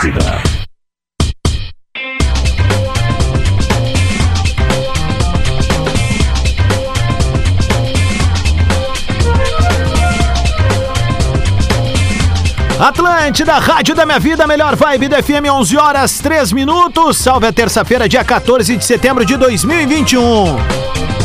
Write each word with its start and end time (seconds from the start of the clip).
Atlântida. 0.00 0.42
Atlântida, 12.80 13.58
Rádio 13.58 13.94
da 13.94 14.06
Minha 14.06 14.18
Vida, 14.18 14.46
melhor 14.46 14.74
vibe 14.74 15.08
da 15.08 15.22
FM, 15.22 15.50
11 15.52 15.76
horas 15.76 16.18
3 16.18 16.52
minutos. 16.52 17.18
Salve 17.18 17.46
a 17.46 17.52
terça-feira, 17.52 18.08
dia 18.08 18.24
14 18.24 18.78
de 18.78 18.84
setembro 18.84 19.26
de 19.26 19.36
2021. 19.36 21.19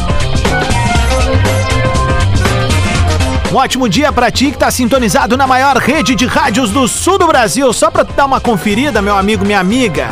Um 3.56 3.58
ótimo 3.58 3.88
dia 3.88 4.12
pra 4.12 4.30
ti 4.30 4.52
que 4.52 4.58
tá 4.58 4.70
sintonizado 4.70 5.38
na 5.38 5.48
maior 5.48 5.78
rede 5.78 6.14
de 6.14 6.26
rádios 6.26 6.72
do 6.72 6.90
sul 6.90 7.18
do 7.18 7.26
Brasil. 7.26 7.72
Só 7.72 7.90
pra 7.90 8.04
tu 8.04 8.12
dar 8.12 8.26
uma 8.26 8.42
conferida, 8.42 9.02
meu 9.02 9.16
amigo, 9.16 9.46
minha 9.46 9.62
amiga. 9.62 10.10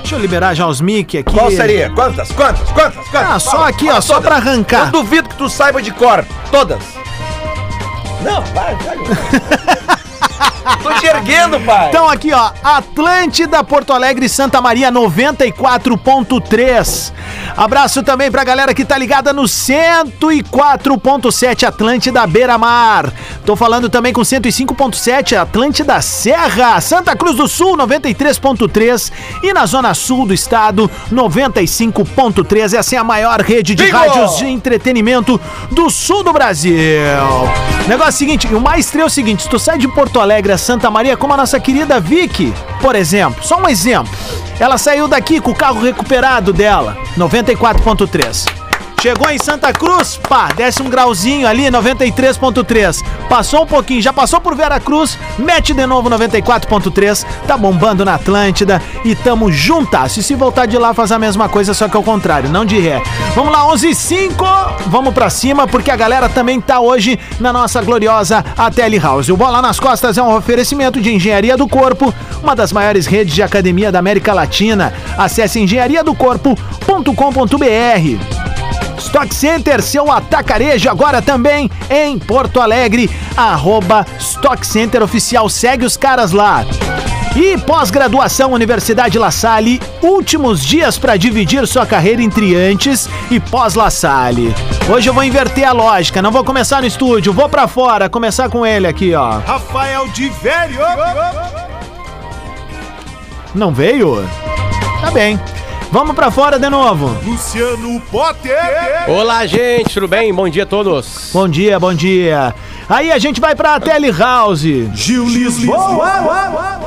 Deixa 0.00 0.16
eu 0.16 0.18
liberar 0.18 0.54
já 0.54 0.66
os 0.66 0.80
mic 0.80 1.16
aqui. 1.16 1.32
Qual 1.32 1.52
seria? 1.52 1.88
Quantas? 1.90 2.32
Quantas? 2.32 2.68
Quantas? 2.72 3.06
Quantas? 3.06 3.30
Ah, 3.30 3.38
só 3.38 3.68
aqui, 3.68 3.88
ó, 3.88 4.00
só 4.00 4.14
todas. 4.14 4.28
pra 4.28 4.36
arrancar. 4.38 4.86
Eu 4.86 4.90
duvido 4.90 5.28
que 5.28 5.36
tu 5.36 5.48
saiba 5.48 5.80
de 5.80 5.92
cor. 5.92 6.26
Todas. 6.50 6.82
Não, 8.24 8.42
vai, 8.42 8.74
vai. 8.74 8.96
Tô 10.82 10.92
te 10.94 11.06
erguendo, 11.06 11.60
pai. 11.60 11.88
Então 11.88 12.08
aqui, 12.08 12.32
ó, 12.32 12.50
Atlântida, 12.62 13.64
Porto 13.64 13.92
Alegre, 13.92 14.28
Santa 14.28 14.60
Maria 14.60 14.92
94.3. 14.92 17.12
Abraço 17.56 18.02
também 18.02 18.30
pra 18.30 18.44
galera 18.44 18.72
que 18.72 18.84
tá 18.84 18.96
ligada 18.96 19.32
no 19.32 19.42
104.7 19.42 21.66
Atlântida 21.66 22.24
Beira 22.26 22.56
Mar. 22.58 23.12
Tô 23.44 23.56
falando 23.56 23.88
também 23.88 24.12
com 24.12 24.20
105.7 24.22 25.36
Atlântida 25.36 26.00
Serra, 26.00 26.80
Santa 26.80 27.16
Cruz 27.16 27.36
do 27.36 27.48
Sul 27.48 27.76
93.3 27.76 29.12
e 29.42 29.52
na 29.52 29.66
zona 29.66 29.92
sul 29.94 30.26
do 30.26 30.34
estado 30.34 30.90
95.3. 31.12 32.78
Essa 32.78 32.96
é 32.96 32.98
a 32.98 33.04
maior 33.04 33.40
rede 33.40 33.74
de 33.74 33.84
Bingo! 33.84 33.96
rádios 33.96 34.38
de 34.38 34.46
entretenimento 34.46 35.40
do 35.70 35.90
sul 35.90 36.22
do 36.22 36.32
Brasil. 36.32 36.74
Negócio 37.86 38.10
é 38.10 38.10
o 38.10 38.12
seguinte, 38.12 38.46
o 38.54 38.60
mais 38.60 38.86
estranho 38.86 39.04
é 39.04 39.06
o 39.06 39.10
seguinte, 39.10 39.42
se 39.42 39.48
tu 39.48 39.58
sai 39.58 39.78
de 39.78 39.88
Porto 39.88 40.20
Alegre 40.20 40.52
a 40.52 40.58
Santa 40.60 40.90
Maria, 40.90 41.16
como 41.16 41.34
a 41.34 41.36
nossa 41.36 41.58
querida 41.58 41.98
Vicky, 41.98 42.52
por 42.80 42.94
exemplo, 42.94 43.42
só 43.42 43.60
um 43.60 43.68
exemplo. 43.68 44.12
Ela 44.58 44.76
saiu 44.76 45.08
daqui 45.08 45.40
com 45.40 45.50
o 45.50 45.54
carro 45.54 45.80
recuperado 45.80 46.52
dela, 46.52 46.96
94.3. 47.16 48.69
Chegou 49.00 49.30
em 49.30 49.38
Santa 49.38 49.72
Cruz, 49.72 50.20
pá, 50.28 50.50
desce 50.54 50.82
um 50.82 50.90
grauzinho 50.90 51.48
ali, 51.48 51.70
93.3. 51.70 53.02
Passou 53.30 53.62
um 53.62 53.66
pouquinho, 53.66 54.02
já 54.02 54.12
passou 54.12 54.42
por 54.42 54.54
Vera 54.54 54.78
Cruz, 54.78 55.18
mete 55.38 55.72
de 55.72 55.86
novo 55.86 56.10
94.3. 56.10 57.24
Tá 57.46 57.56
bombando 57.56 58.04
na 58.04 58.16
Atlântida 58.16 58.82
e 59.02 59.14
tamo 59.14 59.50
juntas. 59.50 60.18
E 60.18 60.22
se 60.22 60.34
voltar 60.34 60.66
de 60.66 60.76
lá, 60.76 60.92
faz 60.92 61.12
a 61.12 61.18
mesma 61.18 61.48
coisa, 61.48 61.72
só 61.72 61.88
que 61.88 61.96
ao 61.96 62.02
contrário, 62.02 62.50
não 62.50 62.62
de 62.62 62.78
ré. 62.78 63.02
Vamos 63.34 63.50
lá, 63.50 63.66
11 63.68 63.86
h 63.86 63.94
05 63.94 64.44
vamos 64.88 65.14
pra 65.14 65.30
cima, 65.30 65.66
porque 65.66 65.90
a 65.90 65.96
galera 65.96 66.28
também 66.28 66.60
tá 66.60 66.78
hoje 66.78 67.18
na 67.40 67.54
nossa 67.54 67.80
gloriosa 67.80 68.44
Ateli 68.54 68.98
House. 68.98 69.30
O 69.30 69.36
Bola 69.36 69.62
nas 69.62 69.80
Costas 69.80 70.18
é 70.18 70.22
um 70.22 70.36
oferecimento 70.36 71.00
de 71.00 71.14
engenharia 71.14 71.56
do 71.56 71.66
corpo, 71.66 72.12
uma 72.42 72.54
das 72.54 72.70
maiores 72.70 73.06
redes 73.06 73.34
de 73.34 73.42
academia 73.42 73.90
da 73.90 73.98
América 73.98 74.34
Latina. 74.34 74.92
Acesse 75.16 75.58
engenhariadocorpo.com.br. 75.58 78.49
Stock 79.00 79.34
Center, 79.34 79.82
seu 79.82 80.10
atacarejo 80.10 80.88
agora 80.88 81.20
também 81.20 81.70
em 81.88 82.18
Porto 82.18 82.60
Alegre, 82.60 83.10
arroba 83.36 84.06
Stock 84.18 84.66
Center 84.66 85.02
Oficial, 85.02 85.48
segue 85.48 85.84
os 85.84 85.96
caras 85.96 86.32
lá. 86.32 86.64
E 87.34 87.56
pós-graduação 87.58 88.52
Universidade 88.52 89.18
La 89.18 89.30
Salle, 89.30 89.80
últimos 90.02 90.64
dias 90.64 90.98
para 90.98 91.16
dividir 91.16 91.66
sua 91.66 91.86
carreira 91.86 92.22
entre 92.22 92.56
antes 92.56 93.08
e 93.30 93.38
pós-La 93.38 93.88
Salle. 93.88 94.54
Hoje 94.92 95.08
eu 95.08 95.14
vou 95.14 95.22
inverter 95.22 95.66
a 95.66 95.72
lógica, 95.72 96.20
não 96.20 96.32
vou 96.32 96.44
começar 96.44 96.80
no 96.80 96.86
estúdio, 96.88 97.32
vou 97.32 97.48
para 97.48 97.68
fora, 97.68 98.08
começar 98.08 98.48
com 98.48 98.66
ele 98.66 98.86
aqui, 98.86 99.14
ó. 99.14 99.38
Rafael 99.38 100.08
de 100.08 100.28
Velho. 100.28 100.80
Não 103.54 103.72
veio? 103.72 104.28
Tá 105.00 105.10
bem. 105.12 105.38
Vamos 105.92 106.14
para 106.14 106.30
fora 106.30 106.58
de 106.58 106.68
novo. 106.68 107.16
Luciano 107.24 108.00
Potter. 108.12 108.56
Olá, 109.08 109.44
gente, 109.44 109.92
tudo 109.94 110.06
bem? 110.06 110.32
Bom 110.32 110.48
dia 110.48 110.62
a 110.62 110.66
todos. 110.66 111.30
Bom 111.32 111.48
dia, 111.48 111.80
bom 111.80 111.92
dia. 111.92 112.54
Aí 112.88 113.10
a 113.10 113.18
gente 113.18 113.40
vai 113.40 113.56
pra 113.56 113.80
Tele 113.80 114.10
House. 114.12 114.60
Gil 114.94 115.24
Lisboa. 115.28 116.78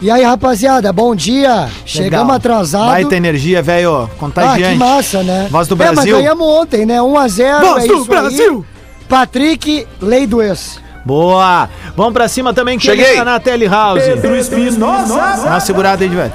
E 0.00 0.10
aí, 0.10 0.22
rapaziada, 0.22 0.92
bom 0.92 1.14
dia. 1.16 1.70
Chegamos 1.86 2.26
Legal. 2.26 2.36
atrasado. 2.36 2.86
Baita 2.88 3.16
energia, 3.16 3.62
velho. 3.62 4.02
ah, 4.02 4.08
Contagiante. 4.18 4.72
que 4.74 4.78
massa, 4.78 5.22
né? 5.22 5.48
Voz 5.50 5.66
do 5.66 5.74
É, 5.76 5.86
mas 5.86 5.94
Brasil. 5.94 6.16
ganhamos 6.18 6.46
ontem, 6.46 6.84
né? 6.84 6.98
1x0. 7.00 7.60
Voz 7.60 7.84
é 7.84 7.86
do 7.86 7.94
isso 7.94 8.04
Brasil. 8.04 8.66
Aí. 8.68 9.06
Patrick, 9.08 9.86
lei 10.02 10.26
do 10.26 10.42
ex. 10.42 10.78
Boa! 11.06 11.68
Vamos 11.96 12.12
pra 12.12 12.28
cima 12.28 12.52
também 12.52 12.78
que 12.78 12.84
Cheguei. 12.84 13.04
ele 13.06 13.16
tá 13.16 13.24
na 13.24 13.40
Tele 13.40 13.66
House. 13.66 14.02
Pedro 14.02 14.36
Espinosa. 14.36 15.14
Dá 15.16 15.48
uma 15.50 15.60
segurada 15.60 16.02
aí, 16.04 16.10
velho. 16.10 16.32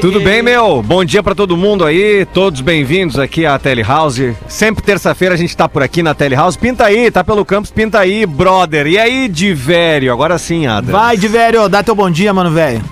Tudo 0.00 0.20
bem, 0.20 0.42
meu? 0.42 0.82
Bom 0.82 1.04
dia 1.04 1.22
pra 1.22 1.34
todo 1.34 1.56
mundo 1.56 1.84
aí, 1.84 2.24
todos 2.26 2.60
bem-vindos 2.60 3.18
aqui 3.18 3.44
à 3.46 3.58
Telehouse. 3.58 4.36
Sempre 4.48 4.82
terça-feira 4.82 5.34
a 5.34 5.38
gente 5.38 5.56
tá 5.56 5.68
por 5.68 5.82
aqui 5.82 6.02
na 6.02 6.14
Telehouse. 6.14 6.56
Pinta 6.58 6.84
aí, 6.84 7.10
tá 7.10 7.24
pelo 7.24 7.44
campus, 7.44 7.70
pinta 7.70 7.98
aí, 7.98 8.24
brother. 8.26 8.86
E 8.86 8.98
aí, 8.98 9.28
de 9.28 9.52
velho? 9.54 10.12
Agora 10.12 10.38
sim, 10.38 10.66
Ada. 10.66 10.90
Vai, 10.92 11.16
de 11.16 11.26
velho, 11.26 11.68
dá 11.68 11.82
teu 11.82 11.94
bom 11.94 12.10
dia, 12.10 12.32
mano, 12.32 12.50
velho. 12.50 12.82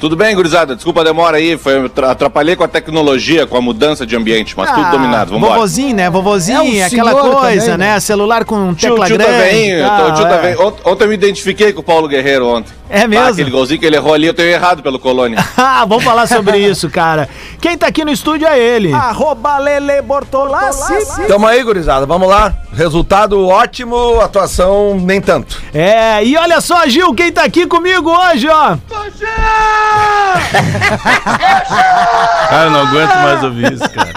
Tudo 0.00 0.16
bem, 0.16 0.34
gurizada? 0.34 0.74
Desculpa 0.74 1.02
a 1.02 1.04
demora 1.04 1.36
aí. 1.36 1.58
Foi, 1.58 1.86
tra- 1.90 2.10
atrapalhei 2.12 2.56
com 2.56 2.64
a 2.64 2.68
tecnologia, 2.68 3.46
com 3.46 3.56
a 3.56 3.60
mudança 3.60 4.06
de 4.06 4.16
ambiente, 4.16 4.54
mas 4.56 4.70
tudo 4.70 4.90
dominado. 4.90 5.30
Vambora. 5.32 5.54
Vovozinho, 5.54 5.94
né? 5.94 6.08
Vovozinho, 6.08 6.58
É 6.58 6.82
um 6.82 6.86
aquela 6.86 7.12
coisa, 7.14 7.72
também, 7.72 7.78
né? 7.86 7.94
né? 7.94 8.00
Celular 8.00 8.44
com 8.46 8.74
Tio, 8.74 8.90
tecla 8.90 9.06
tio 9.06 9.18
tá 9.18 9.24
grande. 9.24 9.42
veinho, 9.50 9.78
e 9.78 9.82
tal, 9.82 10.08
o 10.10 10.14
tio 10.14 10.24
tá 10.24 10.34
é. 10.36 10.40
veinho. 10.40 10.66
Ont- 10.68 10.80
Ontem 10.86 11.04
eu 11.04 11.08
me 11.08 11.14
identifiquei 11.14 11.72
com 11.74 11.80
o 11.80 11.84
Paulo 11.84 12.08
Guerreiro 12.08 12.46
ontem. 12.48 12.72
É 12.92 13.06
mesmo? 13.06 13.24
Ah, 13.24 13.28
aquele 13.30 13.50
golzinho 13.50 13.78
que 13.78 13.86
ele 13.86 13.94
errou 13.96 14.12
ali, 14.12 14.26
eu 14.26 14.34
tenho 14.34 14.48
errado 14.50 14.82
pelo 14.82 14.98
Colônia. 14.98 15.38
Ah, 15.56 15.84
vamos 15.86 16.04
falar 16.04 16.26
sobre 16.26 16.58
isso, 16.68 16.90
cara. 16.90 17.28
Quem 17.60 17.76
tá 17.78 17.86
aqui 17.86 18.04
no 18.04 18.10
estúdio 18.10 18.46
é 18.46 18.58
ele. 18.58 18.92
Arroba 18.92 19.56
Lele 19.58 20.02
Bortolassi. 20.02 21.26
Tamo 21.28 21.46
aí, 21.46 21.62
gurizada, 21.62 22.04
vamos 22.04 22.28
lá. 22.28 22.52
Resultado 22.72 23.46
ótimo, 23.46 24.20
atuação 24.20 24.98
nem 25.00 25.20
tanto. 25.20 25.60
É, 25.72 26.24
e 26.24 26.36
olha 26.36 26.60
só, 26.60 26.86
Gil, 26.86 27.14
quem 27.14 27.30
tá 27.32 27.44
aqui 27.44 27.66
comigo 27.66 28.10
hoje, 28.10 28.48
ó. 28.48 28.76
Cara, 32.48 32.64
eu 32.64 32.70
não 32.70 32.80
aguento 32.80 33.14
mais 33.14 33.44
ouvir 33.44 33.72
isso, 33.72 33.88
cara. 33.90 34.10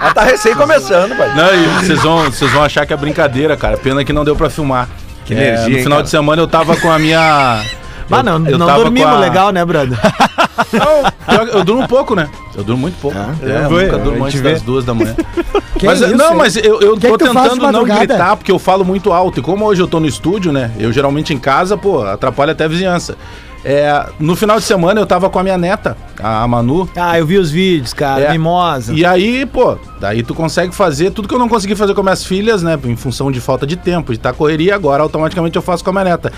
Ela 0.00 0.14
tá 0.14 0.22
recém 0.22 0.54
começando, 0.54 1.16
pai. 1.16 1.34
Não, 1.34 1.54
e 1.54 1.66
vocês 1.84 2.02
vão, 2.02 2.24
vocês 2.24 2.50
vão 2.50 2.62
achar 2.62 2.86
que 2.86 2.92
é 2.92 2.96
brincadeira, 2.96 3.56
cara. 3.56 3.76
Pena 3.76 4.04
que 4.04 4.12
não 4.12 4.24
deu 4.24 4.36
pra 4.36 4.50
filmar. 4.50 4.88
Que 5.24 5.34
É, 5.34 5.36
energia, 5.36 5.68
No 5.68 5.76
hein, 5.76 5.82
final 5.82 5.96
cara? 5.98 6.02
de 6.04 6.10
semana 6.10 6.42
eu 6.42 6.48
tava 6.48 6.76
com 6.76 6.90
a 6.90 6.98
minha. 6.98 7.62
Ah, 8.10 8.22
não, 8.24 8.44
eu 8.46 8.58
não 8.58 8.66
tava 8.66 8.82
dormimos 8.82 9.12
a- 9.14 9.18
legal, 9.20 9.52
né, 9.52 9.64
brother? 9.64 9.96
Não, 10.72 11.46
que 11.46 11.56
eu 11.56 11.64
durmo 11.64 11.88
pouco, 11.88 12.14
né? 12.14 12.28
Eu 12.54 12.62
durmo 12.62 12.82
muito 12.82 13.00
pouco. 13.00 13.16
é, 13.16 13.64
eu 13.64 13.68
foi, 13.70 13.84
nunca 13.86 13.98
durmo 13.98 14.24
antes 14.24 14.40
vê. 14.40 14.52
das 14.52 14.62
duas 14.62 14.84
da 14.84 14.92
manhã. 14.94 15.14
Que 15.78 15.86
mas, 15.86 16.00
isso, 16.02 16.14
não, 16.14 16.32
hein? 16.32 16.36
mas 16.36 16.56
eu, 16.56 16.78
eu 16.82 16.94
Que 16.98 17.08
tô 17.08 17.16
que 17.16 17.24
tentando 17.24 17.72
não 17.72 17.84
gritar, 17.84 18.36
porque 18.36 18.52
eu 18.52 18.58
falo 18.58 18.84
muito 18.84 19.10
alto. 19.14 19.40
E 19.40 19.42
como 19.42 19.64
hoje 19.64 19.80
eu 19.80 19.88
tô 19.88 19.98
no 19.98 20.06
estúdio, 20.06 20.52
né? 20.52 20.70
Eu 20.78 20.92
geralmente 20.92 21.32
em 21.32 21.38
casa, 21.38 21.74
pô, 21.78 22.02
atrapalha 22.04 22.52
até 22.52 22.64
a 22.64 22.68
vizinhança. 22.68 23.16
É, 23.64 24.06
no 24.18 24.34
final 24.34 24.58
de 24.58 24.64
semana 24.64 25.00
eu 25.00 25.06
tava 25.06 25.28
com 25.28 25.38
a 25.38 25.42
minha 25.42 25.58
neta, 25.58 25.96
a 26.18 26.46
Manu. 26.48 26.88
Ah, 26.96 27.18
eu 27.18 27.26
vi 27.26 27.36
os 27.36 27.50
vídeos, 27.50 27.92
cara. 27.92 28.22
É. 28.22 28.32
Mimosa. 28.32 28.94
E 28.94 29.04
aí, 29.04 29.44
pô, 29.44 29.76
daí 30.00 30.22
tu 30.22 30.34
consegue 30.34 30.74
fazer 30.74 31.10
tudo 31.10 31.28
que 31.28 31.34
eu 31.34 31.38
não 31.38 31.48
consegui 31.48 31.74
fazer 31.74 31.94
com 31.94 32.02
minhas 32.02 32.24
filhas, 32.24 32.62
né? 32.62 32.78
Em 32.84 32.96
função 32.96 33.30
de 33.30 33.40
falta 33.40 33.66
de 33.66 33.76
tempo, 33.76 34.12
de 34.12 34.18
estar 34.18 34.32
correria, 34.32 34.74
agora 34.74 35.02
automaticamente 35.02 35.56
eu 35.56 35.62
faço 35.62 35.84
com 35.84 35.90
a 35.90 35.92
minha 35.92 36.04
neta. 36.04 36.32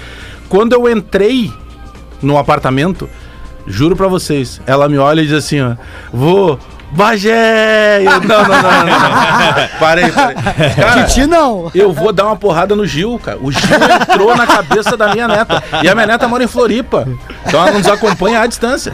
Quando 0.49 0.73
eu 0.73 0.89
entrei 0.91 1.53
no 2.21 2.37
apartamento, 2.37 3.09
juro 3.67 3.95
pra 3.95 4.09
vocês, 4.09 4.61
ela 4.67 4.89
me 4.89 4.99
olha 4.99 5.21
e 5.21 5.27
diz 5.27 5.35
assim, 5.35 5.61
ó, 5.61 5.75
vou. 6.13 6.59
Bagé! 6.93 8.03
Eu, 8.03 8.21
não, 8.21 8.43
não, 8.43 8.49
não, 8.49 8.63
não, 8.63 8.85
não. 8.85 9.69
Parei, 9.81 10.11
parei. 10.11 10.37
Cara, 10.77 11.05
Titi 11.05 11.27
não. 11.27 11.71
eu 11.75 11.93
vou 11.93 12.13
dar 12.13 12.27
uma 12.27 12.37
porrada 12.37 12.77
no 12.77 12.87
Gil, 12.87 13.19
cara. 13.19 13.39
O 13.41 13.51
Gil 13.51 13.61
entrou 14.01 14.37
na 14.37 14.47
cabeça 14.47 14.97
da 14.97 15.13
minha 15.13 15.27
neta. 15.27 15.63
E 15.83 15.89
a 15.89 15.95
minha 15.95 16.07
neta 16.07 16.29
mora 16.29 16.45
em 16.45 16.47
Floripa. 16.47 17.09
Então 17.47 17.61
ela 17.67 17.79
nos 17.79 17.87
acompanha 17.87 18.41
à 18.41 18.47
distância. 18.47 18.93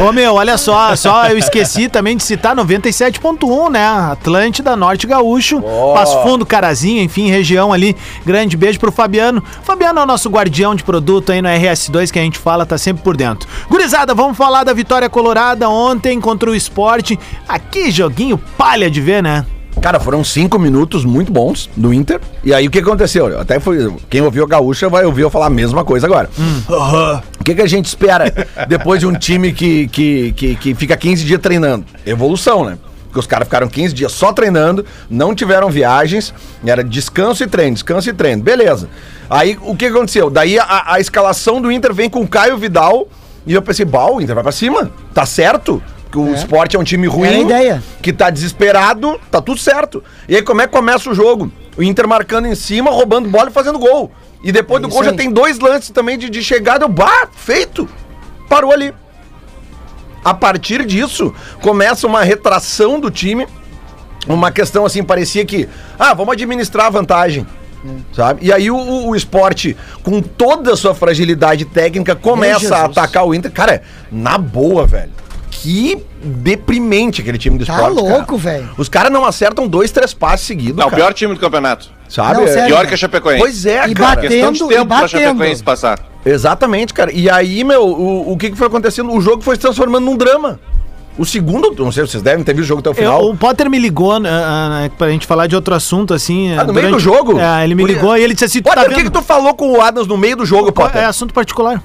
Ô 0.00 0.12
meu, 0.12 0.34
olha 0.34 0.56
só, 0.56 0.94
só 0.96 1.26
eu 1.26 1.36
esqueci 1.36 1.88
também 1.88 2.16
de 2.16 2.22
citar 2.22 2.54
97.1, 2.54 3.70
né? 3.70 3.84
Atlântida, 4.12 4.76
Norte 4.76 5.06
Gaúcho, 5.06 5.62
Passo 5.94 6.22
Fundo, 6.22 6.46
Carazinho, 6.46 7.02
enfim, 7.02 7.28
região 7.28 7.72
ali. 7.72 7.96
Grande 8.24 8.56
beijo 8.56 8.78
pro 8.78 8.92
Fabiano. 8.92 9.42
Fabiano 9.62 10.00
é 10.00 10.02
o 10.02 10.06
nosso 10.06 10.30
guardião 10.30 10.74
de 10.74 10.84
produto 10.84 11.32
aí 11.32 11.42
no 11.42 11.48
RS2 11.48 12.10
que 12.10 12.18
a 12.18 12.22
gente 12.22 12.38
fala, 12.38 12.64
tá 12.64 12.78
sempre 12.78 13.02
por 13.02 13.16
dentro. 13.16 13.48
Gurizada, 13.68 14.14
vamos 14.14 14.36
falar 14.36 14.64
da 14.64 14.72
vitória 14.72 15.08
colorada 15.08 15.68
ontem 15.68 16.20
contra 16.20 16.50
o 16.50 16.54
esporte. 16.54 17.07
Aqui, 17.48 17.90
joguinho 17.90 18.36
palha 18.36 18.90
de 18.90 19.00
ver, 19.00 19.22
né? 19.22 19.46
Cara, 19.80 20.00
foram 20.00 20.24
cinco 20.24 20.58
minutos 20.58 21.04
muito 21.04 21.32
bons 21.32 21.70
do 21.76 21.94
Inter. 21.94 22.20
E 22.42 22.52
aí 22.52 22.66
o 22.66 22.70
que 22.70 22.80
aconteceu? 22.80 23.40
Até 23.40 23.60
foi. 23.60 23.94
Quem 24.10 24.20
ouviu 24.20 24.44
a 24.44 24.46
gaúcha 24.46 24.88
vai 24.88 25.04
ouvir 25.04 25.22
eu 25.22 25.30
falar 25.30 25.46
a 25.46 25.50
mesma 25.50 25.84
coisa 25.84 26.06
agora. 26.06 26.28
O 27.40 27.44
que, 27.44 27.54
que 27.54 27.62
a 27.62 27.66
gente 27.66 27.86
espera 27.86 28.32
depois 28.66 29.00
de 29.00 29.06
um 29.06 29.12
time 29.14 29.52
que, 29.52 29.86
que, 29.88 30.32
que, 30.32 30.56
que 30.56 30.74
fica 30.74 30.96
15 30.96 31.24
dias 31.24 31.40
treinando? 31.40 31.84
Evolução, 32.04 32.64
né? 32.64 32.76
Porque 33.04 33.20
os 33.20 33.26
caras 33.26 33.46
ficaram 33.46 33.68
15 33.68 33.94
dias 33.94 34.12
só 34.12 34.32
treinando, 34.32 34.84
não 35.08 35.34
tiveram 35.34 35.70
viagens, 35.70 36.34
era 36.64 36.84
descanso 36.84 37.42
e 37.42 37.46
treino, 37.46 37.72
descanso 37.72 38.10
e 38.10 38.12
treino. 38.12 38.42
Beleza. 38.42 38.88
Aí 39.30 39.56
o 39.62 39.74
que 39.74 39.86
aconteceu? 39.86 40.28
Daí 40.28 40.58
a, 40.58 40.84
a 40.86 41.00
escalação 41.00 41.60
do 41.60 41.72
Inter 41.72 41.94
vem 41.94 42.10
com 42.10 42.20
o 42.20 42.28
Caio 42.28 42.58
Vidal. 42.58 43.08
E 43.46 43.54
eu 43.54 43.62
pensei, 43.62 43.86
bah, 43.86 44.10
o 44.10 44.20
Inter 44.20 44.34
vai 44.34 44.42
pra 44.42 44.52
cima. 44.52 44.90
Tá 45.14 45.24
certo. 45.24 45.82
Porque 46.10 46.18
o 46.30 46.34
esporte 46.34 46.74
é 46.74 46.78
um 46.78 46.84
time 46.84 47.06
ruim. 47.06 47.28
Era 47.28 47.36
a 47.36 47.40
ideia. 47.40 47.82
Que 48.00 48.12
tá 48.12 48.30
desesperado, 48.30 49.20
tá 49.30 49.40
tudo 49.42 49.58
certo. 49.60 50.02
E 50.28 50.36
aí 50.36 50.42
como 50.42 50.62
é 50.62 50.66
que 50.66 50.72
começa 50.72 51.10
o 51.10 51.14
jogo? 51.14 51.52
O 51.76 51.82
Inter 51.82 52.08
marcando 52.08 52.46
em 52.46 52.54
cima, 52.54 52.90
roubando 52.90 53.28
bola 53.28 53.50
e 53.50 53.52
fazendo 53.52 53.78
gol. 53.78 54.10
E 54.42 54.50
depois 54.50 54.82
É 54.82 54.86
do 54.86 54.88
gol 54.92 55.04
já 55.04 55.10
aí. 55.10 55.16
tem 55.16 55.30
dois 55.30 55.58
lances 55.58 55.90
também 55.90 56.16
de, 56.16 56.30
de 56.30 56.42
chegada. 56.42 56.84
Eu, 56.84 56.88
bah, 56.88 57.28
feito. 57.36 57.88
Parou 58.48 58.72
ali. 58.72 58.94
A 60.24 60.34
partir 60.34 60.84
disso, 60.84 61.34
começa 61.60 62.06
uma 62.06 62.22
retração 62.22 62.98
do 62.98 63.10
time. 63.10 63.46
Uma 64.26 64.50
questão 64.50 64.84
assim, 64.84 65.02
parecia 65.02 65.44
que, 65.44 65.68
ah, 65.98 66.12
vamos 66.14 66.32
administrar 66.32 66.86
a 66.86 66.90
vantagem. 66.90 67.46
Sabe? 68.12 68.44
E 68.44 68.52
aí 68.52 68.70
o, 68.70 68.76
o- 68.76 69.08
o 69.10 69.16
esporte, 69.16 69.76
com 70.02 70.20
toda 70.20 70.72
a 70.72 70.76
sua 70.76 70.94
fragilidade 70.94 71.64
técnica, 71.64 72.14
começa 72.16 72.76
a 72.76 72.84
atacar 72.86 73.24
o 73.26 73.32
Inter. 73.34 73.50
Cara, 73.52 73.82
na 74.10 74.36
boa, 74.36 74.84
velho. 74.86 75.10
Que 75.62 75.98
deprimente 76.22 77.20
aquele 77.20 77.38
time 77.38 77.58
do 77.58 77.66
Tá 77.66 77.74
esporte. 77.74 77.96
cara. 77.96 78.08
louco, 78.16 78.36
velho. 78.36 78.68
Os 78.78 78.88
caras 78.88 79.10
não 79.12 79.24
acertam 79.24 79.66
dois, 79.66 79.90
três 79.90 80.14
passes 80.14 80.46
seguidos. 80.46 80.76
Não, 80.76 80.86
o 80.86 80.90
cara. 80.90 81.02
pior 81.02 81.14
time 81.14 81.34
do 81.34 81.40
campeonato. 81.40 81.90
Sabe? 82.08 82.34
Não, 82.34 82.44
É- 82.44 82.46
sério. 82.46 82.68
Pior 82.68 82.86
que 82.86 82.94
a 82.94 82.96
Chapecoense. 82.96 83.40
Pois 83.40 83.66
é, 83.66 83.86
E 83.88 83.94
cara. 83.94 84.14
bateu. 84.16 84.30
Questão 84.30 84.52
de 84.52 84.58
batendo, 84.60 84.72
e 84.72 84.76
tempo 84.76 84.86
pra 84.88 85.00
batendo. 85.02 85.20
Chapecoense 85.22 85.62
passar. 85.62 85.98
Exatamente, 86.24 86.94
cara. 86.94 87.12
E 87.12 87.28
aí, 87.28 87.62
meu, 87.64 87.84
o, 87.86 88.32
o 88.32 88.36
que, 88.36 88.50
que 88.50 88.56
foi 88.56 88.66
acontecendo? 88.66 89.12
O 89.12 89.20
jogo 89.20 89.42
foi 89.42 89.56
se 89.56 89.60
transformando 89.62 90.04
num 90.04 90.16
drama. 90.16 90.58
O 91.18 91.26
segundo, 91.26 91.74
não 91.76 91.90
sei 91.90 92.04
se 92.06 92.12
vocês 92.12 92.22
devem 92.22 92.44
ter 92.44 92.52
visto 92.54 92.64
o 92.64 92.68
jogo 92.68 92.80
até 92.80 92.90
o 92.90 92.92
Eu- 92.92 92.94
final. 92.94 93.28
o 93.28 93.36
Potter 93.36 93.68
me 93.68 93.76
ligou 93.78 94.12
ah, 94.12 94.20
ah, 94.24 94.90
pra 94.96 95.10
gente 95.10 95.26
falar 95.26 95.48
de 95.48 95.56
outro 95.56 95.74
assunto, 95.74 96.14
assim. 96.14 96.56
Ah, 96.56 96.62
no 96.62 96.72
meio 96.72 96.92
do 96.92 96.98
jogo? 97.00 97.40
É, 97.40 97.64
ele 97.64 97.74
me 97.74 97.82
Por- 97.82 97.88
ligou 97.90 98.16
e 98.16 98.22
ele 98.22 98.34
disse 98.34 98.44
assim: 98.44 98.60
tu 98.60 98.64
Potter, 98.64 98.84
tá 98.84 98.90
o 98.90 98.94
que, 98.94 99.02
que 99.02 99.10
tu 99.10 99.20
falou 99.20 99.52
com 99.54 99.72
o 99.72 99.80
Adams 99.82 100.06
no 100.06 100.16
meio 100.16 100.36
do 100.36 100.46
jogo, 100.46 100.72
Qual- 100.72 100.86
Potter? 100.88 101.02
É 101.02 101.06
assunto 101.06 101.34
particular. 101.34 101.82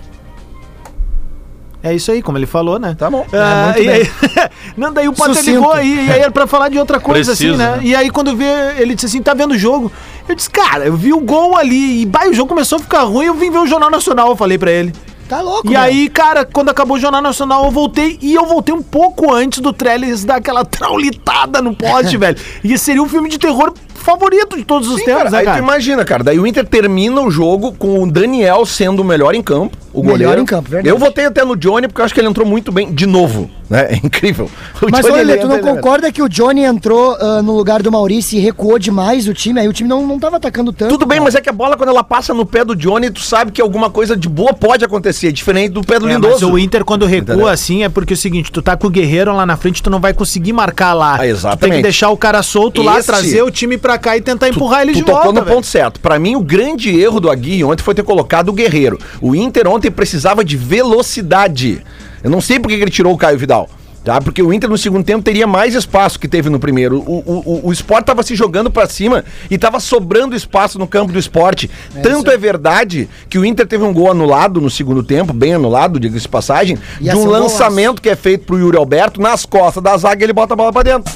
É 1.83 1.93
isso 1.93 2.09
aí, 2.11 2.21
como 2.21 2.37
ele 2.37 2.45
falou, 2.45 2.79
né? 2.79 2.95
Tá 2.97 3.09
bom. 3.11 3.25
Ah, 3.33 3.73
É, 3.77 3.81
muito 3.81 3.81
e 3.81 3.89
aí, 3.91 4.09
não, 4.77 4.93
daí 4.93 5.07
o 5.09 5.11
Potter 5.13 5.35
Sucinto. 5.35 5.51
ligou 5.59 5.73
aí, 5.73 6.07
e 6.07 6.11
aí 6.11 6.19
era 6.21 6.31
pra 6.31 6.47
falar 6.47 6.69
de 6.69 6.79
outra 6.79 6.97
coisa, 6.97 7.31
Preciso, 7.31 7.55
assim, 7.55 7.61
né? 7.61 7.71
né? 7.75 7.79
E 7.83 7.93
aí 7.93 8.09
quando 8.09 8.35
vê, 8.37 8.45
ele 8.77 8.95
disse 8.95 9.07
assim, 9.07 9.21
tá 9.21 9.33
vendo 9.33 9.51
o 9.51 9.57
jogo? 9.57 9.91
Eu 10.27 10.33
disse, 10.33 10.49
cara, 10.49 10.85
eu 10.85 10.95
vi 10.95 11.11
o 11.11 11.19
gol 11.19 11.57
ali, 11.57 12.01
e 12.01 12.05
bah, 12.05 12.25
o 12.29 12.33
jogo 12.33 12.47
começou 12.47 12.77
a 12.77 12.79
ficar 12.79 13.03
ruim, 13.03 13.25
eu 13.25 13.33
vim 13.33 13.51
ver 13.51 13.57
o 13.59 13.67
Jornal 13.67 13.91
Nacional, 13.91 14.29
eu 14.29 14.35
falei 14.37 14.57
pra 14.57 14.71
ele. 14.71 14.93
Tá 15.27 15.41
louco, 15.41 15.67
E 15.67 15.71
meu. 15.71 15.79
aí, 15.81 16.07
cara, 16.09 16.45
quando 16.45 16.69
acabou 16.69 16.95
o 16.95 16.99
Jornal 16.99 17.21
Nacional, 17.21 17.65
eu 17.65 17.71
voltei, 17.71 18.17
e 18.21 18.33
eu 18.33 18.45
voltei 18.45 18.73
um 18.73 18.81
pouco 18.81 19.33
antes 19.33 19.59
do 19.59 19.73
Trellis 19.73 20.23
dar 20.23 20.35
aquela 20.37 20.63
traulitada 20.65 21.61
no 21.61 21.75
poste, 21.75 22.15
velho. 22.17 22.37
E 22.63 22.71
esse 22.71 22.85
seria 22.85 23.03
o 23.03 23.09
filme 23.09 23.27
de 23.29 23.37
terror 23.37 23.73
favorito 23.93 24.55
de 24.55 24.63
todos 24.63 24.87
os 24.89 24.99
Sim, 24.99 25.05
tempos, 25.05 25.17
cara, 25.23 25.29
né, 25.31 25.37
aí 25.39 25.45
cara? 25.45 25.57
tu 25.57 25.63
imagina, 25.63 26.05
cara. 26.05 26.23
Daí 26.23 26.39
o 26.39 26.47
Inter 26.47 26.65
termina 26.65 27.21
o 27.21 27.29
jogo 27.31 27.73
com 27.73 28.03
o 28.03 28.09
Daniel 28.09 28.65
sendo 28.65 29.01
o 29.01 29.05
melhor 29.05 29.33
em 29.35 29.41
campo, 29.41 29.77
o 29.93 30.01
Melhor 30.01 30.17
goleiro. 30.19 30.41
em 30.41 30.45
campo, 30.45 30.69
verdade. 30.69 30.89
Eu 30.89 30.97
votei 30.97 31.25
até 31.25 31.45
no 31.45 31.55
Johnny 31.55 31.87
porque 31.87 32.01
eu 32.01 32.05
acho 32.05 32.13
que 32.13 32.19
ele 32.19 32.27
entrou 32.27 32.45
muito 32.47 32.71
bem 32.71 32.91
de 32.91 33.05
novo, 33.05 33.49
né? 33.69 33.87
É 33.91 33.95
incrível. 33.95 34.49
O 34.81 34.87
Mas 34.91 35.05
Johnny, 35.05 35.19
olha, 35.19 35.37
tu 35.37 35.47
não 35.47 35.59
concorda 35.59 36.11
que 36.11 36.21
o 36.21 36.27
Johnny 36.27 36.63
entrou 36.63 37.15
ah, 37.19 37.41
no 37.41 37.55
lugar 37.55 37.81
do 37.81 37.89
Maurício 37.91 38.37
e 38.37 38.41
recuou 38.41 38.77
demais 38.77 39.27
o 39.27 39.33
time? 39.33 39.59
Aí 39.61 39.67
o 39.67 39.71
time 39.73 39.87
não, 39.87 40.05
não 40.05 40.19
tava 40.19 40.35
atacando 40.37 40.73
tanto. 40.73 40.89
Tudo 40.89 41.05
bem, 41.05 41.17
cara. 41.19 41.23
mas 41.25 41.35
é 41.35 41.41
que 41.41 41.49
a 41.49 41.53
bola, 41.53 41.77
quando 41.77 41.89
ela 41.89 42.03
passa 42.03 42.33
no 42.33 42.45
pé 42.45 42.65
do 42.65 42.75
Johnny, 42.75 43.09
tu 43.09 43.21
sabe 43.21 43.51
que 43.51 43.61
alguma 43.61 43.89
coisa 43.89 44.17
de 44.17 44.27
boa 44.27 44.53
pode 44.53 44.83
acontecer, 44.83 45.31
diferente 45.31 45.71
do 45.71 45.81
pé 45.81 45.99
do 45.99 46.09
É, 46.09 46.13
mas 46.17 46.23
Lindoso. 46.23 46.51
o 46.51 46.59
Inter, 46.59 46.83
quando 46.83 47.05
recua 47.05 47.33
Entendeu? 47.35 47.47
assim, 47.47 47.83
é 47.83 47.89
porque 47.89 48.13
é 48.13 48.15
o 48.15 48.17
seguinte, 48.17 48.51
tu 48.51 48.61
tá 48.61 48.75
com 48.75 48.87
o 48.87 48.89
Guerreiro 48.89 49.33
lá 49.33 49.45
na 49.45 49.55
frente, 49.55 49.81
tu 49.81 49.89
não 49.89 49.99
vai 50.01 50.13
conseguir 50.13 50.51
marcar 50.53 50.93
lá. 50.93 51.13
Ah, 51.13 51.17
Tu 51.17 51.21
tem 51.21 51.29
exatamente. 51.29 51.75
que 51.77 51.83
deixar 51.83 52.09
o 52.09 52.17
cara 52.17 52.43
solto 52.43 52.81
lá, 52.81 52.97
Esse- 52.99 53.07
trazer 53.07 53.41
o 53.43 53.49
time 53.51 53.77
pra 53.77 53.97
cá 53.97 54.17
e 54.17 54.21
tentar 54.21 54.49
empurrar 54.49 54.81
ele 54.81 54.91
tu 54.91 54.95
de 54.97 55.03
tocou 55.03 55.23
volta, 55.23 55.39
no 55.39 55.45
velho. 55.45 55.55
ponto 55.55 55.67
certo. 55.67 55.99
Pra 56.01 56.19
mim, 56.19 56.35
o 56.35 56.41
grande 56.41 56.89
erro 56.99 57.19
do 57.21 57.29
Aguirre 57.29 57.63
ontem 57.63 57.83
foi 57.83 57.93
ter 57.95 58.03
colocado 58.03 58.49
o 58.49 58.53
Guerreiro. 58.53 58.99
O 59.21 59.33
Inter 59.35 59.67
ontem 59.67 59.82
precisava 59.91 60.43
de 60.43 60.57
velocidade. 60.57 61.83
Eu 62.23 62.29
não 62.29 62.41
sei 62.41 62.59
por 62.59 62.69
que 62.69 62.77
que 62.77 62.83
ele 62.83 62.91
tirou 62.91 63.13
o 63.13 63.17
Caio 63.17 63.37
Vidal. 63.37 63.69
Tá? 64.03 64.19
Porque 64.19 64.43
o 64.43 64.51
Inter 64.51 64.69
no 64.69 64.77
segundo 64.77 65.05
tempo 65.05 65.23
teria 65.23 65.47
mais 65.47 65.73
espaço 65.73 66.19
que 66.19 66.27
teve 66.27 66.49
no 66.49 66.59
primeiro. 66.59 66.99
O, 66.99 67.23
o, 67.25 67.43
o, 67.45 67.67
o 67.67 67.71
Sport 67.71 68.05
tava 68.05 68.21
se 68.21 68.35
jogando 68.35 68.69
pra 68.69 68.85
cima 68.85 69.23
e 69.49 69.57
tava 69.57 69.79
sobrando 69.79 70.35
espaço 70.35 70.77
no 70.77 70.85
campo 70.85 71.13
do 71.13 71.17
esporte. 71.17 71.71
Tanto 72.01 72.29
é 72.29 72.37
verdade 72.37 73.07
que 73.29 73.39
o 73.39 73.45
Inter 73.45 73.65
teve 73.65 73.85
um 73.85 73.93
gol 73.93 74.11
anulado 74.11 74.59
no 74.59 74.69
segundo 74.69 75.01
tempo, 75.03 75.31
bem 75.31 75.53
anulado, 75.53 76.01
diga-se 76.01 76.23
de 76.23 76.29
passagem, 76.29 76.77
Ia 76.99 77.13
de 77.13 77.17
um 77.17 77.25
lançamento 77.25 78.01
que 78.01 78.09
é 78.09 78.15
feito 78.15 78.45
pro 78.45 78.59
Yuri 78.59 78.75
Alberto 78.75 79.21
nas 79.21 79.45
costas 79.45 79.81
da 79.81 79.95
zaga 79.95 80.21
e 80.21 80.25
ele 80.25 80.33
bota 80.33 80.53
a 80.53 80.57
bola 80.57 80.73
pra 80.73 80.83
dentro. 80.83 81.13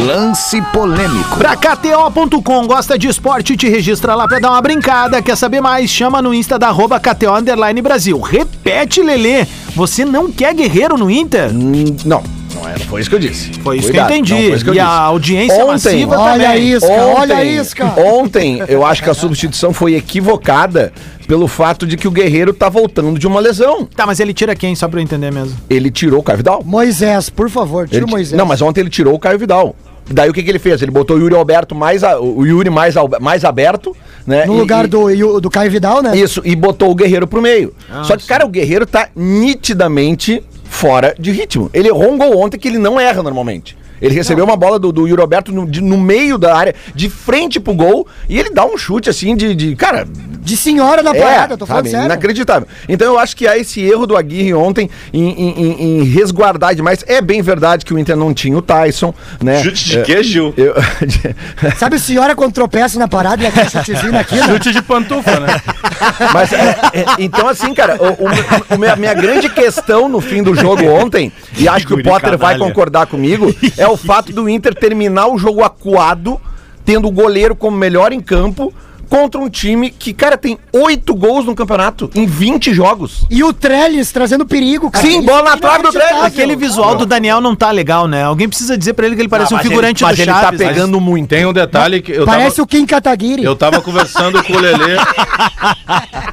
Lance 0.00 0.62
polêmico. 0.72 1.36
Pra 1.36 1.54
KTO.com, 1.54 2.66
gosta 2.66 2.98
de 2.98 3.08
esporte, 3.08 3.56
te 3.56 3.68
registra 3.68 4.14
lá 4.14 4.26
pra 4.26 4.38
dar 4.38 4.50
uma 4.52 4.60
brincada. 4.62 5.20
Quer 5.20 5.36
saber 5.36 5.60
mais? 5.60 5.90
Chama 5.90 6.22
no 6.22 6.32
Insta 6.32 6.58
da 6.58 6.68
arroba 6.68 6.98
KTO 6.98 7.30
Underline 7.36 7.82
Brasil. 7.82 8.18
Repete, 8.18 9.02
Lelê. 9.02 9.46
Você 9.76 10.04
não 10.04 10.32
quer 10.32 10.54
guerreiro 10.54 10.96
no 10.96 11.10
Inter? 11.10 11.50
Hum, 11.50 11.94
não, 12.06 12.22
não 12.54 12.68
é, 12.68 12.72
não 12.78 12.86
foi 12.86 13.00
isso 13.00 13.10
que 13.10 13.16
eu 13.16 13.20
disse. 13.20 13.52
Foi 13.62 13.76
isso 13.78 13.88
Cuidado, 13.88 14.06
que 14.08 14.12
eu 14.12 14.16
entendi. 14.18 14.32
não 14.34 14.40
foi 14.42 14.50
isso 14.54 14.64
que 14.64 14.70
eu 14.70 14.74
e 14.74 14.80
a 14.80 14.84
disse. 14.84 14.96
audiência 14.98 15.54
Ontem- 15.64 15.66
massiva 15.72 16.18
Olha 16.18 16.44
também. 16.46 16.70
isso, 16.72 16.86
cara, 16.86 17.06
olha 17.06 17.36
a 17.36 17.44
isca. 17.44 17.86
Ontem, 18.00 18.62
eu 18.68 18.84
acho 18.84 19.02
que 19.02 19.10
a 19.10 19.14
substituição 19.14 19.72
foi 19.72 19.94
equivocada 19.94 20.92
pelo 21.26 21.46
fato 21.48 21.86
de 21.86 21.96
que 21.96 22.06
o 22.06 22.10
Guerreiro 22.10 22.52
tá 22.52 22.68
voltando 22.68 23.18
de 23.18 23.26
uma 23.26 23.40
lesão. 23.40 23.84
Tá, 23.86 24.06
mas 24.06 24.20
ele 24.20 24.34
tira 24.34 24.54
quem, 24.54 24.74
só 24.74 24.88
pra 24.88 25.00
eu 25.00 25.02
entender 25.04 25.30
mesmo? 25.32 25.56
Ele 25.70 25.90
tirou 25.90 26.20
o 26.20 26.22
Caio 26.22 26.38
Vidal. 26.38 26.62
Moisés, 26.64 27.30
por 27.30 27.48
favor, 27.48 27.86
tira 27.88 27.98
Ele 27.98 28.06
o 28.06 28.10
Moisés. 28.10 28.36
Não, 28.36 28.44
mas 28.46 28.60
ontem 28.60 28.80
ele 28.80 28.90
tirou 28.90 29.14
o 29.14 29.18
Caio 29.18 29.38
Vidal. 29.38 29.74
Daí 30.10 30.28
o 30.28 30.32
que, 30.32 30.42
que 30.42 30.50
ele 30.50 30.58
fez? 30.58 30.82
Ele 30.82 30.90
botou 30.90 31.16
o 31.16 31.20
Yuri 31.20 31.34
Alberto 31.36 31.74
mais 31.76 32.02
a- 32.02 32.18
o 32.20 32.44
Yuri 32.44 32.68
mais, 32.68 32.96
ao- 32.96 33.08
mais 33.20 33.44
aberto, 33.44 33.96
né? 34.26 34.44
No 34.46 34.56
E- 34.56 34.58
lugar 34.58 34.88
do, 34.88 35.40
do 35.40 35.48
Caio 35.48 35.70
Vidal, 35.70 36.02
né? 36.02 36.16
Isso, 36.16 36.42
e 36.44 36.56
botou 36.56 36.90
o 36.90 36.94
Guerreiro 36.94 37.26
pro 37.26 37.40
meio. 37.40 37.72
Só 38.02 38.16
que, 38.16 38.26
cara, 38.26 38.44
o 38.44 38.48
Guerreiro 38.48 38.84
tá 38.84 39.08
nitidamente 39.14 40.42
fora 40.72 41.14
de 41.18 41.30
ritmo. 41.30 41.70
Ele 41.74 41.88
errou 41.88 42.10
um 42.12 42.18
gol 42.18 42.38
ontem 42.38 42.58
que 42.58 42.66
ele 42.66 42.78
não 42.78 42.98
erra 42.98 43.22
normalmente. 43.22 43.76
Ele 44.00 44.14
recebeu 44.14 44.44
uma 44.44 44.56
bola 44.56 44.78
do, 44.80 44.90
do 44.90 45.06
Yuri 45.06 45.20
Alberto 45.20 45.52
no, 45.52 45.64
de- 45.64 45.80
no 45.80 45.96
meio 45.96 46.36
da 46.38 46.56
área, 46.56 46.74
de 46.94 47.08
frente 47.08 47.60
pro 47.60 47.72
gol, 47.74 48.06
e 48.28 48.36
ele 48.38 48.50
dá 48.50 48.64
um 48.66 48.76
chute 48.76 49.08
assim 49.08 49.36
de. 49.36 49.54
de- 49.54 49.76
cara, 49.76 50.08
De 50.42 50.56
senhora 50.56 51.02
na 51.04 51.14
parada, 51.14 51.56
tô 51.56 51.64
falando 51.64 51.84
sabe, 51.84 51.90
sério. 51.90 52.06
Inacreditável. 52.06 52.66
Então 52.88 53.06
eu 53.06 53.18
acho 53.18 53.36
que 53.36 53.46
há 53.46 53.56
esse 53.56 53.80
erro 53.80 54.06
do 54.08 54.16
Aguirre 54.16 54.52
ontem 54.52 54.90
em, 55.12 55.22
em- 55.30 55.54
em- 55.62 55.82
em 56.00 56.04
resguardar 56.04 56.74
demais. 56.74 57.04
É 57.06 57.20
bem 57.20 57.40
verdade 57.40 57.84
que 57.84 57.94
o 57.94 57.98
Inter 57.98 58.16
não 58.16 58.34
tinha 58.34 58.58
o 58.58 58.60
Tyson, 58.60 59.14
né? 59.40 59.62
Chute 59.62 59.84
de 59.84 59.98
É, 60.00 60.02
quê, 60.02 60.22
Gil? 60.22 60.52
eu- 60.56 60.74
Sabe 61.78 61.98
senhora 61.98 62.34
quando 62.34 62.52
tropeça 62.52 62.98
na 62.98 63.06
parada 63.06 63.42
e 63.42 63.46
aquele 63.46 63.70
chutezinho 63.70 64.12
naquilo? 64.12 64.42
Chute 64.44 64.72
de 64.72 64.82
pantufa, 64.82 65.38
né? 65.38 65.60
Mas, 66.34 66.52
é, 66.52 66.76
é, 66.92 67.04
então, 67.20 67.46
assim, 67.48 67.72
cara, 67.72 67.96
o, 68.02 68.24
o- 68.24 68.74
o 68.74 68.78
minha, 68.78 68.96
minha 68.96 69.14
grande 69.14 69.48
questão 69.48 70.08
no 70.08 70.20
fim 70.20 70.42
do 70.42 70.54
jogo 70.54 70.84
ontem, 70.86 71.32
e 71.56 71.68
acho 71.68 71.86
que 71.86 71.94
o 71.94 72.02
Potter 72.02 72.36
vai 72.36 72.58
concordar 72.58 73.06
comigo, 73.06 73.54
é 73.78 73.86
o 73.86 73.96
fato 73.96 74.32
do 74.32 74.48
Inter 74.48 74.74
terminar 74.74 75.28
o 75.28 75.38
jogo 75.38 75.62
acuado, 75.62 76.40
tendo 76.84 77.06
o 77.06 77.12
goleiro 77.12 77.54
como 77.54 77.76
melhor 77.76 78.12
em 78.12 78.20
campo, 78.20 78.72
contra 79.12 79.38
um 79.38 79.50
time 79.50 79.90
que, 79.90 80.14
cara, 80.14 80.38
tem 80.38 80.58
oito 80.72 81.14
gols 81.14 81.44
no 81.44 81.54
campeonato 81.54 82.10
em 82.14 82.24
20 82.24 82.72
jogos. 82.72 83.26
E 83.30 83.44
o 83.44 83.52
Trellis 83.52 84.10
trazendo 84.10 84.46
perigo, 84.46 84.90
cara. 84.90 85.06
Sim, 85.06 85.20
bola 85.20 85.50
na 85.50 85.52
é 85.52 85.56
trave 85.58 85.82
do 85.82 85.92
Trellis. 85.92 86.22
Aquele 86.22 86.56
visual 86.56 86.96
do 86.96 87.04
Daniel 87.04 87.38
não 87.38 87.54
tá 87.54 87.70
legal, 87.70 88.08
né? 88.08 88.24
Alguém 88.24 88.48
precisa 88.48 88.78
dizer 88.78 88.94
pra 88.94 89.04
ele 89.04 89.14
que 89.14 89.20
ele 89.20 89.28
parece 89.28 89.54
um 89.54 89.58
figurante 89.58 90.02
ele, 90.02 90.08
mas 90.08 90.16
do 90.16 90.22
ele 90.22 90.32
Chaves. 90.32 90.58
tá 90.58 90.66
pegando 90.66 90.98
muito. 90.98 91.28
Tem 91.28 91.44
um 91.44 91.52
detalhe 91.52 92.00
que 92.00 92.10
eu 92.10 92.24
Parece 92.24 92.56
tava, 92.56 92.62
o 92.62 92.66
Kim 92.66 92.86
Kataguiri. 92.86 93.44
eu 93.44 93.54
tava 93.54 93.82
conversando 93.82 94.42
com 94.42 94.54
o 94.54 94.58
Lelê. 94.58 94.96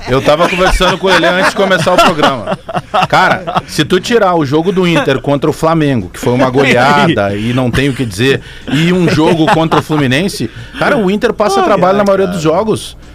Eu 0.07 0.21
tava 0.21 0.48
conversando 0.48 0.98
com 0.98 1.09
ele 1.09 1.25
antes 1.25 1.50
de 1.51 1.55
começar 1.57 1.93
o 1.93 1.98
programa. 1.98 2.57
Cara, 3.09 3.62
se 3.67 3.83
tu 3.83 4.00
tirar 4.00 4.36
o 4.36 4.45
jogo 4.45 4.71
do 4.71 4.88
Inter 4.88 5.21
contra 5.21 5.50
o 5.50 5.53
Flamengo, 5.53 6.09
que 6.09 6.19
foi 6.19 6.33
uma 6.33 6.50
goleada 6.50 7.36
e 7.36 7.53
não 7.53 7.69
tem 7.69 7.89
o 7.89 7.93
que 7.93 8.05
dizer, 8.05 8.41
e 8.71 8.93
um 8.93 9.09
jogo 9.09 9.45
contra 9.48 9.79
o 9.79 9.83
Fluminense, 9.83 10.50
cara, 10.79 10.98
o 10.98 11.12
Inter 11.12 11.33
passa 11.33 11.62
trabalho 11.62 11.98
na 11.98 12.03
maioria 12.05 12.27
dos 12.27 12.41
jogos. 12.41 12.68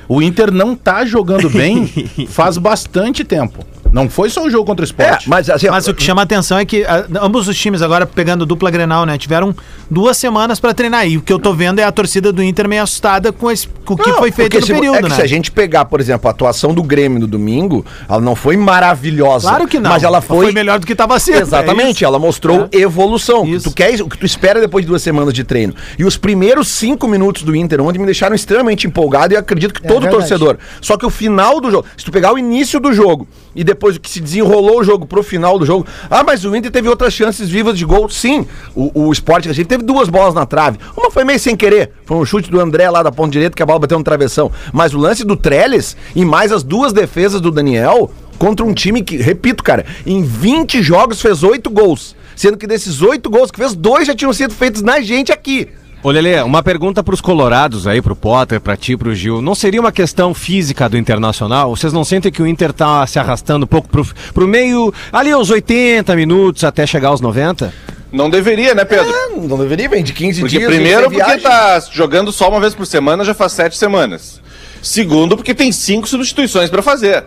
O 0.09 0.23
Inter 0.23 0.51
não 0.53 0.75
tá 0.75 1.05
jogando 1.05 1.49
bem 1.51 1.87
faz 2.29 2.59
bastante 2.59 3.25
tempo. 3.25 3.65
Não 3.95 4.11
foi 4.11 4.29
só 4.29 4.43
o 4.45 4.51
jogo 4.51 4.65
contra 4.65 4.83
o 4.83 4.85
É, 4.85 4.91
esporte. 4.91 5.29
mas 5.31 5.49
assim, 5.49 5.69
Mas 5.71 5.87
o 5.87 5.95
que 5.95 6.03
chama 6.03 6.21
a 6.23 6.25
atenção 6.25 6.59
é 6.59 6.65
que 6.65 6.85
ah, 6.85 7.07
ambos 7.23 7.47
os 7.47 7.57
times, 7.57 7.81
agora 7.81 8.05
pegando 8.05 8.45
dupla 8.45 8.69
Grenal, 8.71 9.07
né? 9.07 9.17
Tiveram 9.17 9.55
duas 9.89 10.17
semanas 10.17 10.59
pra 10.59 10.75
treinar. 10.75 11.07
E 11.07 11.17
o 11.17 11.23
que 11.23 11.33
eu 11.33 11.39
tô 11.39 11.55
vendo 11.55 11.79
é 11.79 11.85
a 11.85 11.93
torcida 11.93 12.33
do 12.33 12.43
Inter 12.43 12.69
meio 12.69 12.83
assustada 12.83 13.31
com, 13.33 13.49
esse- 13.51 13.69
com 13.85 13.95
o 13.95 13.97
que 13.97 14.11
Não, 14.11 14.19
foi 14.19 14.33
feito 14.33 14.59
no 14.59 14.67
se, 14.67 14.73
período, 14.75 14.97
é 14.97 15.03
que 15.03 15.09
né? 15.11 15.15
se 15.15 15.23
a 15.23 15.27
gente 15.29 15.53
pegar, 15.53 15.85
por 15.85 16.01
exemplo, 16.01 16.27
a 16.27 16.33
atuação 16.33 16.75
do 16.75 16.83
Grêmio 16.83 17.21
no 17.21 17.27
domingo, 17.29 17.87
ela 18.09 18.21
não 18.21 18.35
foi 18.35 18.57
maravilhosa. 18.57 19.49
Claro 19.49 19.69
que 19.69 19.79
não. 19.79 19.91
Mas 19.91 20.03
ela 20.03 20.21
foi. 20.21 20.51
melhor 20.53 20.81
do 20.81 20.87
que 20.87 20.95
tava 20.97 21.19
sendo. 21.21 21.43
Exatamente, 21.43 22.05
é 22.05 22.07
ela 22.07 22.19
mostrou 22.19 22.69
evolução. 22.73 23.43
O 23.43 23.45
que 23.45 23.51
Isso. 23.53 23.71
Tu 23.71 23.75
quer, 23.77 24.01
o 24.03 24.09
que 24.09 24.19
tu 24.19 24.27
espera 24.27 24.61
depois 24.61 24.85
de 24.85 24.89
duas 24.89 25.03
semanas 25.03 25.33
de 25.33 25.45
treino. 25.45 25.73
E 25.99 26.05
os 26.05 26.17
primeiros 26.17 26.67
cinco 26.69 27.07
minutos 27.07 27.43
do 27.45 27.55
Inter 27.55 27.81
ontem 27.81 27.99
me 28.01 28.07
deixaram 28.07 28.35
extremamente 28.35 28.87
empolgado 28.87 29.33
e 29.33 29.37
eu 29.37 29.41
acredito 29.41 29.73
que 29.73 29.85
É 29.87 29.89
todo 29.89 30.03
verdade. 30.03 30.17
torcedor. 30.29 30.59
Só 30.81 30.97
que 30.97 31.07
o 31.07 31.11
final 31.11 31.61
do 31.61 31.71
jogo, 31.71 31.87
se 31.97 32.05
tu 32.05 32.11
pegar 32.11 32.33
o 32.33 32.39
início 32.39 32.81
do 32.81 32.93
jogo 32.93 33.29
e 33.55 33.63
depois 33.63 33.84
o 33.91 34.01
que 34.01 34.11
se 34.11 34.21
desenrolou 34.21 34.81
o 34.81 34.85
jogo 34.85 35.07
pro 35.07 35.23
final 35.23 35.59
do 35.59 35.67
jogo, 35.67 35.87
ah, 36.11 36.23
mas 36.23 36.45
o 36.45 36.55
Inter 36.55 36.71
teve 36.71 36.89
outras 36.89 37.13
chances 37.13 37.49
vivas 37.49 37.79
de 37.79 37.85
gol. 37.85 38.09
Sim, 38.09 38.47
o, 38.75 39.07
o 39.07 39.13
Sport 39.13 39.47
Recife 39.47 39.69
teve 39.69 39.83
duas 39.83 40.09
bolas 40.09 40.35
na 40.35 40.47
trave. 40.47 40.79
Uma 40.97 41.11
foi 41.11 41.25
meio 41.25 41.39
sem 41.39 41.57
querer, 41.57 41.93
foi 42.05 42.17
um 42.17 42.25
chute 42.25 42.51
do 42.51 42.61
André 42.61 42.89
lá 42.91 43.03
da 43.03 43.13
ponta 43.13 43.31
direita 43.31 43.57
que 43.57 43.63
a 43.63 43.67
bola 43.67 43.81
bateu 43.81 43.99
no 43.99 44.05
travessão. 44.05 44.51
Mas 44.73 44.95
o 44.95 44.99
lance 44.99 45.25
do 45.25 45.37
Trellis 45.37 45.97
e 46.15 46.25
mais 46.25 46.53
as 46.53 46.63
duas 46.63 46.93
defesas 46.93 47.41
do 47.41 47.51
Daniel 47.51 48.11
contra 48.39 48.65
um 48.65 48.75
time 48.75 49.03
que, 49.03 49.17
repito, 49.17 49.63
cara, 49.63 49.85
em 50.07 50.23
20 50.23 50.83
jogos 50.83 51.21
fez 51.21 51.43
oito 51.43 51.71
gols. 51.71 52.17
Sendo 52.37 52.57
que 52.57 52.67
desses 52.67 53.01
oito 53.01 53.31
gols 53.31 53.51
que 53.51 53.59
fez, 53.59 53.75
dois 53.75 54.07
já 54.07 54.15
tinham 54.15 54.33
sido 54.33 54.53
feitos 54.53 54.83
na 54.83 55.01
gente 55.01 55.31
aqui. 55.31 55.69
Ô, 56.05 56.11
Lelê, 56.11 56.43
uma 56.43 56.63
pergunta 56.63 57.03
pros 57.03 57.23
colorados 57.23 57.87
aí, 57.87 58.03
pro 58.03 58.15
Potter, 58.15 58.61
pra 58.61 58.77
ti, 58.77 58.95
pro 58.95 59.15
Gil. 59.15 59.41
Não 59.41 59.55
seria 59.55 59.81
uma 59.81 59.91
questão 59.91 60.35
física 60.35 60.87
do 60.87 60.99
Internacional? 60.99 61.75
Vocês 61.75 61.95
não 61.95 62.05
sentem 62.05 62.31
que 62.31 62.43
o 62.43 62.47
Inter 62.47 62.75
tá 62.75 63.07
se 63.07 63.19
arrastando 63.19 63.65
um 63.65 63.67
pouco 63.67 63.89
pro, 63.89 64.07
pro 64.35 64.47
meio, 64.47 64.93
ali 65.11 65.31
aos 65.31 65.49
80 65.49 66.15
minutos 66.15 66.63
até 66.63 66.87
chegar 66.87 67.09
aos 67.09 67.23
90? 67.23 67.73
Não 68.13 68.29
deveria, 68.29 68.75
né, 68.75 68.85
Pedro? 68.85 69.11
Ah, 69.11 69.31
não 69.35 69.57
deveria, 69.57 69.89
vem 69.89 70.05
de 70.05 70.13
15 70.13 70.41
Porque 70.41 70.59
dias. 70.59 70.71
primeiro, 70.71 71.05
porque 71.05 71.17
viagem. 71.17 71.41
tá 71.41 71.81
jogando 71.91 72.31
só 72.31 72.51
uma 72.51 72.61
vez 72.61 72.75
por 72.75 72.85
semana 72.85 73.25
já 73.25 73.33
faz 73.33 73.53
sete 73.53 73.75
semanas. 73.75 74.43
Segundo, 74.83 75.39
porque 75.39 75.55
tem 75.55 75.73
cinco 75.73 76.07
substituições 76.07 76.69
pra 76.69 76.83
fazer. 76.83 77.25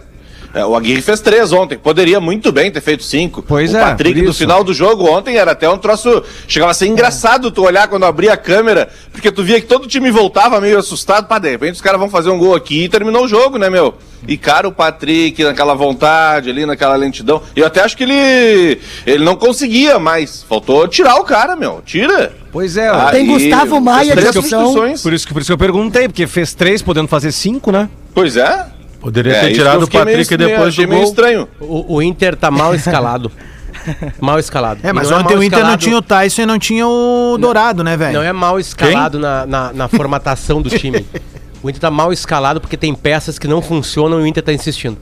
É, 0.54 0.66
o 0.66 0.76
Aguirre 0.76 1.02
fez 1.02 1.20
três 1.20 1.52
ontem. 1.52 1.78
Poderia 1.78 2.20
muito 2.20 2.52
bem 2.52 2.72
ter 2.72 2.82
feito 2.82 3.04
cinco. 3.04 3.44
Pois 3.46 3.74
o 3.74 3.78
é, 3.78 3.82
Patrick, 3.82 4.20
por 4.20 4.28
no 4.28 4.34
final 4.34 4.64
do 4.64 4.74
jogo 4.74 5.10
ontem, 5.10 5.38
era 5.38 5.52
até 5.52 5.70
um 5.70 5.78
troço. 5.78 6.24
Chegava 6.48 6.72
a 6.72 6.74
ser 6.74 6.88
engraçado 6.88 7.52
tu 7.52 7.64
olhar 7.64 7.88
quando 7.88 8.06
abria 8.06 8.34
a 8.34 8.38
câmera, 8.38 8.90
porque 9.12 9.32
tu 9.32 9.44
via 9.44 9.60
que 9.60 9.68
todo 9.68 9.88
time 9.88 10.10
voltava 10.10 10.60
meio 10.62 10.80
assustado. 10.80 11.28
Pá, 11.28 11.38
de 11.38 11.50
repente 11.50 11.74
os 11.76 11.82
caras 11.82 12.00
vão 12.00 12.10
fazer 12.10 12.30
um 12.30 12.38
gol 12.38 12.56
aqui 12.56 12.86
e 12.86 12.90
terminou 12.90 13.26
o 13.26 13.28
jogo, 13.28 13.58
né, 13.58 13.70
meu? 13.70 13.94
E 14.28 14.36
cara, 14.36 14.68
o 14.68 14.72
Patrick 14.72 15.44
naquela 15.44 15.76
vontade 15.76 16.50
ali, 16.50 16.66
naquela 16.66 16.96
lentidão. 16.96 17.42
Eu 17.56 17.66
até 17.66 17.82
acho 17.82 17.96
que 17.96 18.04
ele. 18.04 18.80
Ele 19.06 19.24
não 19.24 19.36
conseguia 19.36 20.00
mais. 20.00 20.44
Faltou 20.44 20.88
tirar 20.88 21.18
o 21.18 21.24
cara, 21.24 21.56
meu. 21.56 21.82
Tira. 21.86 22.34
Pois 22.52 22.78
é, 22.78 22.88
Ah, 22.88 23.10
Tem 23.12 23.28
Gustavo 23.28 23.80
Maia 23.80 24.16
fez 24.16 24.32
de 24.32 24.40
opção. 24.40 24.74
por, 25.04 25.14
isso 25.14 25.28
que, 25.28 25.34
por 25.34 25.42
isso 25.42 25.50
que 25.50 25.54
eu 25.54 25.58
perguntei, 25.58 26.08
porque 26.08 26.26
fez 26.26 26.54
três, 26.56 26.82
podendo 26.82 27.08
fazer 27.08 27.32
cinco, 27.32 27.72
né? 27.72 27.88
Pois 28.16 28.36
é. 28.36 28.66
Poderia 29.00 29.34
É, 29.34 29.42
ter 29.48 29.54
tirado 29.54 29.78
o 29.84 29.86
fiquei 29.86 30.04
meio- 30.04 30.18
Patrick 30.18 30.38
depois 30.38 30.76
do 30.76 30.88
meio 30.88 31.02
gol. 31.02 31.10
estranho. 31.10 31.48
O, 31.60 31.96
o 31.96 32.02
Inter 32.02 32.36
tá 32.36 32.50
mal 32.52 32.74
escalado. 32.76 33.32
mal 34.20 34.38
escalado. 34.40 34.80
É, 34.84 34.92
mas 34.92 35.10
não 35.10 35.20
ontem 35.20 35.34
mal 35.34 35.40
o 35.40 35.44
Inter 35.44 35.60
não 35.60 35.66
escalado- 35.66 35.82
tinha 35.84 35.98
o 35.98 36.02
Tyson 36.02 36.42
e 36.42 36.46
não 36.46 36.60
tinha 36.60 36.88
o 36.88 37.38
Dourado, 37.40 37.84
né, 37.84 37.96
velho? 37.96 38.14
Não 38.14 38.24
é 38.24 38.34
mal 38.34 38.60
escalado 38.60 39.20
na, 39.20 39.46
na, 39.46 39.74
na 39.74 39.88
formatação 39.88 40.62
do 40.62 40.70
time. 40.70 41.06
O 41.64 41.70
Inter 41.70 41.82
tá 41.82 41.90
mal 41.90 42.14
escalado 42.14 42.62
porque 42.62 42.78
tem 42.78 42.94
peças 42.94 43.40
que 43.40 43.48
não 43.48 43.64
funcionam 43.64 44.20
e 44.20 44.24
o 44.24 44.28
Inter 44.28 44.44
tá 44.44 44.54
insistindo. 44.54 44.96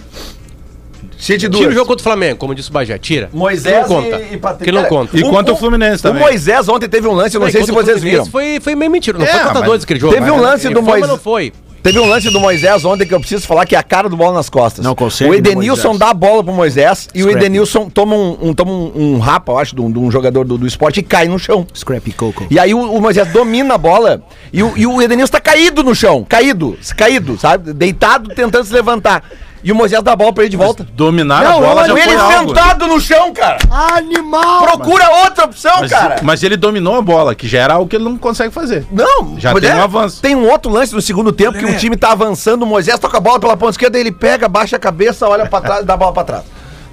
Tira 1.18 1.50
o 1.70 1.72
jogo 1.72 1.86
contra 1.86 2.02
o 2.02 2.04
Flamengo, 2.04 2.38
como 2.38 2.56
disse 2.56 2.70
o 2.70 2.74
Bagé. 2.74 2.98
Tira. 2.98 3.30
Moisés 3.34 3.86
que 3.86 3.94
não 3.94 4.02
conta. 4.04 4.18
e- 4.22 4.34
e 4.34 4.38
Patrick. 4.38 4.64
Que 4.66 4.72
não 4.72 4.84
conta. 4.86 5.18
E 5.18 5.22
quanto 5.24 5.52
o 5.52 5.56
Fluminense 5.58 6.00
O 6.00 6.04
também. 6.04 6.22
Moisés 6.24 6.68
ontem 6.70 6.88
teve 6.88 7.08
um 7.08 7.14
lance, 7.14 7.36
eu 7.36 7.40
não 7.40 7.46
Aí, 7.48 7.52
sei 7.52 7.62
se 7.62 7.68
contra 7.68 7.84
o 7.84 7.86
vocês 7.86 8.02
viram. 8.02 8.26
Foi, 8.26 8.60
foi 8.62 8.74
meio 8.74 8.90
mentira. 8.90 9.18
Não 9.18 9.26
É, 9.26 9.30
foi 9.30 9.40
contra 9.42 9.54
mas 9.60 9.66
dois 9.66 9.84
aquele 9.84 10.00
jogo. 10.00 10.14
teve 10.14 10.32
um 10.32 10.36
mas- 10.36 10.44
lance 10.44 10.70
do 10.70 10.74
foi, 10.76 10.82
mas 10.82 10.86
Moisés- 10.92 11.10
não 11.10 11.18
foi. 11.18 11.54
Teve 11.86 12.00
um 12.00 12.08
lance 12.10 12.32
do 12.32 12.40
Moisés 12.40 12.84
ontem 12.84 13.06
que 13.06 13.14
eu 13.14 13.20
preciso 13.20 13.46
falar 13.46 13.64
que 13.64 13.76
é 13.76 13.78
a 13.78 13.84
cara 13.84 14.10
do 14.10 14.18
bola 14.18 14.34
nas 14.34 14.50
costas. 14.50 14.84
Não 14.84 14.96
consegue, 14.96 15.30
O 15.30 15.36
Edenilson 15.36 15.90
Moisés? 15.90 16.00
dá 16.00 16.10
a 16.10 16.14
bola 16.16 16.44
pro 16.44 16.52
Moisés 16.52 17.08
e 17.14 17.24
o. 17.24 17.30
Edenilson 17.30 17.92
toma 17.92 18.16
um, 18.16 18.38
um- 18.50 18.54
toma 18.56 18.72
um, 18.72 18.92
um 18.96 19.20
rapa, 19.20 19.52
eu 19.52 19.60
acho, 19.60 19.76
de 19.76 19.82
um, 19.82 19.92
de 19.92 20.00
um 20.00 20.10
jogador 20.10 20.46
do, 20.46 20.58
do 20.58 20.66
esporte 20.66 21.02
e 21.02 21.04
cai 21.04 21.28
no 21.28 21.38
chão. 21.38 21.68
Scrappy 21.76 22.12
Coco. 22.12 22.48
E 22.50 22.58
aí 22.58 22.74
o, 22.74 22.80
o 22.92 23.00
Moisés 23.00 23.28
domina 23.32 23.76
a 23.76 23.78
bola 23.78 24.24
e 24.52 24.64
o, 24.64 24.74
e 24.76 24.88
o 24.88 25.00
Edenilson 25.00 25.34
tá 25.34 25.40
caído 25.40 25.84
no 25.84 25.94
chão. 25.94 26.26
Caído, 26.28 26.76
caído, 26.98 27.38
sabe? 27.38 27.72
Deitado, 27.72 28.34
tentando 28.34 28.66
se 28.66 28.74
levantar. 28.74 29.24
E 29.66 29.72
o 29.72 29.76
Moisés 29.76 30.02
dá 30.04 30.12
a 30.12 30.16
bola 30.16 30.32
pra 30.32 30.44
ele 30.44 30.52
de 30.52 30.58
volta. 30.58 30.86
Dominar 30.94 31.44
a 31.44 31.50
Não, 31.50 31.60
bola 31.60 31.88
já 31.88 31.94
ele 32.00 32.14
algo. 32.14 32.50
sentado 32.50 32.86
no 32.86 33.02
chão, 33.02 33.34
cara. 33.34 33.58
Animal! 33.72 34.62
Procura 34.64 35.10
outra 35.24 35.46
opção, 35.46 35.78
Mas, 35.80 35.90
cara. 35.92 36.18
mas 36.22 36.44
ele 36.44 36.56
dominou 36.56 36.96
a 36.96 37.02
bola, 37.02 37.34
que 37.34 37.48
já 37.48 37.60
era 37.62 37.74
algo 37.74 37.88
que 37.90 37.96
ele 37.96 38.04
não 38.04 38.16
consegue 38.16 38.54
fazer. 38.54 38.86
Não, 38.92 39.40
Já 39.40 39.54
tem 39.56 39.70
é, 39.72 39.76
um 39.76 39.82
avanço. 39.82 40.22
Tem 40.22 40.36
um 40.36 40.48
outro 40.48 40.72
lance 40.72 40.94
no 40.94 41.02
segundo 41.02 41.32
tempo 41.32 41.58
que 41.58 41.66
o 41.66 41.76
time 41.78 41.98
tá 41.98 42.12
avançando, 42.12 42.62
o 42.62 42.66
Moisés 42.68 43.00
toca 43.00 43.18
a 43.18 43.20
bola 43.20 43.40
pela 43.40 43.58
ponta 43.58 43.72
esquerda, 43.72 43.98
ele 43.98 44.12
pega, 44.12 44.48
baixa 44.48 44.76
a 44.76 44.80
cabeça, 44.80 45.28
olha 45.28 45.48
pra 45.48 45.60
trás 45.62 45.82
e 45.82 45.86
dá 45.86 45.96
a 45.96 45.98
bola 45.98 46.14
pra 46.14 46.24
trás. 46.24 46.44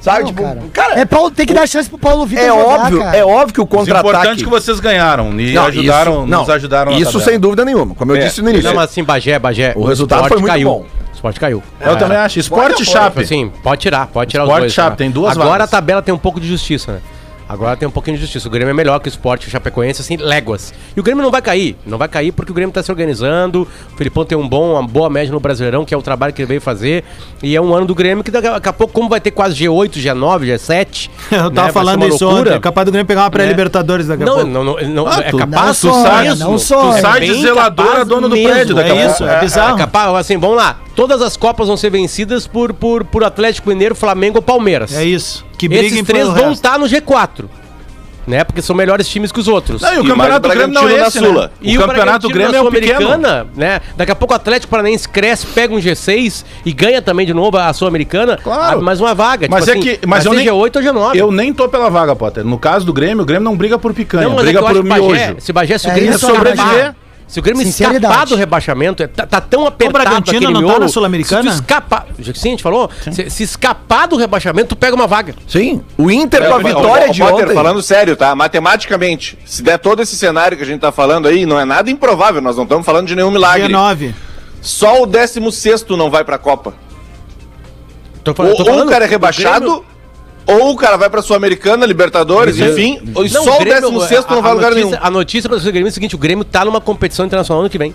Sabe? 0.00 0.20
Não, 0.20 0.26
tipo, 0.28 0.42
cara. 0.42 0.60
cara, 0.72 0.98
É 1.00 1.04
Paulo, 1.04 1.30
tem 1.30 1.44
que 1.46 1.52
dar 1.54 1.68
chance 1.68 1.88
pro 1.90 1.98
Paulo 1.98 2.24
Vitor 2.26 2.42
é 2.42 2.48
jogar, 2.48 2.64
óbvio, 2.64 2.98
cara. 3.00 3.16
é 3.18 3.24
óbvio 3.24 3.52
que 3.54 3.60
o 3.60 3.64
O 3.64 3.66
importante 3.66 3.90
é 3.90 4.02
contra-ataque 4.02 4.44
que 4.44 4.50
vocês 4.50 4.80
ganharam 4.80 5.38
e 5.38 5.52
Não, 5.52 5.66
ajudaram, 5.66 6.12
isso- 6.22 6.26
não, 6.26 6.38
nos 6.40 6.50
ajudaram 6.50 6.90
na 6.90 6.96
Isso 6.98 7.12
tabela. 7.12 7.24
sem 7.30 7.38
dúvida 7.38 7.64
nenhuma, 7.66 7.94
como 7.94 8.10
eu 8.12 8.16
É. 8.16 8.20
disse 8.24 8.40
no 8.42 8.48
início. 8.50 8.66
Não, 8.68 8.74
mas 8.74 8.90
assim, 8.90 9.04
Bagé, 9.04 9.38
Bagé. 9.38 9.74
O 9.76 9.84
resultado 9.84 10.22
esporte 10.22 10.32
foi 10.32 10.40
muito 10.40 10.50
caiu. 10.52 10.68
bom. 10.70 10.86
Esporte 11.22 11.38
caiu. 11.38 11.62
Eu 11.80 11.96
também 11.96 12.18
acho. 12.18 12.40
Esporte 12.40 12.74
Olha, 12.78 12.84
Chape. 12.84 13.20
Assim, 13.22 13.48
pode 13.62 13.80
tirar, 13.80 14.08
pode 14.08 14.28
tirar 14.32 14.42
Sport 14.42 14.56
os 14.56 14.62
dois. 14.62 14.72
Chape, 14.72 14.90
tá? 14.90 14.96
tem 14.96 15.10
duas 15.10 15.30
Agora 15.32 15.50
vagas. 15.50 15.68
a 15.68 15.70
tabela 15.70 16.02
tem 16.02 16.12
um 16.12 16.18
pouco 16.18 16.40
de 16.40 16.48
justiça, 16.48 16.94
né? 16.94 17.00
Agora 17.52 17.76
tem 17.76 17.86
um 17.86 17.90
pouquinho 17.90 18.16
de 18.16 18.22
justiça. 18.22 18.48
O 18.48 18.50
Grêmio 18.50 18.70
é 18.70 18.74
melhor 18.74 18.98
que 18.98 19.08
o 19.08 19.10
Sport, 19.10 19.46
o 19.46 19.50
Chapecoense, 19.50 20.00
assim, 20.00 20.16
léguas. 20.16 20.72
E 20.96 21.00
o 21.00 21.02
Grêmio 21.02 21.22
não 21.22 21.30
vai 21.30 21.42
cair. 21.42 21.76
Não 21.84 21.98
vai 21.98 22.08
cair 22.08 22.32
porque 22.32 22.50
o 22.50 22.54
Grêmio 22.54 22.72
tá 22.72 22.82
se 22.82 22.90
organizando. 22.90 23.68
O 23.92 23.96
Filipão 23.96 24.24
tem 24.24 24.38
um 24.38 24.48
bom, 24.48 24.72
uma 24.72 24.82
boa 24.82 25.10
média 25.10 25.30
no 25.30 25.38
Brasileirão, 25.38 25.84
que 25.84 25.92
é 25.92 25.96
o 25.96 26.00
trabalho 26.00 26.32
que 26.32 26.40
ele 26.40 26.46
veio 26.48 26.60
fazer. 26.62 27.04
E 27.42 27.54
é 27.54 27.60
um 27.60 27.74
ano 27.74 27.84
do 27.84 27.94
Grêmio 27.94 28.24
que 28.24 28.30
daqui 28.30 28.46
a, 28.46 28.72
pouco, 28.72 28.94
como 28.94 29.08
vai 29.08 29.20
ter 29.20 29.32
quase 29.32 29.54
G8, 29.56 29.90
G9, 30.02 30.54
G7. 30.54 31.10
Eu 31.30 31.42
né, 31.44 31.50
tava 31.50 31.66
ser 31.68 31.72
falando 31.74 32.08
isso 32.08 32.26
ontem. 32.26 32.54
É 32.54 32.58
capaz 32.58 32.86
do 32.86 32.90
Grêmio 32.92 33.06
pegar 33.06 33.22
uma 33.24 33.30
pré-Libertadores 33.30 34.06
daqui 34.06 34.22
a 34.22 34.26
Não, 34.26 34.34
pouco. 34.34 34.48
não, 34.50 34.64
não, 34.64 34.76
não, 34.88 35.06
Ah, 35.06 35.20
é 35.20 35.30
tu- 35.30 35.36
capaz 35.36 35.82
não 35.82 35.92
sonha, 35.92 36.22
mesmo. 36.22 36.50
não 36.50 36.58
sonha. 36.58 36.94
Tu 36.96 37.00
sai 37.02 37.20
de 37.20 37.32
bem 37.32 37.42
zelador 37.42 37.84
capaz 37.86 38.00
a 38.00 38.04
dono 38.04 38.28
do 38.30 38.34
mesmo. 38.34 38.50
prédio 38.50 38.74
daqui 38.74 38.90
a 38.90 38.94
É 38.94 39.06
isso, 39.06 39.24
é 39.24 39.34
É 39.36 39.40
bizarro. 39.40 39.76
capaz, 39.76 40.14
assim, 40.16 40.38
vamos 40.38 40.56
lá. 40.56 40.78
Todas 40.96 41.20
as 41.20 41.36
Copas 41.36 41.68
vão 41.68 41.76
ser 41.76 41.90
vencidas 41.90 42.46
por, 42.46 42.72
por, 42.72 43.04
por 43.04 43.24
Atlético 43.24 43.68
Mineiro, 43.68 43.94
Flamengo 43.94 44.36
ou 44.38 44.42
Palmeiras. 44.42 44.94
É 44.96 45.04
isso. 45.04 45.44
Que 45.62 45.68
briguem 45.68 45.86
Esses 45.94 46.02
três 46.06 46.24
pelo 46.24 46.34
vão 46.34 46.48
resto. 46.50 46.54
estar 46.54 46.78
no 46.78 46.86
G4. 46.86 47.44
Né? 48.24 48.44
Porque 48.44 48.62
são 48.62 48.76
melhores 48.76 49.08
times 49.08 49.32
que 49.32 49.40
os 49.40 49.48
outros. 49.48 49.82
Não, 49.82 49.94
e 49.94 49.98
o 49.98 50.04
E 50.04 50.06
campeonato 50.08 50.28
mais 50.28 50.42
do 50.42 50.48
Grêmio 50.48 50.74
não 50.74 50.82
é 50.82 50.84
Bragantino 50.84 51.02
na 51.02 51.08
esse, 51.08 51.20
né? 51.20 51.26
Sula. 51.26 51.52
O 51.60 51.78
campeonato 51.88 52.28
do 52.28 52.32
Grêmio 52.34 52.54
é 52.56 52.60
o 52.60 52.70
pequeno. 52.70 53.00
Sul-Americana, 53.00 53.46
né? 53.56 53.80
Daqui 53.96 54.12
a 54.12 54.14
pouco 54.14 54.32
o 54.32 54.36
Atlético 54.36 54.70
Paranaense 54.70 55.08
cresce, 55.08 55.44
pega 55.48 55.74
um 55.74 55.78
G6 55.78 56.44
e 56.64 56.72
ganha 56.72 57.02
também 57.02 57.26
de 57.26 57.34
novo 57.34 57.56
a 57.58 57.72
Sul-Americana. 57.72 58.38
Claro. 58.40 58.62
abre 58.74 58.84
mais 58.84 59.00
uma 59.00 59.12
vaga. 59.12 59.48
Mas 59.50 59.66
é 59.66 59.74
que- 59.74 59.98
mas 60.06 60.24
eu 60.24 60.32
nem- 60.34 60.44
G8 60.46 60.76
ou 60.76 60.82
G9. 60.82 61.16
Eu 61.16 61.32
nem 61.32 61.52
tô 61.52 61.68
pela 61.68 61.90
vaga, 61.90 62.14
Potter. 62.14 62.44
No 62.44 62.58
caso 62.60 62.86
do 62.86 62.92
Grêmio, 62.92 63.22
o 63.24 63.26
Grêmio 63.26 63.42
não 63.44 63.56
briga 63.56 63.76
por 63.76 63.92
picanha, 63.92 64.22
Não, 64.28 64.30
mas 64.36 64.40
é 64.40 64.42
briga 64.44 64.58
que 64.60 64.64
eu 64.64 64.68
acho 64.68 64.76
por 64.76 64.82
que 64.84 64.88
Bagé, 64.88 65.26
miojo. 65.26 65.40
se 65.40 65.52
Bagé, 65.52 65.78
se 65.78 65.86
o 65.88 65.90
É 65.90 65.94
Grêmio 65.94 66.14
isso, 66.14 66.26
sobreviver. 66.26 66.94
Se 67.32 67.38
o 67.40 67.42
Grêmio 67.42 67.62
escapar 67.66 68.26
do 68.26 68.36
rebaixamento, 68.36 69.02
é- 69.02 69.06
tá, 69.06 69.26
tá 69.26 69.40
tão 69.40 69.66
apertado 69.66 70.04
Bragantino 70.04 70.36
aquele 70.36 70.52
não 70.52 70.60
tá 70.60 70.66
miolo, 70.66 70.80
na 70.80 70.88
Sul-Americana? 70.88 71.50
Se 71.50 71.56
escapar, 71.60 72.06
sim, 72.34 72.48
a 72.48 72.50
gente 72.50 72.62
falou, 72.62 72.90
se, 73.10 73.30
se 73.30 73.42
escapar 73.42 74.06
do 74.06 74.16
rebaixamento, 74.16 74.68
tu 74.68 74.76
pega 74.76 74.94
uma 74.94 75.06
vaga. 75.06 75.34
Sim, 75.48 75.82
o 75.96 76.10
Inter 76.10 76.46
com 76.46 76.54
a 76.56 76.60
É, 76.60 76.62
vitória 76.62 77.06
o- 77.06 77.10
o 77.10 77.12
de 77.14 77.20
Potter, 77.22 77.44
ontem. 77.46 77.54
falando 77.54 77.82
sério, 77.82 78.16
tá? 78.16 78.34
Matematicamente, 78.34 79.38
se 79.46 79.62
der 79.62 79.78
todo 79.78 80.02
esse 80.02 80.14
cenário 80.14 80.58
que 80.58 80.62
a 80.62 80.66
gente 80.66 80.80
tá 80.82 80.92
falando 80.92 81.26
aí, 81.26 81.46
não 81.46 81.58
é 81.58 81.64
nada 81.64 81.90
improvável, 81.90 82.42
nós 82.42 82.54
não 82.54 82.64
estamos 82.64 82.84
falando 82.84 83.06
de 83.06 83.16
nenhum 83.16 83.30
milagre. 83.30 83.72
G9. 83.72 84.12
Só 84.60 85.02
o 85.02 85.06
16 85.06 85.86
não 85.96 86.10
vai 86.10 86.24
pra 86.24 86.36
Copa. 86.36 86.74
Tô 88.22 88.30
Ou, 88.38 88.56
tô 88.56 88.70
ou 88.72 88.82
o 88.84 88.86
cara 88.88 89.04
é 89.04 89.08
o 89.08 89.10
rebaixado, 89.10 89.64
Grêmio- 89.64 89.84
ou 90.46 90.70
o 90.72 90.76
cara 90.76 90.96
vai 90.96 91.08
pra 91.08 91.22
Sul-Americana, 91.22 91.86
Libertadores, 91.86 92.58
enfim. 92.58 93.00
e 93.04 93.28
Não, 93.30 93.44
só 93.44 93.56
o 93.56 93.60
Grêmio- 93.60 93.90
16 93.90 94.24
a- 94.28 94.34
não 94.34 94.42
vai 94.42 94.50
a 94.50 94.54
lugar 94.54 94.70
notícia- 94.70 94.90
nenhum. 94.90 95.06
A 95.06 95.10
notícia 95.10 95.48
para 95.50 95.58
o 95.58 95.62
Grêmio 95.62 95.86
é 95.86 95.90
o 95.90 95.92
seguinte: 95.92 96.14
o 96.14 96.18
Grêmio 96.18 96.44
tá 96.44 96.64
numa 96.64 96.80
competição 96.80 97.24
internacional 97.26 97.60
ano 97.60 97.70
que 97.70 97.78
vem. 97.78 97.94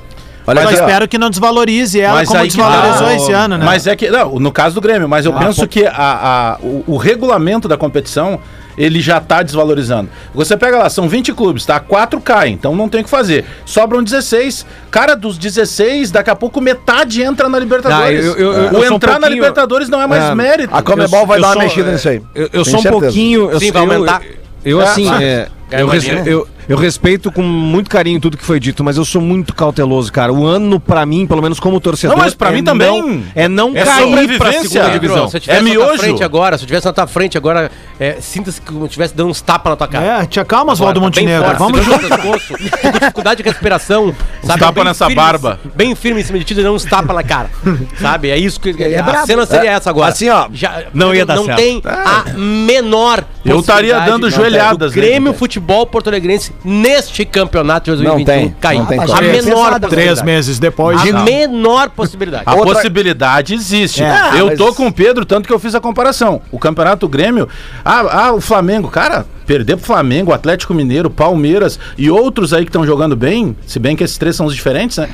Olha 0.49 0.61
Só 0.61 0.67
aqui, 0.69 0.77
ó. 0.77 0.85
espero 0.85 1.07
que 1.09 1.17
não 1.17 1.29
desvalorize 1.29 1.99
ela 1.99 2.25
como 2.25 2.37
aí 2.39 2.47
que 2.47 2.55
desvalorizou 2.55 3.07
tá. 3.07 3.15
esse 3.15 3.31
ano, 3.33 3.57
né? 3.57 3.65
Mas 3.65 3.85
é 3.85 3.95
que, 3.97 4.09
não, 4.09 4.39
no 4.39 4.49
caso 4.49 4.75
do 4.75 4.79
Grêmio, 4.81 5.07
mas 5.09 5.25
eu 5.25 5.35
Ah, 5.35 5.39
penso 5.39 5.61
pô. 5.61 5.67
que 5.67 5.85
a, 5.85 5.91
a- 5.93 6.57
o, 6.61 6.85
o 6.87 6.95
regulamento 6.97 7.67
da 7.67 7.75
competição, 7.75 8.39
ele 8.77 9.01
já 9.01 9.19
tá 9.19 9.41
desvalorizando. 9.41 10.09
Você 10.35 10.55
pega 10.55 10.77
lá, 10.77 10.89
são 10.89 11.09
20 11.09 11.33
clubes, 11.33 11.65
tá? 11.65 11.79
4 11.79 12.21
caem, 12.21 12.53
então 12.53 12.75
não 12.75 12.87
tem 12.87 13.01
o 13.01 13.03
que 13.03 13.09
fazer. 13.09 13.43
Sobram 13.65 14.03
16. 14.03 14.65
Cara, 14.91 15.15
dos 15.15 15.37
16, 15.37 16.11
daqui 16.11 16.29
a 16.29 16.35
pouco 16.35 16.61
metade 16.61 17.21
entra 17.21 17.49
na 17.49 17.57
Libertadores. 17.59 18.23
Ah, 18.25 18.27
eu- 18.27 18.35
eu- 18.37 18.53
eu- 18.53 18.59
o 18.61 18.65
eu 18.65 18.71
sou 18.83 18.91
um 18.93 18.95
entrar 18.95 19.13
na 19.13 19.19
pouquinho- 19.19 19.35
Libertadores 19.35 19.89
não 19.89 20.01
é 20.01 20.07
mais 20.07 20.23
É. 20.25 20.35
mérito. 20.35 20.75
A 20.75 20.81
Comebol 20.81 21.25
vai 21.25 21.37
eu 21.37 21.41
dar 21.41 21.47
uma 21.49 21.53
sou- 21.53 21.63
mexida 21.63 21.91
nisso 21.91 22.09
aí. 22.09 22.21
Eu, 22.35 22.63
sou 22.65 22.79
um 22.79 22.81
certeza. 22.81 22.91
pouquinho. 22.91 23.51
Eu, 23.51 23.59
Sim, 23.59 23.71
vai 23.71 23.81
eu- 23.85 23.91
aumentar. 23.93 24.21
Eu, 24.63 24.81
assim, 24.81 25.05
vai. 25.05 25.23
é, 25.23 25.47
eu, 25.71 26.25
eu, 26.25 26.47
Eu 26.69 26.75
respeito 26.77 27.31
com 27.31 27.41
muito 27.41 27.89
carinho 27.89 28.19
tudo 28.19 28.35
que 28.37 28.43
foi 28.43 28.59
dito, 28.59 28.83
mas 28.83 28.97
eu 28.97 29.05
sou 29.05 29.21
muito 29.21 29.53
cauteloso, 29.55 30.11
cara. 30.11 30.33
O 30.33 30.45
ano, 30.45 30.79
pra 30.81 31.05
mim, 31.05 31.25
pelo 31.25 31.41
menos 31.41 31.59
como 31.61 31.79
torcedor. 31.79 32.15
Não, 32.17 32.23
mas 32.23 32.33
pra 32.33 32.49
é 32.49 32.53
mim 32.53 32.63
também. 32.63 33.01
não- 33.01 33.23
é 33.33 33.47
não 33.47 33.71
É 33.75 33.85
cair 33.85 34.37
pra 34.37 34.51
segunda 34.51 34.69
Pedro, 34.85 34.91
divisão. 34.99 35.29
Se 35.29 35.37
eu 35.37 35.41
tivesse 35.41 35.59
É 35.59 35.63
na 35.63 35.73
tua 35.73 35.83
miojo. 35.85 35.99
frente 35.99 36.23
agora, 36.23 36.57
se 36.57 36.63
eu 36.63 36.67
tivesse 36.67 36.85
na 36.85 36.93
tua 36.93 37.07
frente 37.07 37.37
agora, 37.37 37.71
é, 37.99 38.17
sinta-se 38.19 38.59
que 38.59 38.71
eu 38.73 38.87
tivesse 38.87 39.15
dando 39.15 39.29
uns 39.29 39.39
tapas 39.41 39.69
na 39.71 39.75
tua 39.77 39.87
cara. 39.87 40.23
É, 40.23 40.25
te 40.25 40.39
acalma, 40.41 40.73
Oswaldo 40.73 40.99
tá 40.99 41.05
Montenegro. 41.05 41.45
forte, 41.45 41.57
Vamos 41.59 41.85
junto. 41.85 41.99
pescoço, 42.07 42.53
com 42.81 42.91
dificuldade 42.99 43.43
de 43.43 43.49
respiração. 43.49 44.13
Sabe? 44.43 44.59
tapa 44.59 44.71
Bem 44.73 44.83
nessa 44.83 45.05
firme, 45.05 45.15
barba. 45.21 45.59
Bem 45.75 45.95
firme 45.95 46.19
em 46.21 46.23
cima 46.23 46.37
de 46.39 46.43
ti 46.45 46.51
e 46.53 46.57
dando 46.57 46.73
uns 46.73 46.83
tapas 46.83 47.15
na 47.15 47.23
cara. 47.23 47.49
sabe? 48.01 48.29
É 48.29 48.37
isso 48.37 48.59
que. 48.59 48.75
é 48.83 48.99
a 48.99 49.03
brabo. 49.03 49.25
cena 49.25 49.45
seria 49.45 49.71
essa 49.71 49.89
agora. 49.89 50.09
Assim, 50.11 50.29
ó, 50.29 50.47
Já, 50.51 50.83
não 50.93 51.15
ia 51.15 51.25
dar 51.25 51.35
Não 51.37 51.45
certo. 51.45 51.57
tem 51.57 51.81
a 51.85 52.25
menor. 52.37 53.23
Eu 53.45 53.61
estaria 53.61 53.97
dando 54.01 54.27
do 54.27 54.29
joelhadas, 54.29 54.93
né? 54.93 55.01
Grêmio 55.01 55.33
Futebol 55.33 55.85
Porto 55.87 56.07
Alegrense 56.07 56.51
neste 56.63 57.23
campeonato 57.25 57.85
de 57.95 58.03
Não 58.03 58.15
2021 58.15 58.25
tem, 58.49 58.55
cair. 58.59 58.79
não 58.79 58.85
tem 58.85 58.99
a 58.99 59.05
como. 59.05 59.21
menor 59.21 59.79
Três 59.79 59.79
possibilidade. 59.81 60.25
meses 60.25 60.59
depois. 60.59 61.01
A 61.01 61.05
Não. 61.05 61.23
menor 61.23 61.89
possibilidade. 61.89 62.43
A 62.45 62.55
Outra- 62.55 62.73
possibilidade 62.75 63.53
existe. 63.53 64.03
É. 64.03 64.39
eu 64.39 64.47
mas- 64.47 64.57
tô 64.57 64.73
com 64.73 64.87
o 64.87 64.91
Pedro, 64.93 65.25
tanto 65.25 65.47
que 65.47 65.53
eu 65.53 65.59
fiz 65.59 65.73
a 65.75 65.79
comparação. 65.79 66.41
O 66.51 66.59
Campeonato 66.59 67.07
Grêmio. 67.07 67.47
Ah, 67.83 68.25
ah, 68.27 68.33
o 68.33 68.41
Flamengo, 68.41 68.87
cara, 68.89 69.25
perder 69.45 69.77
pro 69.77 69.85
Flamengo, 69.85 70.31
o 70.31 70.33
Atlético 70.33 70.73
Mineiro, 70.73 71.09
Palmeiras 71.09 71.79
e 71.97 72.09
outros 72.09 72.53
aí 72.53 72.63
que 72.63 72.69
estão 72.69 72.85
jogando 72.85 73.15
bem, 73.15 73.55
se 73.65 73.79
bem 73.79 73.95
que 73.95 74.03
esses 74.03 74.17
três 74.17 74.35
são 74.35 74.45
os 74.45 74.55
diferentes, 74.55 74.97
né? 74.97 75.09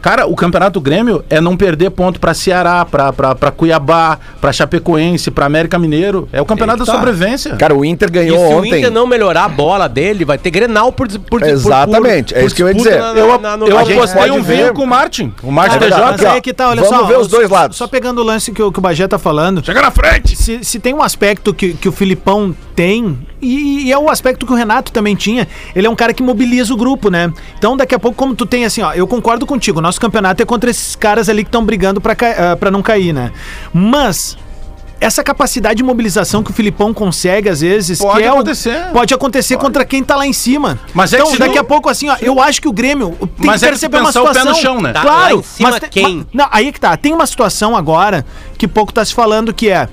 Cara, 0.00 0.26
o 0.26 0.34
Campeonato 0.36 0.80
Grêmio 0.80 1.24
é 1.28 1.40
não 1.40 1.56
perder 1.56 1.90
ponto 1.90 2.20
pra 2.20 2.32
Ceará, 2.34 2.84
pra, 2.84 3.12
pra, 3.12 3.34
pra 3.34 3.50
Cuiabá, 3.50 4.18
pra 4.40 4.52
Chapecoense, 4.52 5.30
pra 5.30 5.46
América 5.46 5.78
Mineiro. 5.78 6.28
É 6.32 6.40
o 6.40 6.44
campeonato 6.46 6.84
da 6.84 6.92
sobrevivência. 6.92 7.56
Cara, 7.56 7.74
o 7.74 7.84
Inter 7.84 8.08
E 8.08 8.12
ganhou 8.12 8.38
se 8.38 8.54
o 8.54 8.58
ontem. 8.58 8.78
Inter 8.78 8.90
não 8.90 9.06
melhorar 9.06 9.44
a 9.44 9.48
bola 9.48 9.88
dele, 9.88 10.24
vai 10.24 10.38
ter 10.38 10.50
Grenal 10.50 10.92
por, 10.92 11.08
por, 11.08 11.40
por 11.40 11.42
Exatamente, 11.42 12.34
é 12.34 12.44
isso 12.44 12.54
que 12.54 12.62
eu 12.62 12.68
ia 12.68 12.74
dizer. 12.74 12.98
na- 12.98 13.12
eu 13.12 13.38
na- 13.38 13.56
no- 13.56 13.66
eu 13.66 13.78
a 13.78 13.84
gente 13.84 13.98
apostei 13.98 14.30
um 14.30 14.42
ver- 14.42 14.56
vinho 14.56 14.74
com 14.74 14.82
o 14.82 14.86
Martin. 14.86 15.32
O 15.42 15.50
Martin 15.50 15.76
É 15.76 15.78
verdade. 15.80 16.02
TJ. 16.02 16.24
Mas 16.26 16.34
aí 16.34 16.40
que 16.40 16.52
tá, 16.54 16.68
olha 16.68 16.82
Vamos 16.82 16.98
só. 16.98 17.06
ver 17.06 17.18
os 17.18 17.28
dois 17.28 17.48
só- 17.48 17.54
lados. 17.54 17.76
Só 17.76 17.86
pegando 17.86 18.20
o 18.20 18.24
lance 18.24 18.52
que, 18.52 18.62
o- 18.62 18.70
que 18.72 18.78
o 18.78 18.82
Bagé 18.82 19.06
tá 19.08 19.18
falando. 19.18 19.64
Chega 19.64 19.82
na 19.82 19.90
frente! 19.90 20.36
Se, 20.36 20.62
se 20.62 20.78
tem 20.78 20.94
um 20.94 21.02
aspecto 21.02 21.52
que, 21.52 21.74
que 21.74 21.88
o 21.88 21.92
Filipão 21.92 22.54
tem, 22.78 23.18
e, 23.42 23.86
e 23.88 23.92
é 23.92 23.98
o 23.98 24.08
aspecto 24.08 24.46
que 24.46 24.52
o 24.52 24.54
Renato 24.54 24.92
também 24.92 25.16
tinha, 25.16 25.48
ele 25.74 25.84
é 25.84 25.90
um 25.90 25.96
cara 25.96 26.14
que 26.14 26.22
mobiliza 26.22 26.72
o 26.72 26.76
grupo, 26.76 27.10
né? 27.10 27.32
Então, 27.58 27.76
daqui 27.76 27.92
a 27.92 27.98
pouco, 27.98 28.16
como 28.16 28.36
tu 28.36 28.46
tem 28.46 28.64
assim, 28.64 28.82
ó, 28.82 28.92
eu 28.92 29.04
concordo 29.04 29.44
contigo, 29.44 29.80
nosso 29.80 30.00
campeonato 30.00 30.40
é 30.40 30.46
contra 30.46 30.70
esses 30.70 30.94
caras 30.94 31.28
ali 31.28 31.42
que 31.42 31.48
estão 31.48 31.64
brigando 31.64 32.00
pra, 32.00 32.14
pra 32.56 32.70
não 32.70 32.80
cair, 32.80 33.12
né? 33.12 33.32
Mas. 33.74 34.36
Essa 35.00 35.22
capacidade 35.22 35.76
de 35.76 35.82
mobilização 35.84 36.42
que 36.42 36.50
o 36.50 36.52
Filipão 36.54 36.92
consegue, 36.92 37.48
às 37.48 37.60
vezes, 37.60 38.00
Pode 38.00 38.18
que 38.18 38.24
é 38.24 38.30
o- 38.30 38.34
acontecer. 38.34 38.86
pode 38.92 39.14
acontecer 39.14 39.56
contra 39.56 39.84
quem 39.84 40.02
tá 40.02 40.16
lá 40.16 40.26
em 40.26 40.32
cima. 40.32 40.76
Mas 40.92 41.12
é 41.12 41.18
então, 41.18 41.28
que 41.28 41.34
se 41.34 41.38
daqui 41.38 41.54
tu- 41.54 41.60
a 41.60 41.62
pouco, 41.64 41.88
assim, 41.88 42.08
ó, 42.08 42.16
eu 42.20 42.40
acho 42.40 42.60
que 42.60 42.66
o 42.66 42.72
Grêmio 42.72 43.10
tem 43.40 43.46
Mas 43.46 43.60
que 43.60 43.66
é 43.68 43.70
que 43.70 43.78
se 43.78 43.88
perceber 43.88 43.98
uma 43.98 44.06
pensar 44.06 44.22
o 44.22 44.24
pé 44.26 44.32
situação. 44.40 44.52
no 44.52 44.58
chão, 44.60 44.80
né? 44.82 44.92
Tá, 44.92 45.02
Claro, 45.02 45.34
lá 45.36 45.40
em 45.40 45.42
cima 45.44 45.70
mas 45.70 45.80
quem? 45.88 46.16
ma- 46.16 46.24
não, 46.34 46.48
aí 46.50 46.72
que 46.72 46.80
tá. 46.80 46.96
Tem 46.96 47.12
uma 47.14 47.28
situação 47.28 47.76
agora 47.76 48.26
que 48.58 48.66
pouco 48.66 48.92
tá 48.92 49.04
se 49.04 49.14
falando 49.14 49.54
que 49.54 49.68
é. 49.70 49.88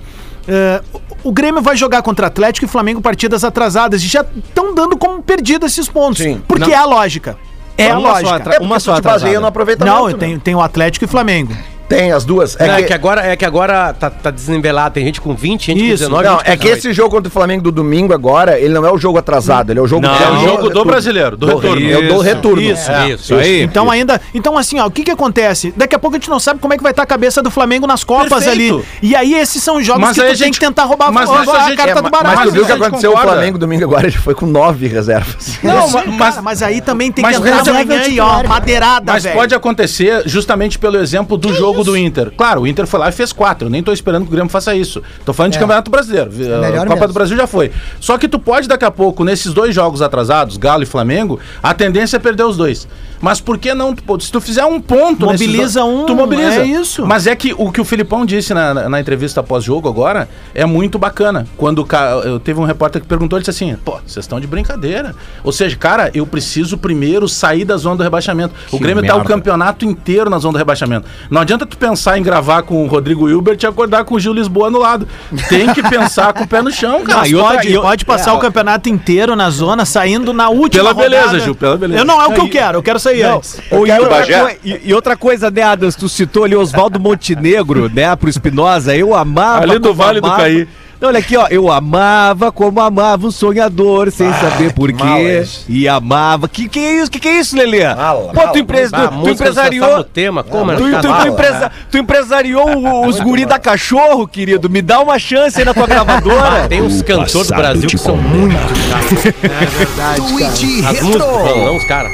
eh, 0.47 0.81
o 1.27 1.31
Grêmio 1.31 1.61
vai 1.61 1.75
jogar 1.75 2.01
contra 2.01 2.27
Atlético 2.27 2.65
e 2.65 2.69
Flamengo 2.69 3.01
partidas 3.01 3.43
atrasadas 3.43 4.01
e 4.03 4.07
já 4.07 4.21
estão 4.35 4.73
dando 4.75 4.95
como 4.97 5.21
perdido 5.23 5.65
esses 5.65 5.87
pontos. 5.89 6.19
Sim. 6.23 6.41
Porque 6.47 6.65
Não. 6.67 6.73
é 6.73 6.75
a 6.75 6.85
lógica. 6.85 7.37
É 7.77 7.91
a 7.91 7.97
Uma 7.99 8.07
só 8.07 8.13
lógica. 8.13 8.35
atra- 8.35 8.57
uma 8.61 8.79
só 8.79 8.95
te 8.95 9.01
baseia 9.01 9.15
atrasada. 9.17 9.39
no 9.41 9.47
aproveitamento. 9.47 9.95
Não, 9.97 10.05
né? 10.07 10.13
eu 10.13 10.17
tenho, 10.17 10.39
tenho 10.39 10.57
o 10.59 10.61
Atlético 10.61 11.03
e 11.03 11.07
Flamengo. 11.07 11.51
Tem 11.87 12.11
as 12.11 12.25
duas. 12.25 12.55
Não, 12.57 12.65
É 12.65 12.69
É, 12.69 12.75
que, 12.77 12.83
que 12.85 12.93
agora, 12.93 13.21
é 13.25 13.35
que 13.35 13.45
agora 13.45 13.93
tá, 13.93 14.09
tá 14.09 14.31
desnivelado. 14.31 14.93
Tem 14.93 15.05
gente 15.05 15.21
com 15.21 15.35
20, 15.35 15.65
gente 15.67 15.77
Isso. 15.79 16.03
com 16.05 16.09
19, 16.19 16.23
não, 16.23 16.31
gente 16.37 16.45
com 16.45 16.51
é 16.51 16.55
que 16.57 16.63
18. 16.63 16.77
esse 16.79 16.93
jogo 16.93 17.09
contra 17.11 17.27
o 17.27 17.31
Flamengo 17.31 17.63
do 17.63 17.71
domingo 17.71 18.13
agora, 18.13 18.59
ele 18.59 18.73
não 18.73 18.85
é 18.85 18.91
o 18.91 18.97
jogo 18.97 19.17
atrasado, 19.17 19.71
ele 19.71 19.79
é 19.79 19.81
o 19.81 19.87
jogo 19.87 20.01
Não. 20.05 20.15
que 20.15 20.23
É 20.23 20.29
o 20.29 20.39
jogo 20.39 20.69
do 20.69 20.83
brasileiro, 20.85 21.37
do 21.37 21.45
retorno. 21.47 21.91
É 21.91 21.97
o 21.97 22.07
do 22.07 22.19
retorno. 22.19 22.61
Isso. 22.61 22.91
É, 22.91 23.09
Isso 23.11 23.35
aí. 23.35 23.61
Então 23.61 23.89
ainda, 23.91 24.19
então 24.33 24.57
assim, 24.57 24.79
ó, 24.79 24.87
o 24.87 24.91
que 24.91 25.03
que 25.03 25.11
acontece? 25.11 25.73
Daqui 25.77 25.95
a 25.95 25.99
pouco 25.99 26.15
a 26.15 26.19
gente 26.19 26.29
não 26.29 26.39
sabe 26.39 26.59
como 26.59 26.73
é 26.73 26.77
que 26.77 26.83
vai 26.83 26.91
estar 26.91 27.03
a 27.03 27.05
cabeça 27.05 27.41
do 27.41 27.51
Flamengo 27.51 27.85
nas 27.87 28.03
copas 28.03 28.43
Perfeito. 28.43 28.75
ali. 28.75 28.85
E 29.01 29.15
aí 29.15 29.33
esses 29.35 29.61
são 29.61 29.81
jogos 29.83 30.01
Mas 30.01 30.15
que 30.15 30.21
tu 30.21 30.23
a 30.23 30.27
tem 30.27 30.35
gente- 30.35 30.59
que 30.59 30.65
tentar 30.65 30.83
roubar, 30.85 31.11
mas 31.11 31.27
roubar 31.29 31.43
isso 31.43 31.51
a 31.51 31.57
a 31.65 31.67
gente- 31.69 31.77
carta 31.77 31.91
É, 31.91 31.95
do 31.95 32.01
mas, 32.03 32.11
baralho. 32.11 32.35
mas 32.35 32.45
tu 32.49 32.51
viu 32.53 32.63
o 32.63 32.65
que 32.65 32.71
a 32.71 32.75
gente 32.75 32.85
aconteceu? 32.85 33.09
O 33.11 33.13
concorda. 33.13 33.33
Flamengo 33.33 33.57
domingo 33.57 33.83
agora 33.83 34.07
ele 34.07 34.17
foi 34.17 34.33
com 34.33 34.45
nove 34.45 34.87
reservas. 34.87 35.59
Não, 35.63 35.87
mas- 36.17 36.41
mas 36.41 36.63
aí 36.63 36.81
também 36.81 37.11
tem 37.11 37.21
mas 37.21 37.37
que 37.37 37.41
entrar 37.43 37.57
reserva 37.57 37.81
amanhã 37.81 38.01
é 38.01 38.09
e 38.09 38.19
ó, 38.19 38.43
madeirada, 38.43 39.11
Mas 39.13 39.25
pode 39.27 39.53
acontecer 39.53 40.23
justamente 40.25 40.79
pelo 40.79 40.97
exemplo 40.97 41.37
do 41.37 41.53
jogo 41.53 41.74
do 41.83 41.97
Inter. 41.97 42.31
Claro, 42.35 42.61
o 42.61 42.67
Inter 42.67 42.85
foi 42.87 42.99
lá 42.99 43.09
e 43.09 43.11
fez 43.11 43.31
quatro. 43.33 43.67
Eu 43.67 43.69
nem 43.71 43.83
tô 43.83 43.91
esperando 43.91 44.23
que 44.23 44.29
o 44.29 44.31
Grêmio 44.31 44.49
faça 44.49 44.75
isso. 44.75 45.01
Tô 45.25 45.33
falando 45.33 45.53
de 45.53 45.59
Campeonato 45.59 45.89
Brasileiro. 45.91 46.29
A 46.31 46.59
melhor 46.61 46.79
Copa 46.87 46.93
mesmo. 46.95 47.07
do 47.07 47.13
Brasil 47.13 47.37
já 47.37 47.47
foi. 47.47 47.71
Só 47.99 48.17
que 48.17 48.27
tu 48.27 48.39
pode, 48.39 48.67
daqui 48.67 48.85
a 48.85 48.91
pouco, 48.91 49.23
nesses 49.23 49.53
dois 49.53 49.73
jogos 49.75 50.01
atrasados, 50.01 50.57
Galo 50.57 50.83
e 50.83 50.85
Flamengo, 50.85 51.39
a 51.61 51.73
tendência 51.73 52.17
é 52.17 52.19
perder 52.19 52.43
os 52.43 52.57
dois. 52.57 52.87
Mas 53.21 53.39
por 53.39 53.57
que 53.57 53.73
não? 53.73 53.95
Se 54.19 54.31
tu 54.31 54.39
fizer 54.41 54.65
um 54.65 54.79
ponto 54.79 55.25
Mobiliza 55.25 55.79
dois- 55.81 55.93
um, 56.01 56.05
tu 56.05 56.15
mobiliza. 56.15 56.61
é 56.61 56.65
isso. 56.65 57.05
Mas 57.05 57.25
é 57.25 57.35
que 57.35 57.53
o 57.57 57.71
que 57.71 57.79
o 57.81 57.85
Filipão 57.85 58.25
disse 58.25 58.53
na, 58.53 58.73
na- 58.73 58.89
na 58.89 58.99
entrevista 58.99 59.41
pós-jogo 59.41 59.87
agora 59.87 60.27
é 60.53 60.65
muito 60.65 60.99
bacana. 60.99 61.47
Quando 61.57 61.87
eu 62.25 62.39
teve 62.39 62.59
um 62.59 62.65
repórter 62.65 63.01
que 63.01 63.07
perguntou, 63.07 63.37
ele 63.39 63.45
disse 63.45 63.63
assim: 63.63 63.75
pô, 63.83 63.93
vocês 64.05 64.25
estão 64.25 64.39
de 64.39 64.45
brincadeira. 64.45 65.15
Ou 65.43 65.51
seja, 65.51 65.75
cara, 65.77 66.11
eu 66.13 66.27
preciso 66.27 66.77
primeiro 66.77 67.27
sair 67.27 67.65
da 67.65 67.77
zona 67.77 67.95
do 67.95 68.03
rebaixamento. 68.03 68.53
o 68.71 68.77
Grêmio 68.77 69.03
tá 69.03 69.13
o 69.15 69.17
merda. 69.19 69.33
campeonato 69.33 69.85
inteiro 69.85 70.29
na 70.29 70.37
zona 70.37 70.51
do 70.53 70.57
rebaixamento. 70.57 71.07
Não 71.31 71.41
adianta 71.41 71.64
tu 71.65 71.77
pensar 71.77 72.17
em 72.17 72.23
gravar 72.23 72.63
com 72.63 72.83
o 72.83 72.87
Rodrigo 72.87 73.29
Hilbert 73.29 73.57
e 73.61 73.65
acordar 73.65 74.03
com 74.05 74.15
o 74.15 74.19
Gil 74.19 74.33
Lisboa 74.33 74.69
no 74.69 74.79
lado. 74.79 75.07
Tem 75.49 75.73
que 75.73 75.81
pensar 75.83 76.33
com 76.33 76.43
o 76.43 76.47
pé 76.47 76.61
no 76.61 76.71
chão, 76.71 77.03
cara. 77.03 77.19
Mas 77.19 77.31
e 77.31 77.35
outra- 77.35 77.55
pode, 77.55 77.67
e 77.73 77.79
pode 77.79 78.05
passar 78.05 78.33
o 78.33 78.39
campeonato 78.39 78.89
inteiro 78.89 79.35
na 79.35 79.49
zona, 79.49 79.85
saindo 79.85 80.33
na 80.33 80.49
última 80.49 80.83
Pela 80.83 80.93
beleza, 80.93 81.25
rodada. 81.25 81.39
Gil, 81.43 81.55
pela 81.55 81.77
beleza. 81.77 81.99
Eu 82.01 82.05
não 82.05 82.21
é 82.21 82.27
o 82.27 82.33
que 82.33 82.39
eu 82.41 82.45
e- 82.45 82.49
quero, 82.49 82.77
eu 82.79 82.83
quero 82.83 82.99
sair 82.99 83.23
Não, 83.23 83.37
antes. 83.37 83.59
ou- 83.71 83.85
e, 83.85 83.89
quero- 83.89 84.03
outra 84.03 84.55
e- 84.63 84.81
e 84.85 84.93
outra 84.93 85.17
coisa, 85.17 85.49
né, 85.51 85.61
Adams, 85.61 85.95
tu 85.95 86.07
citou 86.09 86.43
ali 86.43 86.55
Oswaldo 86.55 86.99
Montenegro, 86.99 87.89
né, 87.93 88.15
pro 88.15 88.29
Espinosa, 88.29 88.95
eu 88.95 89.13
amava... 89.15 89.63
Ali 89.63 89.79
do 89.79 89.93
Vale 89.93 90.19
do 90.21 90.27
amava- 90.27 90.41
Caí. 90.43 90.67
Não, 91.05 91.09
olha 91.09 91.19
aqui, 91.19 91.37
ó, 91.37 91.45
eu 91.51 91.71
amava 91.71 92.51
como 92.51 92.79
amava 92.81 93.27
um 93.27 93.31
sonhador, 93.31 94.09
sem 94.09 94.27
saber 94.33 94.73
por 94.73 94.91
mal 94.91 95.17
quê, 95.17 95.21
esse. 95.41 95.63
e 95.69 95.87
amava... 95.87 96.49
Que 96.49 96.67
que 96.67 96.79
é 96.79 96.93
isso, 97.01 97.11
que 97.11 97.19
que 97.19 97.27
é 97.27 97.39
isso, 97.39 97.55
Lelê? 97.55 97.83
Mala, 97.93 98.31
Pô, 98.33 98.47
tu, 98.47 98.57
empre- 98.57 98.87
Ah, 98.91 99.07
tu, 99.09 99.17
tu 99.19 99.23
tá 99.25 99.31
empresariou... 99.31 99.97
no 99.97 100.03
tema, 100.03 100.43
como 100.43 100.75
Tu, 100.75 100.87
é? 100.87 100.99
tu- 100.99 101.07
tu 101.21 101.27
empresa- 101.27 101.71
tu 101.91 101.97
empresariou 101.99 102.67
o- 102.77 103.05
os 103.07 103.19
guri 103.19 103.45
da 103.45 103.59
cachorro, 103.59 104.27
querido. 104.27 104.67
Me 104.67 104.81
dá 104.81 104.99
uma 104.99 105.19
chance 105.19 105.59
aí 105.59 105.65
na 105.65 105.75
tua 105.75 105.85
gravadora. 105.85 106.67
Tem 106.67 106.81
uns 106.81 107.03
cantores 107.03 107.33
do 107.49 107.55
Brasil 107.55 107.87
que 107.87 107.97
são 107.99 108.17
muito 108.17 108.57
chatos. 108.89 110.27
Tweet 110.29 110.85
As 110.87 111.01
músicas, 111.03 111.19
não, 111.27 111.65
não 111.65 111.77
os 111.77 111.83
caras. 111.85 112.11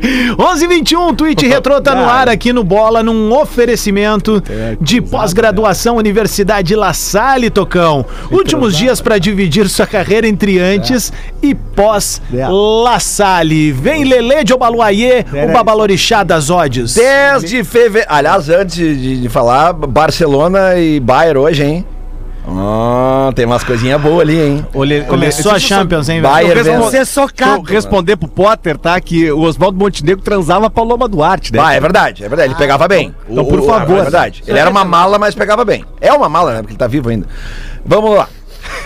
1121, 0.00 1.14
Twitch 1.14 1.42
Retro 1.42 1.80
tá 1.80 1.94
no 1.94 2.04
ar 2.04 2.28
aqui 2.28 2.52
no 2.52 2.64
Bola, 2.64 3.02
num 3.02 3.32
oferecimento 3.32 4.42
de 4.80 5.00
pós-graduação 5.00 5.96
Universidade 5.96 6.74
La 6.74 6.92
Salle, 6.92 7.50
Tocão. 7.50 8.04
Últimos 8.30 8.76
dias 8.76 9.00
para 9.00 9.18
dividir 9.18 9.68
sua 9.68 9.86
carreira 9.86 10.26
entre 10.26 10.58
antes 10.58 11.12
e 11.42 11.54
pós 11.54 12.20
La 12.32 12.98
Salle. 12.98 13.72
Vem 13.72 14.04
Lele 14.04 14.44
de 14.44 14.52
Obaluayê, 14.52 15.24
o 15.48 15.52
babalorixá 15.52 16.22
das 16.22 16.50
ódios. 16.50 16.94
10 16.94 17.44
de 17.44 17.64
fevereiro. 17.64 18.08
Aliás, 18.10 18.48
antes 18.48 18.76
de, 18.76 19.20
de 19.22 19.28
falar, 19.28 19.72
Barcelona 19.72 20.76
e 20.76 21.00
Bayern 21.00 21.38
hoje, 21.38 21.64
hein? 21.64 21.86
Ah, 22.46 23.32
tem 23.34 23.46
umas 23.46 23.64
coisinhas 23.64 23.98
boas 24.00 24.20
ali, 24.20 24.38
hein? 24.38 24.66
Olê- 24.74 25.00
Começou 25.02 25.50
a 25.52 25.58
Champions, 25.58 26.08
hein, 26.10 26.20
velho? 26.20 26.32
Bayern 26.32 26.50
Eu 26.58 26.64
respondo- 26.64 26.90
vence. 26.90 26.96
Ser 26.98 27.06
socado. 27.06 27.62
Responder 27.62 28.16
pro 28.16 28.28
Potter, 28.28 28.76
tá? 28.76 29.00
Que 29.00 29.32
o 29.32 29.40
Oswaldo 29.40 29.78
Montenegro 29.78 30.22
transava 30.22 30.66
a 30.66 30.70
Paloma 30.70 31.08
Duarte, 31.08 31.52
né? 31.52 31.58
Ah, 31.62 31.72
é 31.72 31.80
verdade, 31.80 32.22
é 32.22 32.28
verdade. 32.28 32.50
Ele 32.50 32.58
pegava 32.58 32.86
bem. 32.86 33.14
então, 33.28 33.44
por 33.46 33.60
O- 33.60 33.64
o- 33.64 33.66
favor. 33.66 33.98
É 33.98 34.02
verdade. 34.02 34.42
Ele 34.46 34.58
era 34.58 34.68
uma 34.68 34.84
mala, 34.84 35.18
mas 35.18 35.34
pegava 35.34 35.64
bem. 35.64 35.84
É 36.00 36.12
uma 36.12 36.28
mala, 36.28 36.52
né? 36.52 36.58
Porque 36.58 36.72
ele 36.72 36.78
tá 36.78 36.86
vivo 36.86 37.08
ainda. 37.08 37.26
Vamos 37.84 38.14
lá. 38.16 38.28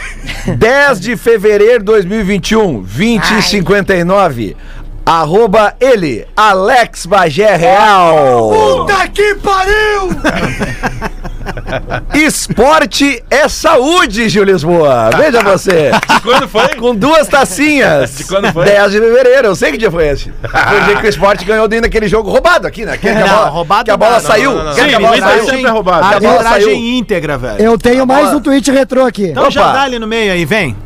10 0.56 1.00
de 1.00 1.16
fevereiro 1.16 1.80
de 1.80 1.84
2021, 1.86 2.80
20 2.82 3.30
e 3.38 3.42
59. 3.42 4.56
Arroba 5.04 5.74
ele, 5.80 6.26
Alex 6.36 7.06
Bagé 7.06 7.56
Real. 7.56 8.50
Puta 8.50 9.08
que 9.08 9.34
pariu! 9.36 10.10
Esporte 12.14 13.22
é 13.30 13.48
saúde, 13.48 14.28
Gil 14.28 14.44
Lisboa. 14.44 15.10
Veja 15.16 15.42
você. 15.42 15.90
Quando 16.22 16.48
foi? 16.48 16.68
Com 16.76 16.94
duas 16.94 17.26
tacinhas. 17.28 18.16
De 18.18 18.24
quando 18.24 18.52
foi? 18.52 18.64
10 18.64 18.92
de 18.92 19.00
fevereiro. 19.00 19.46
Eu 19.48 19.54
sei 19.56 19.70
que 19.72 19.78
dia 19.78 19.90
foi 19.90 20.08
esse. 20.08 20.32
Foi 20.42 20.80
o 20.80 20.84
dia 20.84 20.96
que 20.96 21.06
o 21.06 21.08
esporte 21.08 21.44
ganhou 21.44 21.66
dentro 21.68 21.84
daquele 21.84 22.08
jogo 22.08 22.30
roubado 22.30 22.66
aqui, 22.66 22.84
né? 22.84 22.92
Que, 22.96 23.02
que 23.02 23.08
a 23.08 23.14
Não, 23.20 23.28
bola, 23.28 23.48
roubado 23.48 23.84
que 23.84 23.90
a 23.90 23.96
bola 23.96 24.12
não, 24.14 24.20
saiu. 24.20 24.50
não, 24.50 24.58
não, 24.58 24.64
não. 24.66 24.74
que 24.74 24.80
Sim, 24.82 24.94
a 24.94 25.00
bola 25.00 25.16
saiu. 25.18 25.44
sempre 25.44 25.66
é 25.66 25.70
roubado. 25.70 26.04
a 26.06 26.20
bola 26.20 26.32
Arbitragem 26.32 26.64
saiu. 26.64 26.76
íntegra, 26.76 27.38
velho. 27.38 27.62
Eu 27.62 27.78
tenho 27.78 28.06
mais 28.06 28.26
bola- 28.26 28.36
um 28.36 28.40
tweet 28.40 28.70
retrô 28.70 29.04
aqui. 29.06 29.26
Então 29.28 29.50
já 29.50 29.62
Opa. 29.62 29.72
dá 29.72 29.82
ali 29.82 29.98
no 29.98 30.06
meio 30.06 30.32
aí, 30.32 30.44
vem. 30.44 30.76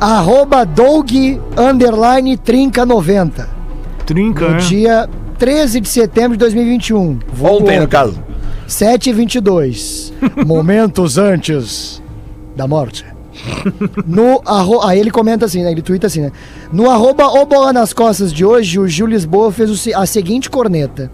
Arroba 0.00 0.64
Doug 0.66 1.10
underline 1.56 2.36
trinca 2.36 2.84
90. 2.84 3.48
Trinca, 4.04 4.48
No 4.48 4.58
dia 4.58 5.08
13 5.38 5.80
de 5.80 5.88
setembro 5.88 6.32
de 6.32 6.38
2021. 6.38 7.18
Vulgo 7.32 7.64
Ontem, 7.64 7.80
no 7.80 7.88
caso. 7.88 8.22
7 8.66 9.10
e 9.10 9.12
22. 9.12 10.12
Momentos 10.46 11.18
antes 11.18 12.02
da 12.56 12.66
morte. 12.66 13.04
No 14.06 14.40
arro... 14.46 14.80
Aí 14.82 14.98
ele 14.98 15.10
comenta 15.10 15.46
assim, 15.46 15.62
né? 15.62 15.72
Ele 15.72 15.82
twitta 15.82 16.06
assim, 16.06 16.20
né? 16.20 16.32
No 16.72 16.88
arroba 16.88 17.26
o 17.26 17.44
bola 17.44 17.72
nas 17.72 17.92
costas 17.92 18.32
de 18.32 18.44
hoje, 18.44 18.78
o 18.78 18.86
Gil 18.86 19.06
Lisboa 19.06 19.50
fez 19.52 19.88
a 19.94 20.06
seguinte 20.06 20.48
corneta. 20.48 21.10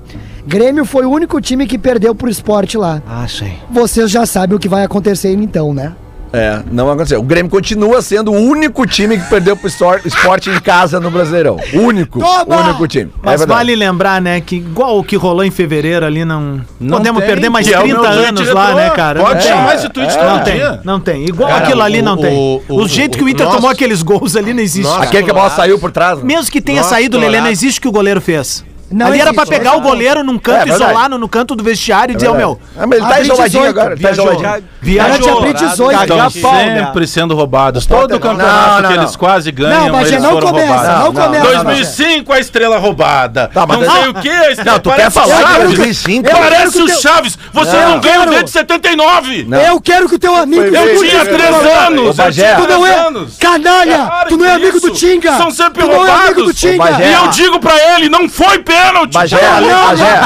Grêmio 0.47 0.85
foi 0.85 1.05
o 1.07 1.11
único 1.11 1.41
time 1.41 1.67
que 1.67 1.79
perdeu 1.79 2.15
pro 2.15 2.29
esporte 2.29 2.77
lá. 2.77 3.03
Ah, 3.07 3.27
sei. 3.29 3.55
Vocês 3.71 4.11
já 4.11 4.27
sabem 4.27 4.57
o 4.57 4.61
que 4.61 4.69
vai 4.69 4.85
acontecer 4.85 5.33
então, 5.33 5.73
né? 5.73 5.95
É, 6.33 6.61
não 6.71 6.89
aconteceu. 6.89 7.19
O 7.19 7.25
Grêmio 7.25 7.51
continua 7.51 8.01
sendo 8.01 8.31
o 8.31 8.37
único 8.37 8.87
time 8.87 9.19
que 9.19 9.29
perdeu 9.29 9.57
pro 9.57 9.67
esporte 10.05 10.49
em 10.49 10.61
casa 10.61 11.01
no 11.01 11.11
Brasileirão. 11.11 11.57
Único. 11.75 12.21
Toma! 12.21 12.67
Único 12.69 12.87
time. 12.87 13.11
Mas 13.21 13.41
é 13.43 13.47
vale 13.47 13.75
lembrar, 13.75 14.23
né, 14.23 14.41
que 14.41 14.57
igual 14.57 14.97
o 14.99 15.03
que 15.03 15.17
rolou 15.17 15.43
em 15.45 15.51
fevereiro 15.51 16.07
ali, 16.07 16.25
não, 16.25 16.61
Não 16.79 16.99
podemos 16.99 17.21
tem, 17.21 17.29
perder 17.31 17.49
mais 17.51 17.67
que 17.67 17.75
é 17.75 17.79
o 17.79 17.83
30 17.83 18.01
meu 18.01 18.09
anos 18.11 18.41
diretor. 18.43 18.55
lá, 18.55 18.75
né, 18.75 18.91
cara? 18.91 19.21
Pode 19.21 19.35
Não 19.35 19.43
chamar 19.43 19.67
tem. 19.71 19.77
esse 19.77 19.89
tweet 19.89 20.17
Não 20.17 20.23
todo 20.37 20.45
tem, 20.45 20.55
dia. 20.55 20.81
não 20.85 21.01
tem. 21.01 21.25
Igual 21.27 21.49
Cara, 21.51 21.65
aquilo 21.65 21.83
ali 21.83 21.99
o- 22.01 22.05
não 22.05 22.17
tem. 22.17 22.33
o- 22.37 22.63
O, 22.69 22.83
o- 22.83 22.89
jeito 22.89 23.15
o- 23.17 23.19
que 23.19 23.25
o 23.25 23.29
Inter 23.29 23.45
nosso- 23.47 23.57
tomou 23.57 23.71
aqueles 23.71 24.01
gols 24.03 24.37
ali 24.37 24.55
não 24.55 24.63
existe. 24.63 24.89
Nossa, 24.89 25.03
Aquele 25.03 25.25
que 25.25 25.31
a 25.33 25.35
bola 25.35 25.51
saiu 25.51 25.81
por 25.81 25.91
trás. 25.91 26.19
né? 26.19 26.25
Mesmo 26.25 26.51
que 26.53 26.61
tenha 26.61 26.79
Nossa, 26.83 26.91
saído 26.91 27.19
Lelê, 27.19 27.41
não 27.41 27.49
existe 27.51 27.79
o 27.79 27.83
que 27.83 27.89
o 27.89 27.93
goleiro 27.93 28.21
fez. 28.21 28.65
Não 28.91 29.07
ali 29.07 29.21
era 29.21 29.31
existe, 29.31 29.35
pra 29.37 29.47
pegar 29.59 29.71
o 29.71 29.75
exato. 29.75 29.89
goleiro 29.89 30.25
num 30.25 30.39
canto, 30.39 30.69
É, 30.69 30.75
isolar 30.75 31.09
no, 31.09 31.17
no 31.19 31.29
canto 31.29 31.55
do 31.55 31.63
vestiário 31.63 32.13
e 32.13 32.17
dizer, 32.17 32.29
ô 32.29 32.35
meu, 32.35 32.61
Ah, 32.77 32.87
mas 32.87 32.99
ele 32.99 33.07
tá 33.07 33.15
Abre 33.15 33.23
isoladinho 33.23 33.63
18, 33.63 33.69
agora. 33.79 33.91
Tá 33.91 33.97
viajou. 33.97 34.33
isoladinho. 34.33 34.69
Tinha 34.83 35.05
abrir 35.05 35.21
Colorado, 35.21 35.69
18. 35.71 36.01
Estão 36.03 36.43
pau, 36.43 36.53
né? 36.55 36.85
sempre 36.87 37.07
sendo 37.07 37.35
roubados. 37.35 37.87
Todo 37.87 38.11
não, 38.11 38.19
campeonato 38.19 38.83
não, 38.83 38.89
que 38.91 38.97
não. 38.97 39.03
eles 39.03 39.17
quase 39.17 39.53
ganham, 39.53 39.85
Não, 39.87 39.93
Bagé, 39.93 40.09
eles 40.09 40.23
não 40.23 40.31
foram 40.33 40.49
começa, 40.49 40.67
roubados. 40.73 40.89
não 40.89 40.99
Não, 40.99 41.13
não, 41.13 41.23
começa. 41.41 41.45
não. 41.45 41.65
2005 41.65 42.33
a 42.33 42.41
estrela 42.41 42.79
roubada. 42.79 43.51
Tá, 43.53 43.67
mas 43.67 43.79
não 43.81 43.93
sei 43.93 44.09
o 44.09 44.15
que 44.15 44.29
a 44.29 44.51
estrela. 44.51 44.71
Não, 44.73 44.79
tu 44.81 44.91
quer 44.93 45.11
falar 45.11 45.37
de 45.37 45.43
Chaves. 45.43 45.65
2005? 45.77 46.29
Eu 46.29 46.35
quero 46.35 46.45
Parece 46.51 46.73
que 46.73 46.83
o 46.83 46.85
o 46.85 47.01
Chaves. 47.01 47.39
Você 47.53 47.77
Não. 47.77 47.91
não, 47.91 48.01
ganha 48.01 48.27
desde 48.27 48.51
79. 48.51 49.45
Não. 49.49 49.59
Eu 49.61 49.81
quero 49.81 50.09
que 50.09 50.15
o 50.17 50.19
teu 50.19 50.35
amigo... 50.35 50.63
Eu 50.63 50.99
tinha 51.01 51.25
Foi 51.25 51.35
3 51.35 51.57
bem. 51.57 51.73
anos. 51.73 52.17
Tu 52.17 52.23
não 52.23 52.25
3 52.25 52.39
é... 52.39 53.07
anos. 53.07 53.37
Canalha! 53.39 53.99
Para 54.07 54.25
tu 54.29 54.37
não 54.37 54.45
é 54.47 54.53
amigo 54.55 54.81
do. 54.81 54.91
Tinga! 54.91 55.37
São 55.37 55.51
sempre 55.51 55.83
tu 55.83 55.89
não 55.89 56.07
é 56.07 56.11
amigo 56.11 56.43
do 56.43 56.53
roubados. 56.53 56.99
E 57.07 57.13
eu 57.13 57.29
digo 57.29 57.61
pra 57.61 57.75
ele, 57.97 58.09
não 58.09 58.29
foi 58.29 58.59
pênalti. 58.83 59.15
Bagé, 59.15 59.37
Bagé. 59.37 60.21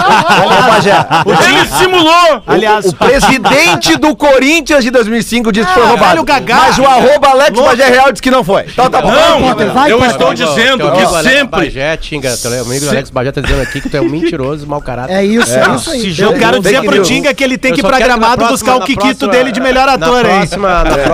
Ô, 0.45 0.63
Bagé. 0.71 1.07
Ele 1.49 1.69
simulou. 1.69 2.43
aliás, 2.47 2.87
O 2.87 2.95
presidente 2.95 3.97
do 3.97 4.15
Corinthians 4.17 4.85
de 4.85 4.91
2005 4.91 5.53
disse 5.53 5.67
que 5.67 5.75
foi 5.75 5.83
Ah, 5.83 5.87
roubado. 5.89 6.11
velho 6.11 6.25
Gagá. 6.25 6.57
Mas 6.57 6.79
o 6.79 6.85
arroba 6.85 7.29
Alex 7.29 7.59
Bagé 7.59 7.89
Real 7.89 8.13
disse 8.13 8.23
que 8.23 8.31
não 8.31 8.45
foi. 8.45 8.63
Então 8.63 8.89
tá 8.91 9.01
bom. 9.01 9.11
Não, 9.11 9.73
vai, 9.73 9.93
eu 9.93 10.05
estou 10.05 10.35
dizendo 10.35 10.91
que 10.91 11.03
Alex 11.03 11.31
sempre... 11.33 11.61
Bagé, 11.61 11.97
Tinga, 11.97 12.37
teu 12.37 12.61
amigo 12.63 12.89
Alex 12.89 13.11
Bagé 13.11 13.33
tá 13.33 13.41
dizendo 13.41 13.63
aqui 13.63 13.81
que 13.81 13.89
tu 13.89 13.97
é 13.97 14.01
um 14.01 14.09
mentiroso, 14.09 14.67
mau 14.67 14.81
caráter. 14.81 15.15
É 15.15 15.25
isso, 15.25 15.53
é, 15.53 15.75
isso 15.75 15.91
aí. 15.91 16.15
eu 16.19 16.35
quero 16.35 16.61
dizer 16.61 16.83
pro. 16.83 17.03
Tinga 17.03 17.35
que 17.35 17.45
ele 17.45 17.59
tem 17.59 17.73
que 17.73 17.81
ir 17.81 17.83
pra 17.83 17.99
quero 17.99 18.13
que 18.15 18.19
Gramado 18.19 18.47
buscar 18.47 18.77
o 18.77 18.81
Kikito 18.81 19.27
dele 19.29 19.53
de 19.53 19.61
melhor 19.61 19.89
ator, 19.89 20.25
hein? 20.25 20.43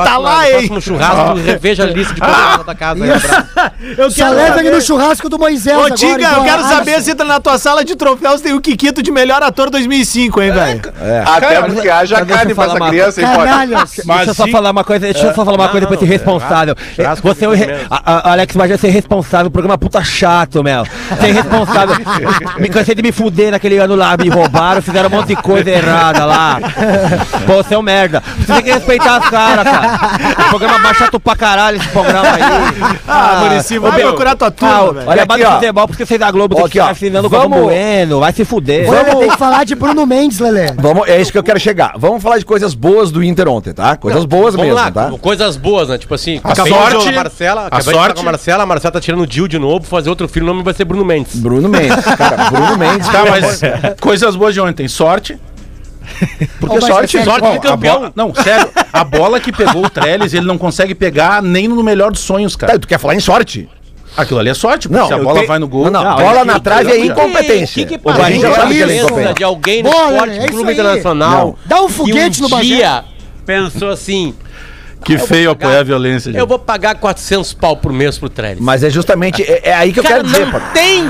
Tá 0.04 0.16
lá, 0.18 0.40
no 0.40 0.44
hein? 0.46 0.50
próximo 0.52 0.80
churrasco, 0.80 1.34
reveja 1.44 1.82
a 1.84 1.86
lista 1.86 2.14
de 2.14 2.20
convidados 2.20 2.66
da 2.66 2.74
casa. 2.74 3.00
Eu 3.96 4.10
Só 4.10 4.28
leva 4.28 4.60
ele 4.60 4.70
no 4.70 4.80
churrasco 4.80 5.28
do 5.28 5.38
Moisés 5.38 5.76
Ô, 5.76 5.90
Tinga, 5.90 6.24
eu 6.24 6.30
igual 6.30 6.44
quero 6.44 6.62
saber 6.64 7.02
se 7.02 7.14
na 7.30 7.40
tua 7.40 7.58
sala 7.58 7.84
de 7.84 7.94
troféus 7.96 8.40
tem 8.40 8.52
o 8.52 8.60
Kikito 8.60 9.02
de 9.02 9.10
melhor 9.10 9.42
ator 9.42 9.70
2005, 9.70 10.42
hein, 10.42 10.50
velho? 10.52 10.80
Até 11.26 11.62
porque 11.62 11.88
haja 11.88 12.16
mas 12.20 12.28
carne 12.28 12.54
pra 12.54 12.64
falar 12.66 12.76
essa 12.80 12.88
criança, 12.88 13.20
hein, 13.20 13.26
Potter? 13.28 13.44
Canalhas! 13.44 13.90
deixa 14.04 14.24
eu 14.30 14.34
só 14.34 14.46
falar 14.48 14.70
uma 14.70 14.84
coisa, 14.84 15.06
deixa 15.12 15.26
eu 15.26 15.34
só 15.34 15.44
falar 15.44 15.56
uma 15.56 15.68
coisa 15.68 15.86
pra 15.86 15.96
esse 15.96 16.04
responsável. 16.04 16.74
churrasco 16.96 17.28
Você 17.28 17.44
é 17.44 17.48
o 17.48 17.52
é 17.52 17.56
re- 17.56 17.66
menos. 17.66 17.82
a- 17.90 18.02
a- 18.28 18.32
Alex 18.32 18.56
Bagé 18.56 18.76
ser 18.76 18.88
responsável, 18.90 19.50
programa 19.50 19.78
puta 19.78 20.02
chato, 20.02 20.62
meu. 20.62 20.84
Ser 21.20 21.32
responsável. 21.32 21.96
me 22.58 22.68
cansei 22.68 22.94
de 22.94 23.02
me 23.02 23.12
fuder 23.12 23.50
naquele 23.52 23.78
ano 23.78 23.94
lá, 23.94 24.16
me 24.16 24.28
roubaram, 24.28 24.82
fizeram 24.82 25.08
um 25.08 25.12
monte 25.12 25.28
de 25.28 25.36
coisa 25.36 25.70
errada 25.70 26.24
lá. 26.24 26.58
Pô, 27.46 27.56
você 27.62 27.74
é 27.74 27.78
um 27.78 27.82
merda. 27.82 28.22
Você 28.38 28.52
tem 28.54 28.62
que 28.62 28.72
respeitar 28.72 29.16
as 29.16 29.28
caras, 29.30 29.64
cara. 29.64 30.44
O 30.46 30.48
programa 30.50 30.78
mais 30.78 30.96
chato 30.96 31.20
pra 31.20 31.36
caralho 31.36 31.76
esse 31.76 31.88
programa 31.88 32.28
aí. 32.28 32.40
Ah, 33.06 33.42
vai 33.80 33.90
ô, 33.90 33.92
meu. 33.92 34.08
procurar 34.08 34.36
tua 34.36 34.48
Ah, 34.48 34.50
turma, 34.50 34.92
velho. 34.92 35.08
olha, 35.10 35.26
bate 35.26 35.44
futebol 35.44 35.86
porque 35.88 36.06
vocês 36.06 36.18
da 36.20 36.30
Globo 36.30 36.54
tem 36.54 36.64
aqui, 36.64 36.72
que 36.72 36.80
ó. 37.26 37.30
ficar 37.30 37.38
assinando 37.42 37.56
o 37.56 37.58
Vamos- 37.60 37.60
Bueno, 37.74 38.20
vai 38.20 38.32
se 38.32 38.44
fuder. 38.44 38.90
Lelê, 38.90 39.14
tem 39.16 39.30
que 39.30 39.36
falar 39.36 39.64
de 39.64 39.74
Bruno 39.74 40.06
Mendes, 40.06 40.38
Lelê. 40.38 40.72
Vamos, 40.78 41.08
é 41.08 41.20
isso 41.20 41.30
que 41.32 41.38
eu 41.38 41.42
quero 41.42 41.58
chegar. 41.60 41.92
Vamos 41.96 42.22
falar 42.22 42.38
de 42.38 42.44
coisas 42.44 42.74
boas 42.74 43.10
do 43.10 43.22
Inter 43.22 43.48
ontem, 43.48 43.72
tá? 43.72 43.96
Coisas 43.96 44.24
boas 44.24 44.54
Vamos 44.54 44.66
mesmo, 44.72 44.74
lá, 44.82 44.90
tá? 44.90 45.12
coisas 45.20 45.56
boas, 45.56 45.88
né? 45.88 45.98
Tipo 45.98 46.14
assim, 46.14 46.40
A 46.42 46.54
sorte- 46.54 46.70
com 47.04 47.08
a 47.08 47.12
Marcela, 47.12 47.68
a 47.70 47.80
falar 47.82 47.82
sorte- 47.96 48.14
com 48.14 48.20
a 48.20 48.24
Marcela, 48.24 48.62
a 48.62 48.66
Marcela 48.66 48.92
tá 48.92 49.00
tirando 49.00 49.20
o 49.22 49.26
Dil 49.26 49.46
de 49.48 49.58
novo, 49.58 49.84
fazer 49.84 50.08
outro 50.10 50.28
filho, 50.28 50.44
o 50.44 50.48
nome 50.48 50.62
vai 50.62 50.74
ser 50.74 50.84
Bruno 50.84 51.04
Mendes. 51.04 51.36
Bruno 51.36 51.68
Mendes, 51.68 52.04
cara. 52.16 52.50
Bruno 52.50 52.76
Mendes. 52.76 53.08
Tá, 53.08 53.24
mas 53.28 53.60
coisas 54.00 54.36
boas 54.36 54.54
de 54.54 54.60
ontem. 54.60 54.88
Sorte. 54.88 55.38
Porque 56.58 56.74
mas 56.76 56.84
sorte. 56.86 57.18
é 57.18 57.24
sorte 57.24 57.50
de 57.52 57.58
campeão. 57.60 57.96
bola- 57.98 58.12
não, 58.16 58.34
sério. 58.34 58.68
A 58.92 59.04
bola 59.04 59.38
que 59.38 59.52
pegou 59.52 59.84
o 59.84 59.90
Trellis, 59.90 60.34
ele 60.34 60.46
não 60.46 60.58
consegue 60.58 60.94
pegar 60.94 61.40
nem 61.42 61.68
no 61.68 61.82
melhor 61.84 62.10
dos 62.10 62.20
sonhos, 62.20 62.54
Tá, 62.56 62.66
cara. 62.66 62.78
tu 62.78 62.88
quer 62.88 62.98
falar 62.98 63.14
em 63.14 63.20
sorte? 63.20 63.68
Aquilo 64.16 64.40
ali 64.40 64.50
é 64.50 64.54
sorte, 64.54 64.88
porque 64.88 65.00
Não, 65.00 65.06
se 65.08 65.14
a 65.14 65.18
eu 65.18 65.24
bola 65.24 65.46
vai 65.46 65.58
no 65.58 65.68
gol. 65.68 65.84
Não, 65.84 65.90
não, 65.92 66.04
Não, 66.04 66.16
bola 66.16 66.44
na 66.44 66.54
que- 66.54 66.60
trave 66.60 66.90
é 66.92 66.96
que- 66.96 67.06
incompetência. 67.06 67.82
O 67.84 67.86
que, 67.86 67.98
que 67.98 68.08
O 68.08 68.12
Bagé 68.12 68.38
já 68.40 68.48
é 68.48 68.54
sabe 68.54 68.74
que 68.74 68.82
é 68.82 69.32
de 69.32 69.44
alguém 69.44 69.82
no 69.82 69.90
Bola, 69.90 70.12
esporte? 70.12 70.38
É 70.38 70.48
clube 70.48 70.68
aí. 70.68 70.74
internacional 70.74 71.46
Não. 71.46 71.56
Dá 71.64 71.80
um 71.82 71.86
que 71.86 71.92
foguete 71.92 72.42
no 72.42 72.48
Bagé. 72.48 72.62
dia 72.64 73.04
pensou 73.46 73.88
assim, 73.90 74.34
Que 75.04 75.16
feio 75.16 75.50
apoiar 75.50 75.78
a 75.80 75.82
violência. 75.82 76.30
eu 76.30 76.46
vou 76.46 76.58
pagar 76.58 76.96
400 76.96 77.52
pau 77.54 77.76
por 77.76 77.92
mês 77.92 78.18
pro 78.18 78.28
Trellis. 78.28 78.60
Mas 78.60 78.82
é 78.84 78.90
justamente. 78.90 79.42
É, 79.42 79.70
é 79.70 79.74
aí 79.74 79.92
que 79.92 80.00
eu 80.00 80.02
Cara, 80.02 80.16
quero 80.16 80.26
dizer, 80.28 80.46
não 80.46 80.60
tem 80.74 81.04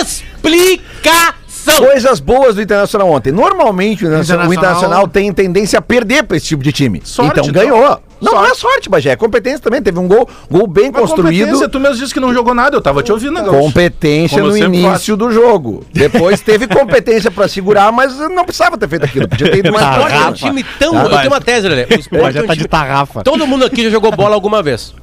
explicação. 0.00 1.76
Coisas 1.76 2.18
boas 2.18 2.54
do 2.54 2.62
Internacional 2.62 3.10
ontem. 3.10 3.30
Normalmente 3.30 4.04
o 4.04 4.06
Internacional, 4.08 4.48
o 4.48 4.54
Internacional- 4.54 5.06
tem 5.08 5.32
tendência 5.32 5.78
a 5.78 5.82
perder 5.82 6.24
pra 6.24 6.36
esse 6.36 6.46
tipo 6.46 6.62
de 6.62 6.72
time. 6.72 7.02
Sorte, 7.04 7.32
então 7.40 7.44
então. 7.50 7.62
ganhou. 7.62 8.00
Não, 8.20 8.32
não 8.32 8.40
é 8.44 8.48
Sorte. 8.48 8.60
sorte, 8.60 8.88
Bagé. 8.88 9.10
É 9.10 9.16
competência 9.16 9.60
também. 9.60 9.80
Teve 9.82 9.98
um 9.98 10.08
gol, 10.08 10.28
gol 10.50 10.66
bem 10.66 10.90
Mas 10.90 11.00
construído. 11.02 11.40
competência, 11.46 11.68
Tu 11.68 11.80
mesmo 11.80 11.96
disse 11.96 12.14
que 12.14 12.20
não 12.20 12.32
jogou 12.34 12.54
nada, 12.54 12.76
eu 12.76 12.80
tava 12.80 13.02
te 13.02 13.12
ouvindo 13.12 13.38
agora. 13.38 13.58
Competência 13.58 14.38
Como 14.38 14.50
no 14.50 14.56
início 14.56 15.16
do 15.16 15.30
jogo. 15.30 15.84
Depois 15.92 16.40
teve 16.40 16.66
competência 16.66 17.30
pra 17.30 17.46
segurar, 17.48 17.92
mas 17.92 18.16
não 18.18 18.44
precisava 18.44 18.76
ter 18.76 18.88
feito 18.88 19.04
aquilo. 19.04 19.28
Podia 19.28 19.50
ter 19.50 19.58
ido 19.58 19.72
mais 19.72 19.86
esporte 19.88 20.14
é 20.14 20.26
um 20.26 20.32
time 20.32 20.64
tão. 20.78 20.94
eu 20.94 21.08
tenho 21.10 21.28
uma 21.28 21.40
tese, 21.40 21.68
Lelê. 21.68 21.86
O 21.90 21.94
esporte 22.00 22.38
é 22.38 22.42
um 22.42 22.46
tá 22.46 22.54
de 22.54 22.66
tarrafa. 22.66 23.22
Todo 23.22 23.46
mundo 23.46 23.64
aqui 23.64 23.84
já 23.84 23.90
jogou 23.90 24.10
bola 24.12 24.34
alguma 24.34 24.62
vez. 24.62 24.94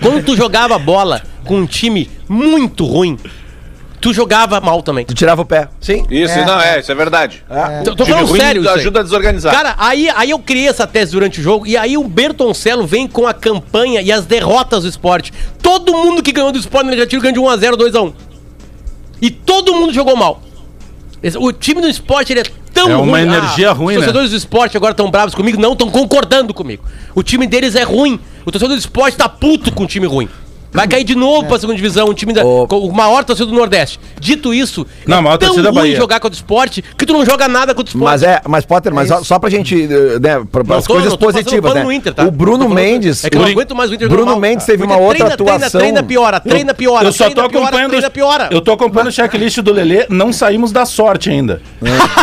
Quando 0.00 0.24
tu 0.24 0.36
jogava 0.36 0.78
bola 0.78 1.22
com 1.44 1.58
um 1.58 1.66
time 1.66 2.10
muito 2.28 2.84
ruim, 2.84 3.18
tu 4.04 4.12
jogava 4.12 4.60
mal 4.60 4.82
também. 4.82 5.02
Tu 5.06 5.14
tirava 5.14 5.40
o 5.40 5.46
pé. 5.46 5.66
Sim. 5.80 6.04
Isso, 6.10 6.38
não, 6.44 6.60
é, 6.60 6.78
isso 6.78 6.92
é 6.92 6.94
verdade. 6.94 7.42
Tô, 7.86 7.94
tô 7.96 8.04
Time 8.04 8.16
falando 8.18 8.28
ruim 8.28 8.38
sério. 8.40 8.60
isso 8.60 8.70
aí. 8.70 8.80
ajuda 8.80 9.00
a 9.00 9.02
desorganizar. 9.02 9.54
Cara, 9.54 9.74
aí, 9.78 10.10
aí 10.14 10.28
eu 10.28 10.38
criei 10.38 10.68
essa 10.68 10.86
tese 10.86 11.12
durante 11.12 11.40
o 11.40 11.42
jogo 11.42 11.66
e 11.66 11.74
aí 11.74 11.96
o 11.96 12.04
Bertoncello 12.04 12.86
vem 12.86 13.08
com 13.08 13.26
a 13.26 13.32
campanha 13.32 14.02
e 14.02 14.12
as 14.12 14.26
derrotas 14.26 14.82
do 14.82 14.88
esporte. 14.90 15.32
Todo 15.62 15.94
mundo 15.94 16.22
que 16.22 16.32
ganhou 16.32 16.52
do 16.52 16.58
esporte 16.58 16.84
no 16.84 16.90
negativo 16.90 17.22
ganhou 17.22 17.56
de 17.56 17.66
1x0, 17.66 17.76
2x1. 17.78 18.12
E 19.22 19.30
todo 19.30 19.72
mundo 19.74 19.90
jogou 19.94 20.14
mal. 20.14 20.42
O 21.38 21.50
time 21.50 21.80
do 21.80 21.88
esporte 21.88 22.30
ele 22.30 22.40
é 22.40 22.44
tão 22.74 22.90
É 22.90 22.96
uma 22.96 23.18
ruim. 23.18 23.22
energia 23.22 23.72
ruim, 23.72 23.94
Os 23.94 24.00
né? 24.00 24.06
torcedores 24.06 24.30
do 24.32 24.36
esporte 24.36 24.76
agora 24.76 24.90
estão 24.92 25.10
bravos 25.10 25.34
comigo? 25.34 25.58
Não, 25.58 25.72
estão 25.72 25.88
concordando 25.88 26.52
comigo. 26.52 26.84
O 27.14 27.22
time 27.22 27.46
deles 27.46 27.74
é 27.74 27.84
ruim. 27.84 28.20
O 28.44 28.52
torcedor 28.52 28.76
do 28.76 28.78
esporte 28.80 29.16
tá 29.16 29.30
puto 29.30 29.72
com 29.72 29.84
o 29.84 29.86
time 29.86 30.06
ruim. 30.06 30.28
Vai 30.74 30.88
cair 30.88 31.04
de 31.04 31.14
novo 31.14 31.46
pra 31.46 31.58
segunda 31.58 31.76
divisão, 31.76 32.08
um 32.08 32.14
time 32.14 32.32
da, 32.32 32.42
com 32.42 32.66
o 32.80 32.92
maior 32.92 33.22
torcida 33.24 33.46
do 33.46 33.54
Nordeste. 33.54 34.00
Dito 34.18 34.52
isso, 34.52 34.84
Não, 35.06 35.22
maior 35.22 35.36
tão 35.38 35.56
é 35.56 35.60
ruim 35.62 35.72
Bahia. 35.72 35.96
jogar 35.96 36.18
contra 36.18 36.34
o 36.34 36.36
esporte 36.36 36.82
que 36.98 37.06
tu 37.06 37.12
não 37.12 37.24
joga 37.24 37.46
nada 37.46 37.74
contra 37.74 37.90
o 37.90 37.96
esporte. 37.96 38.04
Mas 38.10 38.22
é, 38.24 38.40
mas 38.48 38.64
Potter, 38.66 38.92
mas 38.92 39.08
só, 39.08 39.22
só 39.22 39.38
pra 39.38 39.48
gente, 39.48 39.74
eh, 39.84 40.18
né, 40.20 40.44
pra, 40.50 40.62
as 40.76 40.84
tô- 40.84 40.92
coisas 40.94 41.10
não 41.12 41.16
tô 41.16 41.26
passando 41.26 41.44
positivas, 41.44 41.74
né? 41.74 41.82
no 41.84 41.92
Inter, 41.92 42.12
tá? 42.12 42.24
O 42.24 42.30
Bruno 42.30 42.68
Mendes, 42.68 43.24
É 43.24 43.30
que 43.30 43.36
eu 43.36 43.40
não 43.42 43.48
o- 43.48 43.52
aguento 43.52 43.74
mais 43.74 43.90
o 43.90 43.94
Inter 43.94 44.08
Bruno 44.08 44.22
jogando 44.24 44.40
mal. 44.40 44.40
Mendes 44.50 44.66
teve 44.66 44.82
uma 44.82 44.96
outra 44.96 45.16
treina, 45.16 45.36
treina, 45.36 45.54
atuação. 45.56 45.80
Treina, 45.80 46.02
piora, 46.02 46.40
treina, 46.40 46.74
piora, 46.74 47.06
Eu 47.06 47.12
só 47.12 47.24
tô 47.26 47.30
treina, 47.34 47.48
piora, 47.50 47.64
acompanhando. 47.66 47.90
treina, 47.90 48.10
piora. 48.10 48.48
Eu 48.50 48.60
tô 48.60 48.72
acompanhando 48.72 49.08
o 49.08 49.12
checklist 49.12 49.58
do 49.58 49.72
Lelê, 49.72 50.06
não 50.08 50.32
saímos 50.32 50.72
da 50.72 50.84
sorte 50.84 51.30
ainda. 51.30 51.62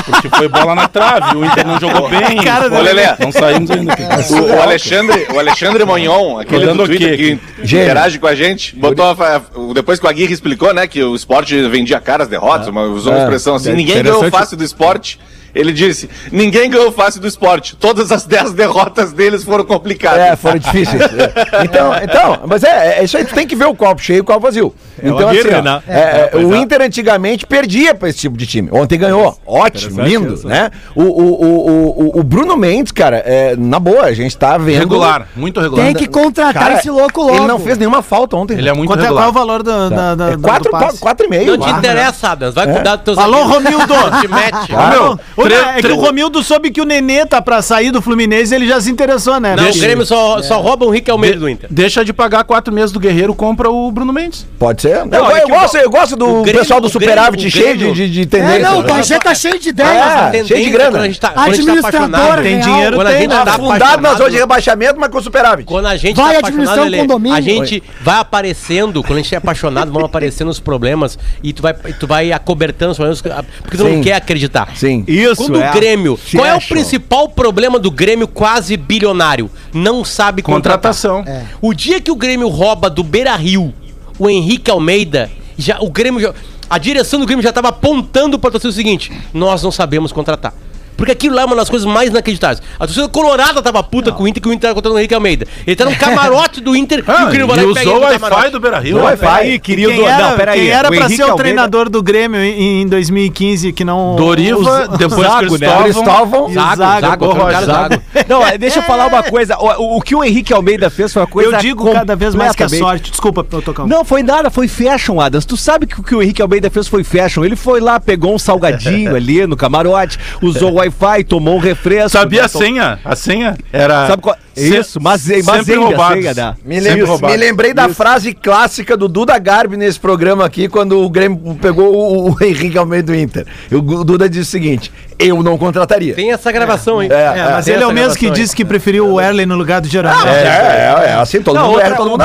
Porque 0.06 0.30
foi 0.30 0.48
bola 0.50 0.76
na 0.76 0.88
trave, 0.90 1.38
o 1.38 1.46
Inter 1.46 1.66
não 1.66 1.80
jogou 1.80 2.10
bem. 2.10 2.38
Cara 2.44 2.70
do 2.70 2.76
Ô, 2.76 2.82
Lelê. 2.82 3.04
Não 3.20 3.32
saímos 3.32 3.72
ainda. 3.72 3.94
O, 4.30 4.56
o 4.58 4.62
Alexandre, 4.62 5.28
o 5.34 5.40
Alexandre 5.40 5.86
Monhon, 5.86 6.40
aquele 6.40 6.66
do 6.66 6.84
o 6.84 6.86
Twitter 6.86 7.18
quê? 7.18 7.40
que 7.64 7.66
interage 7.76 8.20
com 8.20 8.28
a 8.28 8.36
gente, 8.36 8.41
botou 8.76 9.06
a 9.06 9.42
depois 9.74 10.00
que 10.00 10.06
o 10.06 10.10
Aguirre 10.10 10.34
explicou, 10.34 10.74
né, 10.74 10.88
que 10.88 11.02
o 11.04 11.16
esporte 11.16 11.60
vendia 11.70 12.00
caras 12.00 12.28
derrotas, 12.28 12.68
mas 12.70 12.90
usou 12.90 13.14
uma 13.14 13.20
É. 13.20 13.24
expressão 13.24 13.56
assim, 13.56 13.72
É 13.72 13.74
ninguém 13.74 14.02
ganhou 14.02 14.30
fácil 14.32 14.58
do 14.58 14.64
esporte. 14.64 15.20
Ele 15.54 15.74
disse, 15.74 16.10
ninguém 16.32 16.70
ganhou 16.70 16.92
fácil 16.92 17.22
do 17.22 17.28
esporte. 17.28 17.76
Todas 17.76 18.12
as 18.12 18.26
10 18.26 18.54
derrotas 18.54 19.12
deles 19.12 19.44
foram 19.44 19.66
complicadas. 19.66 20.20
É, 20.20 20.36
foram 20.36 20.60
difíceis. 20.60 21.02
É. 21.02 21.64
Então, 21.64 21.94
então, 22.02 22.40
mas 22.48 22.64
é, 22.64 23.00
é 23.00 23.04
isso 23.04 23.18
aí, 23.18 23.26
tu 23.26 23.34
tem 23.34 23.48
que 23.48 23.56
ver 23.56 23.66
o 23.66 23.76
copo 23.76 24.02
cheio 24.02 24.18
e 24.18 24.22
o 24.22 24.24
copo 24.24 24.40
vazio. 24.42 24.74
então, 25.02 25.30
assim, 25.30 25.54
ó, 25.54 25.62
né? 25.62 25.84
é, 25.88 26.30
é, 26.34 26.38
o 26.38 26.56
Inter 26.56 26.82
antigamente 26.82 27.46
perdia 27.46 27.94
pra 27.94 28.10
esse 28.10 28.20
tipo 28.20 28.38
de 28.38 28.46
time. 28.46 28.70
Ontem 28.72 28.98
ganhou. 28.98 29.38
Ótimo, 29.46 30.02
lindo, 30.02 30.48
né? 30.48 30.72
O, 30.96 31.04
o, 31.04 31.44
o, 31.44 32.06
o, 32.18 32.20
o 32.20 32.24
Bruno 32.24 32.56
Mendes, 32.56 32.92
cara, 32.92 33.18
é, 33.18 33.56
na 33.56 33.80
boa, 33.80 34.04
a 34.04 34.14
gente 34.14 34.38
tá 34.38 34.58
vendo. 34.58 34.80
Regular, 34.80 35.28
muito 35.36 35.60
regular. 35.60 35.86
Tem 35.86 35.96
que 35.96 36.08
contratar 36.08 36.62
Cara, 36.62 36.76
esse 36.76 36.90
louco 36.90 37.22
logo. 37.22 37.36
Ele 37.36 37.48
não 37.48 37.60
fez 37.60 37.78
nenhuma 37.78 38.02
falta 38.02 38.36
ontem. 38.36 38.58
Ele 38.58 38.70
é 38.70 38.74
muito 38.74 38.90
Quanto 38.90 39.04
é, 39.04 39.08
qual 39.08 39.24
é 39.24 39.26
regular. 39.26 39.30
o 39.30 39.34
valor 39.34 39.64
do, 39.64 39.90
da, 39.90 40.16
da, 40.16 40.32
É 40.32 40.38
do 40.38 40.44
quatro, 40.44 40.72
passe? 40.72 40.84
quatro, 40.86 41.00
quatro 41.00 41.26
e 41.26 41.30
meio. 41.30 41.58
Não 41.58 41.66
te 41.66 41.72
interessa, 41.72 42.30
Adams. 42.30 42.54
Vai 42.54 42.72
cuidar 42.72 42.96
dos 42.98 43.06
teus 43.06 43.18
Alô, 43.18 43.38
amigos. 43.38 43.56
Romildo! 43.56 43.94
Te 44.22 44.28
mete. 44.28 44.74
Ô, 44.74 44.88
meu, 44.90 45.20
É 45.48 45.82
que 45.82 45.88
o 45.88 45.96
Romildo 45.96 46.44
soube 46.44 46.72
que 46.72 46.82
o 46.82 46.86
Nenê 46.86 47.26
tá 47.26 47.42
pra 47.42 47.62
sair 47.62 47.92
do 47.92 48.02
Fluminense 48.02 48.54
e 48.54 48.56
ele 48.56 48.68
já 48.68 48.80
se 48.82 48.90
interessou, 48.92 49.40
né? 49.40 49.56
Não, 49.56 49.64
Deixa- 49.64 49.80
o 49.80 49.82
Grêmio 49.82 50.06
só, 50.06 50.42
só 50.42 50.60
rouba 50.62 50.86
o 50.86 50.90
Rick 50.90 51.10
Almeida 51.10 51.40
do 51.40 51.50
Inter. 51.50 51.68
Deixa 51.72 52.04
de 52.06 52.14
pagar 52.14 52.44
quatro 52.44 52.74
meses 52.74 52.92
do 52.92 53.00
Guerreiro, 53.00 53.34
compra 53.34 53.70
o 53.70 53.92
Bruno 53.92 54.12
Mendes. 54.14 54.46
Pode 54.60 54.82
ser. 54.82 55.06
Não, 55.06 55.30
eu, 55.30 55.36
é 55.38 55.44
eu 55.44 55.48
gosto, 55.48 55.78
eu 55.78 55.90
gosto 55.90 56.16
do 56.16 56.26
o 56.40 56.42
Grêmio- 56.44 56.62
pessoal 56.62 56.80
do 56.82 56.88
o 56.88 56.90
superávit 56.90 57.38
Grêmio- 57.38 57.48
o 57.48 57.52
cheio 57.52 57.78
de, 57.78 57.84
Grêmio- 57.84 57.96
de, 57.96 58.10
de 58.10 58.22
É, 58.22 58.26
tendência. 58.26 58.60
não, 58.70 58.80
o 58.80 58.84
né? 58.84 58.90
Bagé 58.90 59.20
tá 59.20 59.34
cheio 59.34 59.60
de 59.60 59.70
ideias. 59.70 59.92
É, 59.92 60.26
Tendência, 60.26 60.48
cheio 60.56 60.66
de 60.66 60.72
grana. 60.72 60.92
Quando 60.92 61.02
a 61.04 61.08
gente 61.08 61.20
tá, 61.20 61.30
quando 61.30 61.40
a 61.40 61.54
gente 61.54 61.66
tá 61.66 61.72
Administrador, 61.72 62.10
apaixonado, 62.10 62.44
Tem 62.44 62.60
dinheiro, 62.60 62.96
Quando 62.96 63.08
a 63.08 63.12
tem, 63.12 63.22
gente 63.22 63.30
né? 63.30 63.44
tá 63.46 63.52
Afundado 63.52 64.02
nas 64.02 64.18
zonas 64.18 64.32
de 64.34 64.40
rebaixamento, 64.40 65.00
mas 65.00 65.10
com 65.10 65.22
superávit. 65.22 65.66
Quando 65.66 65.86
a 65.88 65.98
gente 65.98 66.16
Vai 66.16 66.34
tá 66.34 66.48
administrar 66.48 66.78
apaixonado, 66.78 66.88
um 66.88 66.92
Lelê, 66.92 66.98
condomínio. 67.02 67.38
a 67.38 67.42
gente 67.42 67.84
vai 68.02 68.20
aparecendo, 68.20 69.04
quando 69.04 69.20
a 69.20 69.22
gente 69.22 69.34
é 69.36 69.38
apaixonado, 69.38 69.92
vão 69.92 70.04
aparecendo 70.06 70.50
os 70.50 70.60
problemas 70.60 71.18
e 71.44 71.54
tu 71.54 71.62
vai, 71.62 71.74
tu 71.74 72.08
vai 72.08 72.32
acobertando 72.32 72.92
os 72.92 72.98
problemas 72.98 73.22
porque 73.62 73.78
tu 73.78 73.84
não 73.84 74.02
quer 74.02 74.14
acreditar. 74.16 74.70
Sim. 74.76 75.04
Isso, 75.08 75.31
Quando 75.38 75.62
é. 75.62 75.70
o 75.70 75.74
Grêmio. 75.74 76.20
Se 76.26 76.38
qual 76.38 76.46
é 76.46 76.56
o 76.56 76.62
principal 76.62 77.30
problema 77.30 77.78
do 77.80 77.90
Grêmio 77.92 78.28
quase 78.28 78.76
bilionário? 78.78 79.50
Não 79.74 80.04
sabe 80.06 80.42
contratar. 80.42 80.78
Contratação. 80.94 81.24
O 81.62 81.74
dia 81.74 82.00
que 82.02 82.12
o 82.12 82.16
Grêmio 82.16 82.48
rouba 82.48 82.90
do 82.90 83.04
Beira 83.04 83.36
Rio 83.36 83.74
o 84.20 84.30
Henrique 84.30 84.70
Almeida, 84.70 85.32
já, 85.58 85.80
o 85.80 85.90
Grêmio 85.90 86.20
já- 86.22 86.34
a 86.70 86.78
direção 86.78 87.20
do 87.20 87.26
Grêmio 87.26 87.42
já 87.42 87.50
estava 87.50 87.70
apontando 87.70 88.38
para 88.38 88.50
a 88.50 88.52
torcida 88.52 88.70
o 88.70 88.74
seguinte: 88.74 89.12
nós 89.34 89.64
não 89.64 89.72
sabemos 89.72 90.12
contratar. 90.12 90.54
Porque 91.02 91.12
aquilo 91.14 91.36
lá 91.36 91.42
é 91.42 91.46
uma 91.46 91.56
das 91.56 91.70
coisas 91.70 91.88
mais 91.88 92.10
inacreditáveis. 92.10 92.62
A 92.80 92.86
torcida 92.86 93.10
colorada 93.10 93.60
tava 93.62 93.82
puta 93.82 94.12
com 94.12 94.24
o 94.24 94.28
Inter 94.28 94.42
que 94.44 94.48
o 94.48 94.54
Inter 94.54 94.62
tava 94.70 94.76
contratando 94.76 94.96
o 94.96 95.00
Henrique 95.00 95.16
Almeida. 95.16 95.48
Ele 95.66 95.76
tá 95.76 95.86
no 95.86 95.96
camarote 95.96 96.62
do 96.62 96.76
Inter 96.76 97.04
Ah, 97.08 97.24
e 97.24 97.26
o 97.26 97.32
e 97.34 97.36
e 97.36 97.48
pega 97.48 97.66
usou 97.66 97.98
o 97.98 98.02
Wi-Fi 98.02 98.50
do 98.52 98.60
Beira 98.60 98.80
Rio. 98.80 98.98
Não, 98.98 99.04
Wi-Fi, 99.06 99.26
Wi-Fi. 99.26 99.60
querido. 99.60 99.90
Quem 99.92 100.06
era, 100.06 100.30
não, 100.30 100.38
peraí. 100.38 100.60
quem 100.60 100.70
era 100.70 100.88
o 100.88 100.92
pra 100.92 101.00
Henrique 101.06 101.16
ser 101.16 101.22
o 101.24 101.26
Almeida- 101.26 101.44
treinador 101.44 101.90
do 101.90 102.04
Grêmio 102.04 102.40
em, 102.44 102.84
em 102.84 102.88
2015 102.88 103.74
que 103.74 103.84
não... 103.84 104.16
Doriva, 104.16 104.88
depois 104.98 105.28
Zago, 105.28 105.58
né? 105.58 105.84
Cristóvão. 105.84 106.46
O 106.46 106.54
Zago, 106.54 106.76
Zago, 106.78 107.02
Zago, 107.02 107.34
Zago. 107.52 107.66
Zago. 107.66 108.02
Não, 108.28 108.46
é, 108.48 108.58
deixa 108.58 108.80
eu 108.80 108.84
falar 108.84 109.08
uma 109.08 109.24
coisa. 109.24 109.58
O, 109.58 109.66
o- 109.66 109.98
o 109.98 110.02
que 110.02 110.16
o 110.16 110.24
Henrique 110.24 110.54
Almeida 110.54 110.90
fez 110.90 111.12
foi 111.12 111.22
uma 111.22 111.28
coisa. 111.28 111.56
Eu 111.56 111.60
digo 111.60 111.92
cada 111.92 112.16
vez 112.16 112.36
mais 112.36 112.56
que 112.56 112.64
é 112.64 112.66
completamente- 112.66 112.92
sorte. 113.00 113.12
Desculpa, 113.12 113.46
eu 113.52 113.62
tocando. 113.62 113.90
Não, 113.90 114.06
foi 114.06 114.24
nada, 114.24 114.50
foi 114.50 114.68
fashion, 114.68 115.20
Adams. 115.20 115.46
Tu 115.46 115.58
sabe 115.58 115.88
que 115.88 116.00
o 116.00 116.04
que 116.04 116.14
o 116.16 116.22
Henrique 116.22 116.42
Almeida 116.42 116.70
fez 116.70 116.88
foi 116.88 117.04
fashion. 117.04 117.44
Ele 117.44 117.56
foi 117.56 117.80
lá, 117.80 118.00
pegou 118.00 118.34
um 118.36 118.40
salgadinho 118.40 119.16
ali 119.16 119.46
no 119.48 119.56
camarote, 119.56 120.20
usou 120.42 120.72
o 120.72 120.76
Wi-Fi, 120.76 120.91
tomou 121.24 121.56
um 121.56 121.60
refresco. 121.60 122.10
Sabia 122.10 122.42
a 122.42 122.44
né, 122.44 122.48
senha? 122.48 123.00
A 123.04 123.16
senha 123.16 123.58
era. 123.72 124.08
Sabe 124.08 124.22
qual? 124.22 124.36
Isso, 124.56 125.00
mas, 125.02 125.28
mas 125.46 125.70
ainda, 125.70 126.14
senha, 126.14 126.34
né? 126.34 126.56
Me, 126.66 126.80
lem- 126.80 127.02
roubado. 127.04 127.32
me 127.32 127.38
lembrei 127.38 127.74
da 127.74 127.88
frase 127.88 128.34
clássica 128.34 128.98
do 128.98 129.08
Duda 129.08 129.38
Garbi 129.40 129.78
nesse 129.78 129.98
programa 129.98 130.46
aqui, 130.46 130.68
quando 130.68 131.00
o 131.00 131.10
Grêmio 131.10 131.58
pegou 131.62 131.96
o, 131.96 132.32
o 132.32 132.44
Henrique 132.44 132.78
Almeida 132.78 133.14
do 133.14 133.16
Inter. 133.16 133.46
O, 133.72 133.78
o 133.78 134.04
Duda 134.04 134.30
disse 134.30 134.50
o 134.50 134.52
seguinte: 134.52 134.92
eu 135.22 135.42
não 135.44 135.58
contrataria. 135.58 136.14
Tem 136.14 136.32
essa 136.32 136.52
gravação, 136.52 137.02
hein? 137.02 137.10
É, 137.12 137.40
É, 137.40 137.52
mas 137.52 137.68
ele 137.68 137.84
é 137.84 137.88
o 137.88 137.92
mesmo 137.92 138.18
que 138.18 138.30
disse 138.30 138.56
que 138.56 138.66
preferiu 138.66 139.08
o 139.08 139.22
Erlen 139.22 139.46
no 139.46 139.56
lugar 139.56 139.82
do 139.82 139.88
Jeromel. 139.88 140.28
É, 140.28 140.42
é, 140.42 141.10
é, 141.10 141.14
assim, 141.14 141.42
todo 141.42 141.56
Não, 141.56 141.64
mundo 141.64 141.74
outra- 141.74 141.88
erra, 141.88 141.96
todo 141.96 142.10
mundo 142.10 142.24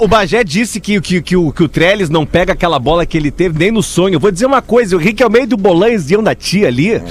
o, 0.00 0.08
Bagé 0.08 0.44
disse 0.44 0.80
que, 0.80 1.00
que, 1.00 1.22
que, 1.22 1.36
o, 1.36 1.52
que 1.52 1.62
o 1.62 1.68
Trellis 1.68 2.10
não 2.10 2.24
pega 2.26 2.52
aquela 2.52 2.78
bola 2.78 3.06
que 3.06 3.16
ele 3.16 3.30
teve 3.30 3.58
nem 3.58 3.70
no 3.70 3.82
sonho. 3.82 4.14
Eu 4.14 4.20
Vou 4.20 4.30
dizer 4.30 4.46
uma 4.46 4.62
coisa: 4.62 4.96
o 4.96 5.00
Almeida 5.24 5.52
e 5.52 5.54
o 5.54 5.58
Bolanhos 5.58 6.10
iam 6.10 6.22
na 6.22 6.34
tia 6.34 6.68
ali. 6.68 7.02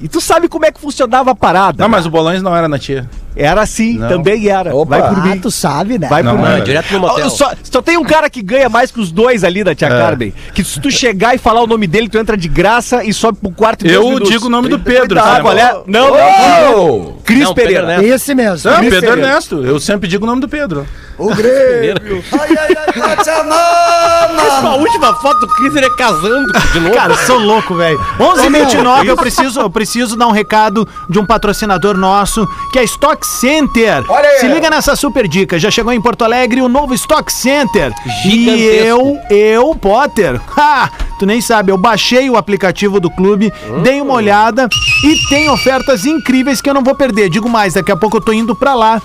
E 0.00 0.08
tu 0.08 0.20
sabe 0.20 0.48
como 0.48 0.64
é 0.66 0.72
que 0.72 0.80
funcionava 0.80 1.30
a 1.30 1.34
parada. 1.34 1.82
Não, 1.82 1.88
mas 1.88 2.06
o 2.06 2.10
Bolões 2.10 2.42
não 2.42 2.56
era 2.56 2.68
na 2.68 2.78
tia. 2.78 3.08
Era 3.34 3.62
assim, 3.62 3.98
Não. 3.98 4.08
também 4.08 4.48
era. 4.48 4.74
Opa. 4.74 4.98
Vai 4.98 5.08
por 5.08 5.18
Ah, 5.18 5.22
mim. 5.22 5.38
tu 5.38 5.50
sabe, 5.50 5.98
né? 5.98 6.06
Vai 6.08 6.22
Não, 6.22 6.36
por 6.36 6.42
não, 6.44 6.50
mim. 6.54 6.58
é 6.58 6.60
direto 6.60 6.92
no 6.92 7.00
motel. 7.00 7.26
Ah, 7.26 7.30
Só, 7.30 7.52
só 7.62 7.80
tem 7.82 7.96
um 7.96 8.04
cara 8.04 8.28
que 8.28 8.42
ganha 8.42 8.68
mais 8.68 8.90
que 8.90 9.00
os 9.00 9.10
dois 9.10 9.42
ali 9.44 9.64
da 9.64 9.74
tia 9.74 9.88
Carmen. 9.88 10.34
Que 10.54 10.62
se 10.62 10.78
tu 10.80 10.90
chegar 10.90 11.34
e 11.34 11.38
falar 11.38 11.62
o 11.62 11.66
nome 11.66 11.86
dele, 11.86 12.08
tu 12.08 12.18
entra 12.18 12.36
de 12.36 12.48
graça 12.48 13.02
e 13.04 13.12
sobe 13.12 13.38
pro 13.40 13.50
quarto 13.50 13.86
Eu 13.86 14.04
minutos. 14.04 14.28
digo 14.28 14.46
o 14.46 14.50
nome 14.50 14.68
do 14.68 14.78
Pedro. 14.78 15.18
Qual 15.40 15.56
é? 15.56 15.72
Não, 15.86 16.10
não. 16.10 16.74
Ô! 16.74 17.12
Cris 17.24 17.44
Não, 17.44 17.54
Pedro 17.54 17.70
Pereira. 17.72 17.92
Ernesto. 17.94 18.14
Esse 18.14 18.34
mesmo. 18.34 18.70
Não, 18.70 18.78
Cris 18.78 18.90
Pedro 18.90 19.08
Pereira. 19.08 19.28
Ernesto. 19.30 19.64
Eu 19.64 19.80
sempre 19.80 20.08
digo 20.08 20.24
o 20.24 20.26
nome 20.26 20.40
do 20.40 20.48
Pedro. 20.48 20.86
O 21.18 21.28
Grêmio! 21.34 22.24
Ai, 22.32 22.48
ai, 22.58 22.76
ai, 23.02 23.16
tá 23.16 24.60
A 24.64 24.74
última 24.76 25.14
foto 25.16 25.40
do 25.40 25.48
Cris 25.48 25.74
ele 25.76 25.86
é 25.86 25.96
casando 25.96 26.52
de 26.72 26.80
novo. 26.80 26.94
Cara, 26.94 27.14
sou 27.26 27.38
louco, 27.38 27.74
velho. 27.74 27.98
11h29, 28.18 29.06
eu 29.06 29.16
preciso, 29.16 29.60
eu 29.60 29.70
preciso 29.70 30.16
dar 30.16 30.26
um 30.26 30.32
recado 30.32 30.88
de 31.08 31.18
um 31.18 31.26
patrocinador 31.26 31.96
nosso, 31.96 32.46
que 32.72 32.78
é 32.78 32.84
Stock 32.84 33.21
Center. 33.26 34.04
Olha 34.08 34.28
aí. 34.28 34.38
Se 34.38 34.46
liga 34.48 34.70
nessa 34.70 34.94
super 34.96 35.26
dica. 35.28 35.58
Já 35.58 35.70
chegou 35.70 35.92
em 35.92 36.00
Porto 36.00 36.22
Alegre 36.24 36.60
o 36.60 36.68
novo 36.68 36.94
Stock 36.94 37.32
Center. 37.32 37.92
E 38.24 38.30
Gigantesco. 38.30 38.86
eu, 38.86 39.18
eu, 39.30 39.74
Potter, 39.74 40.40
ha, 40.56 40.90
tu 41.18 41.26
nem 41.26 41.40
sabe, 41.40 41.72
eu 41.72 41.76
baixei 41.76 42.28
o 42.28 42.36
aplicativo 42.36 43.00
do 43.00 43.10
clube, 43.10 43.52
dei 43.82 44.00
uma 44.00 44.14
olhada 44.14 44.68
e 45.04 45.28
tem 45.28 45.48
ofertas 45.48 46.04
incríveis 46.04 46.60
que 46.60 46.68
eu 46.68 46.74
não 46.74 46.82
vou 46.82 46.94
perder. 46.94 47.28
Digo 47.30 47.48
mais, 47.48 47.74
daqui 47.74 47.92
a 47.92 47.96
pouco 47.96 48.16
eu 48.16 48.20
tô 48.20 48.32
indo 48.32 48.54
pra 48.54 48.74
lá. 48.74 49.00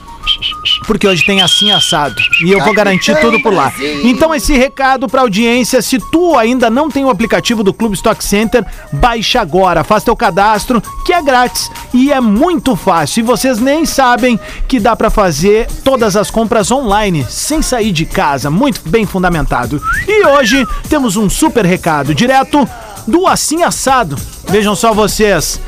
Porque 0.85 1.07
hoje 1.07 1.25
tem 1.25 1.41
assim 1.41 1.71
assado. 1.71 2.15
E 2.43 2.51
eu 2.51 2.63
vou 2.63 2.73
garantir 2.73 3.19
tudo 3.19 3.41
por 3.41 3.53
lá. 3.53 3.71
Então, 4.03 4.33
esse 4.33 4.53
recado 4.53 5.07
pra 5.07 5.21
audiência: 5.21 5.81
se 5.81 5.99
tu 6.11 6.37
ainda 6.37 6.69
não 6.69 6.89
tem 6.89 7.05
o 7.05 7.09
aplicativo 7.09 7.63
do 7.63 7.73
Clube 7.73 7.95
Stock 7.95 8.23
Center, 8.23 8.65
baixa 8.93 9.41
agora. 9.41 9.83
Faz 9.83 10.03
teu 10.03 10.15
cadastro, 10.15 10.81
que 11.05 11.13
é 11.13 11.21
grátis 11.21 11.69
e 11.93 12.11
é 12.11 12.21
muito 12.21 12.75
fácil. 12.75 13.21
E 13.21 13.23
vocês 13.23 13.59
nem 13.59 13.85
sabem 13.85 14.39
que 14.67 14.79
dá 14.79 14.95
pra 14.95 15.09
fazer 15.09 15.67
todas 15.83 16.15
as 16.15 16.29
compras 16.29 16.71
online, 16.71 17.25
sem 17.29 17.61
sair 17.61 17.91
de 17.91 18.05
casa. 18.05 18.49
Muito 18.49 18.81
bem 18.87 19.05
fundamentado. 19.05 19.81
E 20.07 20.25
hoje 20.25 20.65
temos 20.89 21.15
um 21.15 21.29
super 21.29 21.65
recado 21.65 22.13
direto 22.13 22.67
do 23.07 23.25
Assim 23.25 23.63
Assado. 23.63 24.17
Vejam 24.49 24.75
só 24.75 24.93
vocês. 24.93 25.59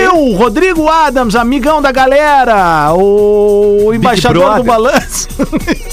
Eu, 0.00 0.32
Rodrigo 0.34 0.88
Adams, 0.88 1.36
amigão 1.36 1.82
da 1.82 1.92
galera, 1.92 2.92
o 2.94 3.92
embaixador 3.94 4.42
Brother. 4.44 4.62
do 4.62 4.64
balanço. 4.64 5.28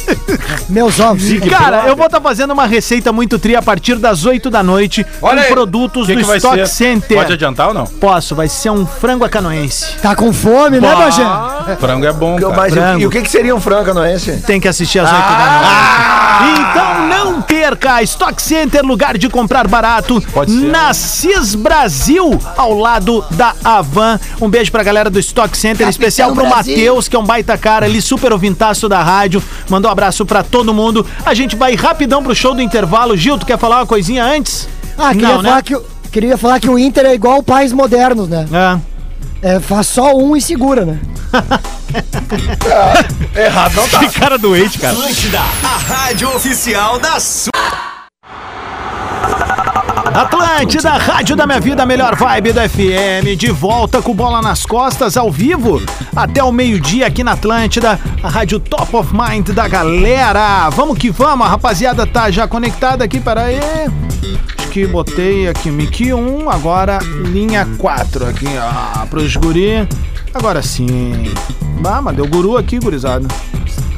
Meus 0.69 0.99
ovos. 0.99 1.23
Cara, 1.49 1.83
eu 1.87 1.95
vou 1.95 2.05
estar 2.05 2.21
fazendo 2.21 2.51
uma 2.51 2.65
receita 2.65 3.11
muito 3.11 3.37
tri 3.37 3.55
a 3.55 3.61
partir 3.61 3.95
das 3.95 4.25
8 4.25 4.49
da 4.49 4.63
noite 4.63 5.05
Olha 5.21 5.41
com 5.41 5.47
aí. 5.47 5.53
produtos 5.53 6.03
O 6.03 6.05
que, 6.07 6.15
do 6.15 6.25
que 6.25 6.37
Stock 6.37 6.55
ser? 6.57 6.67
Center. 6.67 7.17
Pode 7.17 7.33
adiantar 7.33 7.67
ou 7.69 7.73
não? 7.73 7.85
Posso, 7.85 8.33
vai 8.35 8.47
ser 8.47 8.69
um 8.69 8.85
frango 8.85 9.25
a 9.25 9.29
canoense. 9.29 9.97
Tá 10.01 10.15
com 10.15 10.31
fome, 10.31 10.79
né, 10.79 10.95
Bagé? 10.95 11.75
Frango 11.77 12.05
é 12.05 12.13
bom, 12.13 12.37
cara. 12.39 12.55
Mas 12.55 12.73
Frango. 12.73 13.01
e 13.01 13.05
o 13.05 13.09
que, 13.09 13.21
que 13.21 13.29
seria 13.29 13.53
um 13.55 13.59
frango 13.59 13.85
canoense? 13.85 14.37
Tem 14.45 14.59
que 14.61 14.67
assistir 14.67 14.99
às 14.99 15.09
8 15.11 15.19
Ah! 15.21 16.39
da 16.39 16.45
noite. 16.55 16.61
Então 16.61 17.07
não 17.07 17.41
perca! 17.41 18.01
Stock 18.03 18.41
Center, 18.41 18.83
lugar 18.85 19.17
de 19.17 19.27
comprar 19.27 19.67
barato. 19.67 20.21
Pode 20.33 20.51
ser. 20.51 20.57
Na 20.67 20.93
CIS 20.93 21.55
Brasil, 21.55 22.28
ao 22.57 22.73
lado 22.73 23.23
da 23.31 23.53
Avan. 23.63 24.19
Um 24.41 24.49
beijo 24.49 24.71
pra 24.71 24.83
galera 24.83 25.09
do 25.09 25.19
Stock 25.19 25.57
Center, 25.57 25.85
em 25.87 25.89
especial 25.89 26.33
pro. 26.33 26.47
Matheus, 26.49 27.07
que 27.07 27.15
é 27.15 27.19
um 27.19 27.23
baita 27.25 27.57
cara 27.57 27.85
ali, 27.85 28.01
super 28.01 28.31
ouvintaço 28.33 28.89
da 28.89 29.01
rádio. 29.03 29.41
Mandou 29.69 29.89
um 29.89 29.91
abraço 29.91 30.25
pra 30.25 30.43
todo 30.43 30.73
mundo. 30.73 31.05
A 31.25 31.33
gente 31.33 31.55
vai 31.55 31.75
rapidão 31.75 32.21
pro 32.23 32.35
show 32.35 32.53
do 32.55 32.61
intervalo. 32.61 33.15
Gil, 33.15 33.37
tu 33.37 33.45
quer 33.45 33.57
falar 33.57 33.77
uma 33.77 33.85
coisinha 33.85 34.23
antes? 34.25 34.67
Ah, 34.97 35.11
queria, 35.13 35.27
Não, 35.29 35.41
né? 35.41 35.49
falar 35.49 35.61
que, 35.63 35.75
o- 35.75 35.85
queria 36.11 36.37
falar 36.37 36.59
que 36.59 36.69
o 36.69 36.77
Inter 36.77 37.05
é 37.05 37.13
igual 37.13 37.41
pais 37.43 37.71
modernos, 37.71 38.27
né? 38.27 38.45
É. 38.51 38.89
É, 39.41 39.59
faz 39.59 39.87
só 39.87 40.13
um 40.15 40.35
e 40.35 40.41
segura, 40.41 40.83
né? 40.83 40.99
Errado 43.35 43.75
não 43.75 43.87
tá. 43.87 43.99
Que 43.99 44.09
cara 44.19 44.37
doente, 44.37 44.77
cara. 44.79 44.93
Atlântida, 44.93 45.39
a 45.39 45.77
rádio 45.77 46.29
oficial 46.35 46.99
da 46.99 47.19
sua. 47.19 47.49
Atlântida, 50.13 50.91
Rádio 50.91 51.35
da 51.35 51.45
Minha 51.45 51.59
Vida, 51.59 51.85
melhor 51.85 52.15
vibe 52.15 52.51
do 52.51 52.59
FM, 52.59 53.37
de 53.37 53.51
volta 53.51 54.01
com 54.01 54.13
bola 54.13 54.41
nas 54.41 54.65
costas, 54.65 55.15
ao 55.15 55.31
vivo, 55.31 55.81
até 56.15 56.43
o 56.43 56.51
meio-dia 56.51 57.05
aqui 57.07 57.23
na 57.23 57.33
Atlântida, 57.33 57.99
a 58.21 58.27
rádio 58.27 58.59
top 58.59 58.95
of 58.95 59.13
mind 59.13 59.49
da 59.49 59.67
galera. 59.67 60.69
Vamos 60.71 60.97
que 60.97 61.11
vamos, 61.11 61.45
a 61.45 61.49
rapaziada 61.49 62.07
tá 62.07 62.31
já 62.31 62.47
conectada 62.47 63.03
aqui, 63.03 63.19
peraí. 63.19 63.59
Acho 64.57 64.69
que 64.69 64.87
botei 64.87 65.47
aqui 65.47 65.69
mic 65.69 66.11
1, 66.11 66.49
agora 66.49 66.99
linha 67.31 67.67
4 67.77 68.27
aqui, 68.27 68.47
ó, 68.57 69.05
pros 69.05 69.35
guri. 69.35 69.87
Agora 70.33 70.61
sim. 70.61 71.31
Ah, 71.85 72.01
mas 72.01 72.15
deu 72.15 72.27
guru 72.27 72.57
aqui, 72.57 72.79
gurizada. 72.79 73.27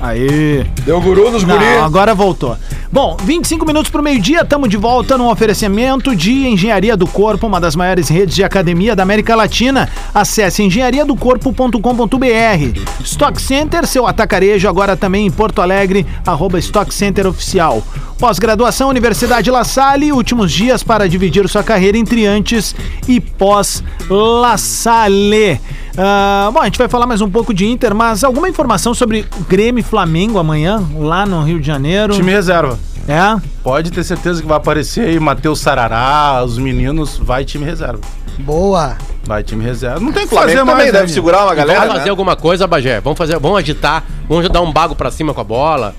Aê. 0.01 0.65
Deu 0.83 0.99
guru 0.99 1.29
nos 1.31 1.43
Não, 1.43 1.55
guris. 1.55 1.77
agora 1.83 2.15
voltou. 2.15 2.57
Bom, 2.91 3.15
25 3.23 3.65
minutos 3.65 3.89
pro 3.89 4.03
meio-dia, 4.03 4.41
estamos 4.41 4.67
de 4.67 4.75
volta 4.75 5.17
num 5.17 5.29
oferecimento 5.29 6.13
de 6.15 6.47
Engenharia 6.47 6.97
do 6.97 7.07
Corpo, 7.07 7.47
uma 7.47 7.59
das 7.61 7.75
maiores 7.75 8.09
redes 8.09 8.35
de 8.35 8.43
academia 8.43 8.95
da 8.95 9.03
América 9.03 9.33
Latina. 9.35 9.87
Acesse 10.13 10.61
engenhariadocorpo.com.br. 10.63 12.79
Stock 13.03 13.41
Center, 13.41 13.87
seu 13.87 14.05
atacarejo, 14.07 14.67
agora 14.67 14.97
também 14.97 15.27
em 15.27 15.31
Porto 15.31 15.61
Alegre, 15.61 16.05
arroba 16.25 16.59
Stock 16.59 16.93
Center 16.93 17.25
Oficial. 17.27 17.81
Pós-graduação, 18.19 18.89
Universidade 18.89 19.49
La 19.49 19.63
Salle, 19.63 20.11
últimos 20.11 20.51
dias 20.51 20.83
para 20.83 21.07
dividir 21.07 21.47
sua 21.47 21.63
carreira 21.63 21.97
entre 21.97 22.25
antes 22.25 22.75
e 23.07 23.21
pós-La 23.21 24.57
Salle. 24.57 25.59
Ah, 25.97 26.49
bom, 26.53 26.59
a 26.59 26.65
gente 26.65 26.77
vai 26.77 26.87
falar 26.87 27.05
mais 27.05 27.21
um 27.21 27.29
pouco 27.29 27.53
de 27.53 27.65
Inter, 27.65 27.93
mas 27.93 28.23
alguma 28.23 28.47
informação 28.47 28.93
sobre 28.93 29.25
Grêmio 29.47 29.81
e 29.81 29.83
Flamengo 29.83 30.39
amanhã, 30.39 30.83
lá 30.95 31.25
no 31.25 31.43
Rio 31.43 31.59
de 31.59 31.67
Janeiro? 31.67 32.13
Time 32.13 32.31
reserva. 32.31 32.79
É? 33.07 33.39
Pode 33.63 33.91
ter 33.91 34.03
certeza 34.03 34.41
que 34.41 34.47
vai 34.47 34.57
aparecer 34.57 35.07
aí 35.07 35.19
Matheus 35.19 35.59
Sarará, 35.59 36.43
os 36.45 36.57
meninos, 36.57 37.17
vai 37.17 37.43
time 37.43 37.65
reserva. 37.65 37.99
Boa. 38.39 38.97
Vai 39.23 39.43
time 39.43 39.63
reserva. 39.63 39.99
Não 39.99 40.11
tem 40.11 40.23
o 40.23 40.27
que 40.27 40.35
fazer 40.35 40.55
mais, 40.55 40.69
também 40.69 40.85
né, 40.87 40.91
deve 40.99 41.11
segurar 41.11 41.45
uma 41.45 41.53
galera, 41.53 41.79
Vamos 41.79 41.93
fazer 41.93 42.05
né? 42.05 42.09
alguma 42.11 42.35
coisa, 42.35 42.65
Bagé. 42.67 43.01
Vamos 43.01 43.17
fazer, 43.17 43.37
vamos 43.39 43.57
agitar, 43.57 44.03
vamos 44.27 44.49
dar 44.49 44.61
um 44.61 44.71
bago 44.71 44.95
pra 44.95 45.11
cima 45.11 45.33
com 45.33 45.41
a 45.41 45.43
bola. 45.43 45.93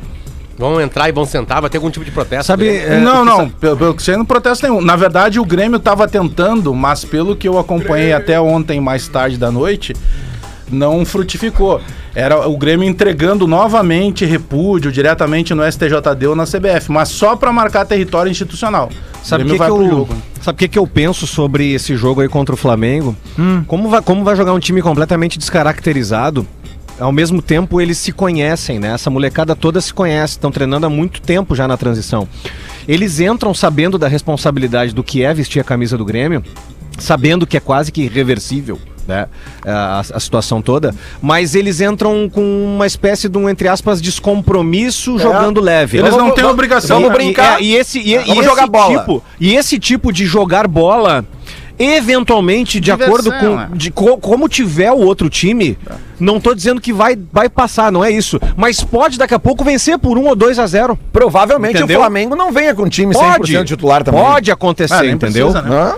Vão 0.58 0.80
entrar 0.80 1.08
e 1.08 1.12
vão 1.12 1.24
sentar, 1.24 1.60
vai 1.60 1.70
ter 1.70 1.78
algum 1.78 1.90
tipo 1.90 2.04
de 2.04 2.10
protesto. 2.10 2.46
Sabe, 2.46 2.68
é, 2.68 2.98
não, 3.00 3.24
não, 3.24 3.48
pelo, 3.48 3.76
pelo 3.76 3.94
que 3.94 4.02
sei, 4.02 4.16
não 4.16 4.24
protesto 4.24 4.66
nenhum. 4.66 4.80
Na 4.80 4.96
verdade, 4.96 5.40
o 5.40 5.44
Grêmio 5.44 5.78
tava 5.78 6.06
tentando, 6.06 6.74
mas 6.74 7.04
pelo 7.04 7.34
que 7.34 7.48
eu 7.48 7.58
acompanhei 7.58 8.12
até 8.12 8.40
ontem, 8.40 8.80
mais 8.80 9.08
tarde 9.08 9.38
da 9.38 9.50
noite, 9.50 9.94
não 10.70 11.04
frutificou. 11.04 11.80
Era 12.14 12.46
o 12.46 12.56
Grêmio 12.56 12.88
entregando 12.88 13.46
novamente 13.46 14.24
repúdio 14.24 14.92
diretamente 14.92 15.54
no 15.54 15.70
STJD 15.70 16.26
ou 16.26 16.36
na 16.36 16.44
CBF, 16.44 16.90
mas 16.90 17.08
só 17.08 17.34
pra 17.36 17.52
marcar 17.52 17.86
território 17.86 18.30
institucional. 18.30 18.90
Sabe 19.22 19.44
o 19.44 19.46
que, 19.46 19.56
que 19.56 19.62
eu, 19.62 19.88
jogo. 19.88 20.16
sabe 20.40 20.58
que, 20.58 20.68
que 20.68 20.78
eu 20.78 20.86
penso 20.86 21.26
sobre 21.26 21.72
esse 21.72 21.96
jogo 21.96 22.20
aí 22.20 22.28
contra 22.28 22.54
o 22.54 22.58
Flamengo? 22.58 23.16
Como, 23.66 23.88
vai, 23.88 24.02
como 24.02 24.24
vai 24.24 24.36
jogar 24.36 24.52
um 24.52 24.58
time 24.58 24.82
completamente 24.82 25.38
descaracterizado? 25.38 26.46
Ao 26.98 27.10
mesmo 27.10 27.42
tempo, 27.42 27.80
eles 27.80 27.98
se 27.98 28.12
conhecem, 28.12 28.78
né? 28.78 28.92
Essa 28.94 29.10
molecada 29.10 29.56
toda 29.56 29.80
se 29.80 29.92
conhece, 29.92 30.34
estão 30.34 30.50
treinando 30.52 30.86
há 30.86 30.90
muito 30.90 31.20
tempo 31.20 31.54
já 31.54 31.66
na 31.66 31.76
transição. 31.76 32.28
Eles 32.86 33.20
entram 33.20 33.54
sabendo 33.54 33.98
da 33.98 34.08
responsabilidade 34.08 34.94
do 34.94 35.02
que 35.02 35.22
é 35.24 35.32
vestir 35.32 35.60
a 35.60 35.64
camisa 35.64 35.96
do 35.96 36.04
Grêmio, 36.04 36.42
sabendo 36.98 37.46
que 37.46 37.56
é 37.56 37.60
quase 37.60 37.90
que 37.90 38.02
irreversível. 38.02 38.78
Né, 39.04 39.26
a, 39.66 39.98
a 39.98 40.20
situação 40.20 40.62
toda, 40.62 40.94
mas 41.20 41.56
eles 41.56 41.80
entram 41.80 42.30
com 42.32 42.40
uma 42.76 42.86
espécie 42.86 43.28
de 43.28 43.36
um, 43.36 43.48
entre 43.48 43.66
aspas, 43.66 44.00
descompromisso 44.00 45.18
jogando 45.18 45.60
leve. 45.60 45.98
Eles 45.98 46.16
não 46.16 46.30
têm 46.30 46.44
obrigação. 46.44 47.00
né? 47.08 47.10
brincar. 47.10 47.60
E, 47.60 47.74
é, 47.74 47.78
e 47.78 47.80
esse, 47.80 47.98
e, 47.98 48.12
e 48.12 48.14
esse 48.14 48.44
jogar 48.44 48.68
bola. 48.68 49.00
Tipo, 49.00 49.24
e 49.40 49.56
esse 49.56 49.80
tipo 49.80 50.12
de 50.12 50.24
jogar 50.24 50.68
bola, 50.68 51.24
eventualmente, 51.78 52.80
de 52.80 52.90
Diversão, 52.90 53.06
acordo 53.06 53.32
com 53.32 53.56
né? 53.56 53.68
de 53.74 53.90
co- 53.90 54.18
como 54.18 54.48
tiver 54.48 54.90
o 54.92 54.98
outro 54.98 55.28
time, 55.30 55.78
não 56.18 56.40
tô 56.40 56.54
dizendo 56.54 56.80
que 56.80 56.92
vai, 56.92 57.18
vai 57.32 57.48
passar, 57.48 57.90
não 57.92 58.04
é 58.04 58.10
isso. 58.10 58.38
Mas 58.56 58.82
pode 58.82 59.18
daqui 59.18 59.34
a 59.34 59.38
pouco 59.38 59.64
vencer 59.64 59.98
por 59.98 60.18
1 60.18 60.26
ou 60.26 60.36
2 60.36 60.58
a 60.58 60.66
0. 60.66 60.98
Provavelmente 61.12 61.78
Entendeu? 61.78 61.98
o 61.98 62.00
Flamengo 62.02 62.36
não 62.36 62.52
venha 62.52 62.74
com 62.74 62.88
time 62.88 63.12
Pode, 63.14 63.52
100% 63.54 63.64
titular 63.64 64.02
também. 64.04 64.22
pode 64.22 64.50
acontecer, 64.50 64.94
Ah, 64.94 65.06
entendeu? 65.06 65.50
precisa, 65.50 65.62
né? 65.68 65.76
Hã? 65.76 65.94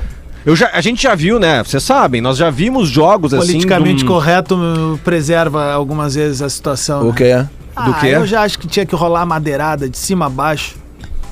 Eu 0.47 0.55
já, 0.55 0.69
a 0.75 0.81
gente 0.83 1.03
já 1.03 1.15
viu, 1.15 1.41
né? 1.41 1.63
Vocês 1.65 1.83
sabem, 1.83 2.21
nós 2.21 2.37
já 2.37 2.51
vimos 2.51 2.89
jogos 2.91 3.33
assim. 3.33 3.47
Politicamente 3.53 3.99
de 4.01 4.05
um- 4.05 4.09
correto 4.09 5.01
preserva 5.03 5.73
algumas 5.73 6.15
vezes 6.15 6.43
a 6.43 6.49
situação. 6.51 7.03
O 7.03 7.07
né? 7.07 7.15
quê? 7.17 7.45
Ah, 7.75 7.83
Do 7.85 7.95
quê? 7.95 8.09
Eu 8.09 8.27
já 8.27 8.43
acho 8.43 8.59
que 8.59 8.67
tinha 8.69 8.85
que 8.85 8.95
rolar 8.95 9.25
madeirada 9.25 9.89
de 9.89 9.97
cima 9.97 10.27
a 10.27 10.29
baixo. 10.31 10.77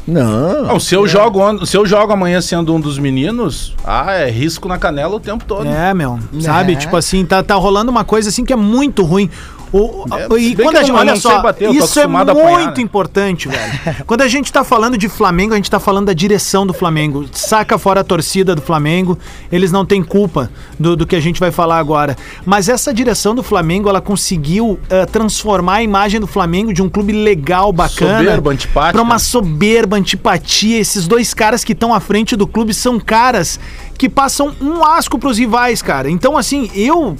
Não. 0.06 0.64
Não, 0.66 0.80
se 0.80 0.94
eu, 0.94 1.06
jogo, 1.06 1.40
on- 1.40 1.64
se 1.64 1.76
eu 1.76 1.86
jogo 1.86 2.12
amanhã 2.12 2.40
sendo 2.40 2.74
um 2.74 2.80
dos 2.80 2.98
meninos, 2.98 3.74
ah, 3.84 4.12
é 4.12 4.30
risco 4.30 4.66
na 4.68 4.76
canela 4.78 5.14
o 5.14 5.20
tempo 5.20 5.44
todo. 5.44 5.66
É, 5.66 5.94
meu. 5.94 6.18
Sabe? 6.40 6.72
É. 6.72 6.76
Tipo 6.76 6.96
assim, 6.96 7.24
tá, 7.24 7.42
tá 7.42 7.54
rolando 7.54 7.90
uma 7.90 8.04
coisa 8.04 8.28
assim 8.28 8.44
que 8.44 8.52
é 8.52 8.56
muito 8.56 9.02
ruim. 9.04 9.30
O, 9.72 10.04
É, 10.12 10.38
e 10.38 10.54
quando 10.54 10.76
a 10.76 10.82
gente, 10.82 10.92
olha 10.92 11.16
só, 11.16 11.40
bater, 11.40 11.70
isso 11.70 11.98
é 11.98 12.06
muito 12.06 12.30
apanhar, 12.30 12.74
né? 12.76 12.82
importante, 12.82 13.48
velho. 13.48 13.72
quando 14.06 14.20
a 14.20 14.28
gente 14.28 14.52
tá 14.52 14.62
falando 14.62 14.98
de 14.98 15.08
Flamengo, 15.08 15.54
a 15.54 15.56
gente 15.56 15.70
tá 15.70 15.80
falando 15.80 16.06
da 16.06 16.12
direção 16.12 16.66
do 16.66 16.74
Flamengo. 16.74 17.24
Saca 17.32 17.78
fora 17.78 18.00
a 18.00 18.04
torcida 18.04 18.54
do 18.54 18.60
Flamengo, 18.60 19.18
eles 19.50 19.72
não 19.72 19.86
têm 19.86 20.02
culpa 20.02 20.50
do, 20.78 20.94
do 20.94 21.06
que 21.06 21.16
a 21.16 21.20
gente 21.20 21.40
vai 21.40 21.50
falar 21.50 21.78
agora. 21.78 22.16
Mas 22.44 22.68
essa 22.68 22.92
direção 22.92 23.34
do 23.34 23.42
Flamengo, 23.42 23.88
ela 23.88 24.02
conseguiu 24.02 24.78
eh, 24.90 25.06
transformar 25.06 25.76
a 25.76 25.82
imagem 25.82 26.20
do 26.20 26.26
Flamengo 26.26 26.74
de 26.74 26.82
um 26.82 26.88
clube 26.88 27.12
legal, 27.12 27.72
bacana. 27.72 28.18
Soberbo, 28.18 28.50
antipático. 28.50 28.92
Pra 28.92 29.02
uma 29.02 29.18
soberba, 29.18 29.96
antipatia. 29.96 30.78
Esses 30.78 31.08
dois 31.08 31.32
caras 31.32 31.64
que 31.64 31.72
estão 31.72 31.94
à 31.94 32.00
frente 32.00 32.36
do 32.36 32.46
clube 32.46 32.74
são 32.74 33.00
caras 33.00 33.58
que 33.96 34.08
passam 34.08 34.54
um 34.60 34.84
asco 34.84 35.18
pros 35.18 35.38
rivais, 35.38 35.80
cara. 35.80 36.10
Então, 36.10 36.36
assim, 36.36 36.70
eu, 36.74 37.16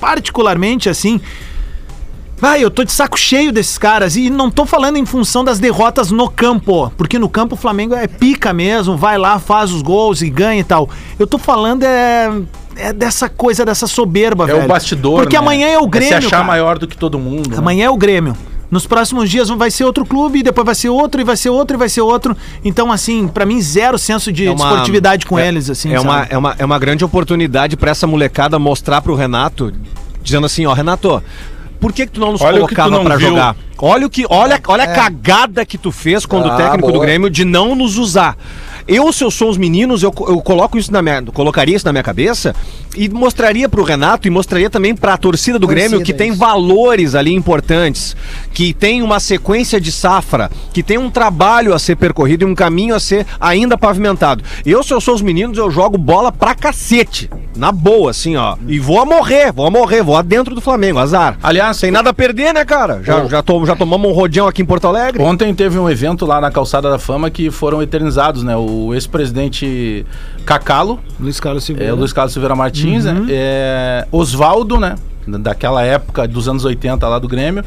particularmente, 0.00 0.88
assim. 0.88 1.20
Vai, 2.42 2.64
eu 2.64 2.72
tô 2.72 2.82
de 2.82 2.90
saco 2.90 3.16
cheio 3.16 3.52
desses 3.52 3.78
caras 3.78 4.16
e 4.16 4.28
não 4.28 4.50
tô 4.50 4.66
falando 4.66 4.96
em 4.96 5.06
função 5.06 5.44
das 5.44 5.60
derrotas 5.60 6.10
no 6.10 6.28
campo, 6.28 6.92
porque 6.96 7.16
no 7.16 7.28
campo 7.28 7.54
o 7.54 7.56
Flamengo 7.56 7.94
é 7.94 8.08
pica 8.08 8.52
mesmo, 8.52 8.96
vai 8.96 9.16
lá, 9.16 9.38
faz 9.38 9.70
os 9.70 9.80
gols 9.80 10.22
e 10.22 10.28
ganha 10.28 10.58
e 10.60 10.64
tal. 10.64 10.90
Eu 11.20 11.26
tô 11.28 11.38
falando 11.38 11.84
é, 11.84 12.32
é 12.74 12.92
dessa 12.92 13.28
coisa, 13.28 13.64
dessa 13.64 13.86
soberba, 13.86 14.42
É 14.42 14.54
velho. 14.54 14.64
o 14.64 14.66
bastidor. 14.66 15.20
Porque 15.20 15.36
né? 15.36 15.38
amanhã 15.40 15.68
é 15.68 15.78
o 15.78 15.86
Grêmio, 15.86 16.16
É 16.16 16.20
se 16.20 16.26
achar 16.26 16.30
cara. 16.38 16.44
maior 16.44 16.80
do 16.80 16.88
que 16.88 16.96
todo 16.96 17.16
mundo. 17.16 17.48
né? 17.48 17.58
Amanhã 17.58 17.86
é 17.86 17.90
o 17.90 17.96
Grêmio. 17.96 18.36
Nos 18.68 18.88
próximos 18.88 19.30
dias 19.30 19.48
vai 19.50 19.70
ser 19.70 19.84
outro 19.84 20.04
clube, 20.04 20.40
e 20.40 20.42
depois 20.42 20.66
vai 20.66 20.74
ser 20.74 20.88
outro, 20.88 21.20
e 21.20 21.24
vai 21.24 21.36
ser 21.36 21.50
outro, 21.50 21.76
e 21.76 21.78
vai 21.78 21.88
ser 21.88 22.00
outro. 22.00 22.36
Então, 22.64 22.90
assim, 22.90 23.28
pra 23.28 23.46
mim, 23.46 23.60
zero 23.60 23.96
senso 23.96 24.32
de 24.32 24.46
É 24.46 24.50
uma- 24.50 24.66
esportividade 24.66 25.26
com 25.26 25.38
é- 25.38 25.46
eles, 25.46 25.70
assim. 25.70 25.92
É 25.94 26.00
uma, 26.00 26.26
é, 26.28 26.36
uma, 26.36 26.56
é 26.58 26.64
uma 26.64 26.78
grande 26.80 27.04
oportunidade 27.04 27.76
pra 27.76 27.92
essa 27.92 28.04
molecada 28.04 28.58
mostrar 28.58 29.00
pro 29.00 29.14
Renato, 29.14 29.72
dizendo 30.24 30.46
assim, 30.46 30.66
ó, 30.66 30.72
Renato, 30.72 31.22
por 31.82 31.92
que, 31.92 32.06
que 32.06 32.12
tu 32.12 32.20
não 32.20 32.30
nos 32.30 32.40
Olha 32.40 32.60
colocava 32.60 33.16
viu. 33.18 33.30
jogar? 33.30 33.56
Olha 33.76 34.06
o 34.06 34.10
que, 34.10 34.24
olha, 34.30 34.60
olha 34.68 34.84
a 34.84 34.86
cagada 34.86 35.66
que 35.66 35.76
tu 35.76 35.90
fez 35.90 36.24
quando 36.24 36.48
Ah, 36.48 36.54
o 36.54 36.56
técnico 36.56 36.86
do 36.86 36.92
boa. 36.92 37.04
Grêmio 37.04 37.28
de 37.28 37.44
não 37.44 37.74
nos 37.74 37.98
usar. 37.98 38.36
Eu, 38.86 39.12
se 39.12 39.22
eu 39.24 39.30
sou 39.30 39.48
os 39.50 39.56
meninos, 39.56 40.02
eu, 40.02 40.12
eu 40.28 40.40
coloco 40.40 40.76
isso 40.78 40.92
na 40.92 41.02
minha, 41.02 41.22
colocaria 41.22 41.76
isso 41.76 41.86
na 41.86 41.92
minha 41.92 42.02
cabeça 42.02 42.54
e 42.96 43.08
mostraria 43.08 43.68
pro 43.68 43.82
Renato 43.82 44.26
e 44.28 44.30
mostraria 44.30 44.68
também 44.68 44.94
pra 44.94 45.16
torcida 45.16 45.58
do 45.58 45.66
Torcida, 45.66 45.88
Grêmio 45.88 46.04
que 46.04 46.12
tem 46.12 46.30
isso. 46.30 46.38
valores 46.38 47.14
ali 47.14 47.32
importantes, 47.32 48.14
que 48.52 48.72
tem 48.74 49.02
uma 49.02 49.18
sequência 49.20 49.80
de 49.80 49.90
safra, 49.90 50.50
que 50.72 50.82
tem 50.82 50.98
um 50.98 51.10
trabalho 51.10 51.72
a 51.74 51.78
ser 51.78 51.96
percorrido 51.96 52.42
e 52.42 52.46
um 52.46 52.54
caminho 52.54 52.94
a 52.94 53.00
ser 53.00 53.26
ainda 53.40 53.78
pavimentado. 53.78 54.42
Eu, 54.66 54.82
se 54.82 54.92
eu 54.92 55.00
sou 55.00 55.14
os 55.14 55.22
meninos, 55.22 55.56
eu 55.58 55.70
jogo 55.70 55.96
bola 55.96 56.30
pra 56.32 56.54
cacete. 56.54 57.30
Na 57.56 57.70
boa, 57.70 58.10
assim, 58.10 58.36
ó. 58.36 58.56
E 58.66 58.78
vou 58.78 58.98
a 59.00 59.04
morrer, 59.04 59.52
vou 59.52 59.66
a 59.66 59.70
morrer, 59.70 60.02
vou 60.02 60.16
a 60.16 60.22
dentro 60.22 60.54
do 60.54 60.60
Flamengo, 60.60 60.98
azar. 60.98 61.38
Aliás, 61.42 61.76
Sem 61.76 61.90
nada 61.90 62.10
a 62.10 62.14
perder, 62.14 62.52
né, 62.54 62.64
cara? 62.64 63.02
Já, 63.02 63.26
já, 63.26 63.42
to- 63.42 63.64
já 63.66 63.76
tomamos 63.76 64.10
um 64.10 64.12
rodeão 64.14 64.46
aqui 64.48 64.62
em 64.62 64.64
Porto 64.64 64.86
Alegre. 64.86 65.22
Ontem 65.22 65.54
teve 65.54 65.78
um 65.78 65.88
evento 65.88 66.24
lá 66.24 66.40
na 66.40 66.50
Calçada 66.50 66.90
da 66.90 66.98
Fama 66.98 67.30
que 67.30 67.50
foram 67.50 67.82
eternizados, 67.82 68.42
né? 68.42 68.56
O 68.56 68.71
ex-presidente 68.94 70.04
Cacalo, 70.44 71.00
Luiz 71.18 71.38
Carlos 71.40 71.64
Silveira. 71.64 71.90
é, 71.90 71.94
o 71.94 71.96
Luiz 71.96 72.12
Carlos 72.12 72.32
Silveira 72.32 72.54
Martins, 72.56 73.04
Uhum. 73.04 73.24
né? 73.24 73.26
É, 73.30 74.06
Oswaldo, 74.12 74.78
né? 74.78 74.94
Daquela 75.26 75.84
época 75.84 76.26
dos 76.26 76.48
anos 76.48 76.64
80 76.64 77.06
lá 77.08 77.18
do 77.18 77.28
Grêmio. 77.28 77.64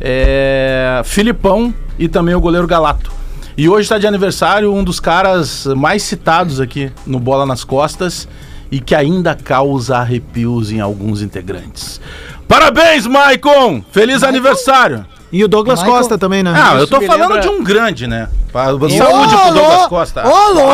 É, 0.00 1.00
Filipão 1.04 1.72
e 1.98 2.08
também 2.08 2.34
o 2.34 2.40
goleiro 2.40 2.66
Galato. 2.66 3.10
E 3.56 3.68
hoje 3.68 3.82
está 3.82 3.96
de 3.98 4.06
aniversário 4.06 4.74
um 4.74 4.84
dos 4.84 5.00
caras 5.00 5.66
mais 5.76 6.02
citados 6.02 6.60
aqui 6.60 6.90
no 7.06 7.18
Bola 7.18 7.46
nas 7.46 7.64
Costas 7.64 8.28
e 8.70 8.80
que 8.80 8.94
ainda 8.94 9.34
causa 9.34 9.96
arrepios 9.98 10.70
em 10.70 10.80
alguns 10.80 11.22
integrantes. 11.22 12.00
Parabéns, 12.46 13.06
Maicon! 13.06 13.82
Feliz 13.90 14.22
aniversário! 14.22 15.06
E 15.32 15.42
o 15.44 15.48
Douglas 15.48 15.80
Michael- 15.80 15.98
Costa 15.98 16.16
também, 16.18 16.42
né? 16.42 16.52
Ah, 16.56 16.74
eu 16.78 16.86
tô 16.86 17.00
falando 17.00 17.20
lembra- 17.34 17.40
de 17.40 17.48
um 17.48 17.62
grande, 17.62 18.06
né? 18.06 18.28
Saúde 18.52 19.36
pro 19.36 19.52
Douglas! 19.52 19.86
Costa. 19.88 20.26
Ô, 20.26 20.52
louco! 20.52 20.72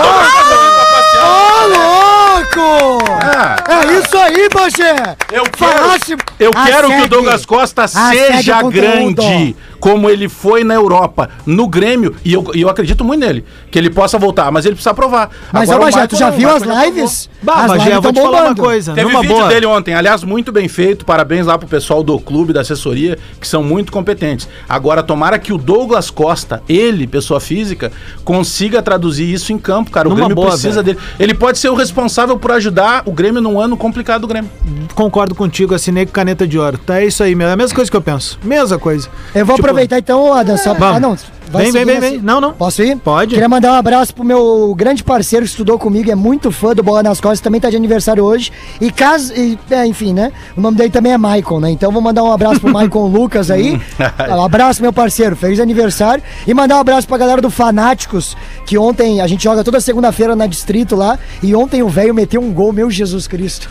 Ô, 1.22 1.66
louco! 1.68 3.04
Ah, 3.22 3.56
É 3.68 3.98
isso 3.98 4.16
aí, 4.16 4.48
Bagé! 4.52 5.16
eu 5.32 5.44
quero, 5.44 5.72
Falasse- 5.78 6.16
eu 6.38 6.50
quero 6.50 6.88
que 6.88 7.02
o. 7.02 7.08
Douglas 7.08 7.46
Costa 7.46 7.84
Assegue 7.84 8.36
seja 8.36 8.62
grande, 8.62 9.56
como 9.82 10.08
ele 10.08 10.28
foi 10.28 10.62
na 10.62 10.74
Europa, 10.74 11.28
no 11.44 11.66
Grêmio, 11.66 12.14
e 12.24 12.32
eu, 12.32 12.46
e 12.54 12.60
eu 12.60 12.68
acredito 12.68 13.04
muito 13.04 13.18
nele, 13.18 13.44
que 13.68 13.76
ele 13.76 13.90
possa 13.90 14.16
voltar, 14.16 14.48
mas 14.52 14.64
ele 14.64 14.76
precisa 14.76 14.94
provar. 14.94 15.28
Mas, 15.52 15.68
Agora, 15.68 15.86
Bagé, 15.86 16.02
Michael 16.02 16.08
tu 16.08 16.16
já 16.16 16.30
não, 16.30 16.36
viu 16.38 16.48
as 16.50 16.62
já 16.62 16.84
lives? 16.84 17.30
Bah, 17.42 17.54
as 17.54 17.66
mas 17.66 17.72
lives 17.72 17.94
já 17.94 17.98
vou 18.00 18.12
te 18.12 18.20
falar 18.20 18.30
uma 18.30 18.40
bombando. 18.42 18.62
coisa. 18.62 18.94
Teve 18.94 19.10
vídeo 19.10 19.28
boa. 19.28 19.48
dele 19.48 19.66
ontem, 19.66 19.92
aliás, 19.92 20.22
muito 20.22 20.52
bem 20.52 20.68
feito. 20.68 21.04
Parabéns 21.04 21.46
lá 21.46 21.58
pro 21.58 21.66
pessoal 21.66 22.04
do 22.04 22.16
clube, 22.20 22.52
da 22.52 22.60
assessoria, 22.60 23.18
que 23.40 23.48
são 23.48 23.64
muito 23.64 23.90
competentes. 23.90 24.48
Agora, 24.68 25.02
tomara 25.02 25.36
que 25.36 25.52
o 25.52 25.58
Douglas 25.58 26.10
Costa, 26.10 26.62
ele, 26.68 27.08
pessoa 27.08 27.40
física, 27.40 27.90
consiga 28.22 28.80
traduzir 28.82 29.32
isso 29.32 29.52
em 29.52 29.58
campo, 29.58 29.90
cara. 29.90 30.06
O 30.06 30.10
Numa 30.10 30.20
Grêmio 30.20 30.36
boa, 30.36 30.50
precisa 30.50 30.80
velho. 30.80 30.96
dele. 30.96 31.08
Ele 31.18 31.34
pode 31.34 31.58
ser 31.58 31.70
o 31.70 31.74
responsável 31.74 32.38
por 32.38 32.52
ajudar 32.52 33.02
o 33.04 33.10
Grêmio 33.10 33.42
num 33.42 33.60
ano 33.60 33.76
complicado 33.76 34.20
do 34.20 34.28
Grêmio. 34.28 34.48
Concordo 34.94 35.34
contigo, 35.34 35.74
assinei 35.74 36.06
com 36.06 36.12
caneta 36.12 36.46
de 36.46 36.56
ouro. 36.56 36.78
Tá, 36.78 37.00
é 37.00 37.06
isso 37.06 37.20
aí, 37.20 37.34
meu. 37.34 37.48
É 37.48 37.52
a 37.52 37.56
mesma 37.56 37.74
coisa 37.74 37.90
que 37.90 37.96
eu 37.96 38.00
penso. 38.02 38.38
Mesma 38.44 38.78
coisa. 38.78 39.08
Eu 39.34 39.44
vou 39.44 39.56
Tipo, 39.56 39.71
aproveitar 39.72 39.98
então, 39.98 40.32
Adam, 40.32 40.56
só 40.56 40.74
Vamos. 40.74 40.96
Ah, 40.96 41.00
não. 41.00 41.16
vai 41.50 41.64
Vem, 41.64 41.72
vem, 41.72 41.84
vem, 41.84 42.00
vem. 42.00 42.18
Não, 42.20 42.40
não. 42.40 42.52
Posso 42.52 42.82
ir? 42.82 42.96
Pode. 42.96 43.34
Queria 43.34 43.48
mandar 43.48 43.72
um 43.72 43.76
abraço 43.76 44.14
pro 44.14 44.24
meu 44.24 44.74
grande 44.76 45.02
parceiro 45.04 45.44
que 45.44 45.50
estudou 45.50 45.78
comigo, 45.78 46.10
é 46.10 46.14
muito 46.14 46.50
fã 46.50 46.74
do 46.74 46.82
Bola 46.82 47.02
nas 47.02 47.20
Costas, 47.20 47.40
também 47.40 47.60
tá 47.60 47.70
de 47.70 47.76
aniversário 47.76 48.24
hoje. 48.24 48.50
E 48.80 48.90
caso. 48.90 49.32
e, 49.34 49.58
é, 49.70 49.86
enfim, 49.86 50.12
né? 50.12 50.32
O 50.56 50.60
nome 50.60 50.76
dele 50.76 50.90
também 50.90 51.12
é 51.12 51.18
Maicon, 51.18 51.60
né? 51.60 51.70
Então 51.70 51.92
vou 51.92 52.02
mandar 52.02 52.22
um 52.22 52.32
abraço 52.32 52.60
pro 52.60 52.72
Maicon 52.72 53.06
Lucas 53.12 53.50
aí. 53.50 53.80
Um 54.32 54.42
abraço, 54.42 54.80
meu 54.80 54.92
parceiro. 54.92 55.36
Feliz 55.36 55.60
aniversário. 55.60 56.22
E 56.46 56.54
mandar 56.54 56.76
um 56.76 56.80
abraço 56.80 57.06
pra 57.06 57.18
galera 57.18 57.40
do 57.40 57.50
Fanáticos, 57.50 58.36
que 58.66 58.78
ontem 58.78 59.20
a 59.20 59.26
gente 59.26 59.44
joga 59.44 59.62
toda 59.62 59.80
segunda-feira 59.80 60.34
na 60.34 60.46
Distrito 60.46 60.96
lá. 60.96 61.18
E 61.42 61.54
ontem 61.54 61.82
o 61.82 61.88
velho 61.88 62.14
meteu 62.14 62.40
um 62.40 62.52
gol, 62.52 62.72
meu 62.72 62.90
Jesus 62.90 63.26
Cristo. 63.26 63.68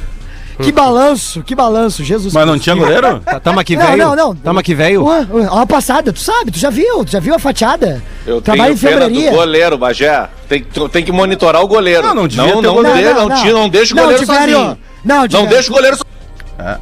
Que 0.59 0.71
balanço, 0.71 1.41
que 1.43 1.55
balanço, 1.55 2.03
Jesus 2.03 2.33
Mas 2.33 2.45
não 2.47 2.57
tinha 2.59 2.75
goleiro? 2.75 3.19
Tá, 3.25 3.39
Tamo 3.39 3.59
aqui, 3.59 3.75
Não, 3.75 3.85
velho. 3.85 3.97
não, 3.97 4.15
não. 4.15 4.35
Tamo 4.35 4.59
aqui, 4.59 4.73
velho. 4.75 5.05
Ué, 5.05 5.27
ué, 5.31 5.49
Uma 5.49 5.65
passada, 5.67 6.11
tu 6.13 6.19
sabe, 6.19 6.51
tu 6.51 6.59
já 6.59 6.69
viu, 6.69 7.03
tu 7.05 7.11
já 7.11 7.19
viu 7.19 7.33
a 7.35 7.39
fatiada? 7.39 8.01
Eu 8.25 8.41
Trabalha 8.41 8.75
tenho 8.75 8.77
em 8.77 8.79
pena 8.79 9.05
do 9.07 9.13
febreria. 9.15 9.31
goleiro, 9.31 9.77
Bagé. 9.77 10.29
Tem, 10.47 10.63
que- 10.63 10.89
tem 10.89 11.03
que 11.03 11.11
monitorar 11.11 11.61
o 11.63 11.67
goleiro. 11.67 12.03
Não, 12.07 12.15
não 12.15 12.27
devia 12.27 12.53
não, 12.53 12.61
ter 12.61 12.67
não, 12.67 12.73
goleiro. 12.75 12.97
dê- 12.97 13.13
não, 13.13 13.29
tira- 13.41 13.53
não 13.53 13.69
deixa 13.69 13.93
o 13.93 13.97
goleiro 13.97 14.25
sozinho. 14.25 14.77
Não, 15.03 15.25
Não 15.31 15.45
deixa 15.47 15.69
o 15.69 15.73
goleiro 15.73 15.97
sozinho. 15.97 16.79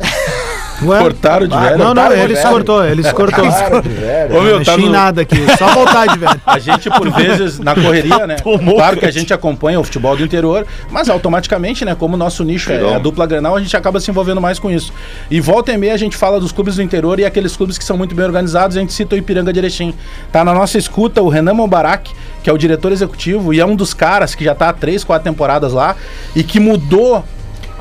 Ué? 0.84 0.99
Cortaram 0.99 1.47
de 1.47 1.57
velho. 1.57 1.77
Não, 1.77 1.93
não, 1.93 2.03
Cortaram, 2.03 2.15
ele 2.23 2.36
se 2.36 2.41
velho. 2.41 2.53
cortou, 2.55 2.86
ele 2.86 3.03
se 3.03 3.13
cortou. 3.13 3.45
Ô, 4.30 4.34
Não 4.34 4.41
meu, 4.43 4.63
tá 4.63 4.77
no- 4.77 4.89
nada 4.89 5.21
aqui, 5.21 5.36
só 5.57 5.67
voltar 5.73 6.07
de 6.07 6.17
velho. 6.19 6.41
A 6.45 6.59
gente, 6.59 6.89
por 6.89 7.09
vezes, 7.15 7.59
na 7.59 7.75
correria, 7.75 8.25
né? 8.25 8.38
Claro 8.75 8.97
que 8.97 9.05
a 9.05 9.11
gente 9.11 9.34
acompanha 9.34 9.80
o 9.80 9.84
futebol 9.84 10.15
do 10.15 10.23
interior, 10.23 10.65
mas 10.89 11.09
automaticamente, 11.09 11.84
né? 11.84 11.95
Como 11.95 12.15
o 12.15 12.17
nosso 12.17 12.43
nicho 12.43 12.71
é 12.71 12.95
a 12.95 12.99
dupla 12.99 13.25
Grenal, 13.25 13.55
a 13.55 13.59
gente 13.59 13.75
acaba 13.75 13.99
se 13.99 14.09
envolvendo 14.09 14.39
mais 14.39 14.57
com 14.59 14.71
isso. 14.71 14.93
E 15.30 15.39
volta 15.41 15.71
e 15.71 15.77
meia 15.77 15.93
a 15.93 15.97
gente 15.97 16.15
fala 16.15 16.39
dos 16.39 16.51
clubes 16.51 16.75
do 16.75 16.82
interior 16.82 17.19
e 17.19 17.25
aqueles 17.25 17.55
clubes 17.57 17.77
que 17.77 17.84
são 17.84 17.97
muito 17.97 18.15
bem 18.15 18.25
organizados, 18.25 18.77
a 18.77 18.80
gente 18.80 18.93
cita 18.93 19.15
o 19.15 19.17
Ipiranga 19.17 19.51
de 19.51 19.59
Erechim. 19.59 19.93
Tá 20.32 20.43
na 20.43 20.53
nossa 20.53 20.77
escuta 20.77 21.21
o 21.21 21.30
Renan 21.30 21.53
Mombarak, 21.53 22.11
que 22.41 22.49
é 22.49 22.53
o 22.53 22.57
diretor 22.57 22.91
executivo 22.91 23.53
e 23.53 23.59
é 23.59 23.65
um 23.65 23.75
dos 23.75 23.93
caras 23.93 24.34
que 24.36 24.43
já 24.45 24.55
tá 24.55 24.69
há 24.69 24.73
três, 24.73 25.03
quatro 25.03 25.23
temporadas 25.30 25.73
lá 25.73 25.95
e 26.36 26.43
que 26.43 26.59
mudou 26.59 27.23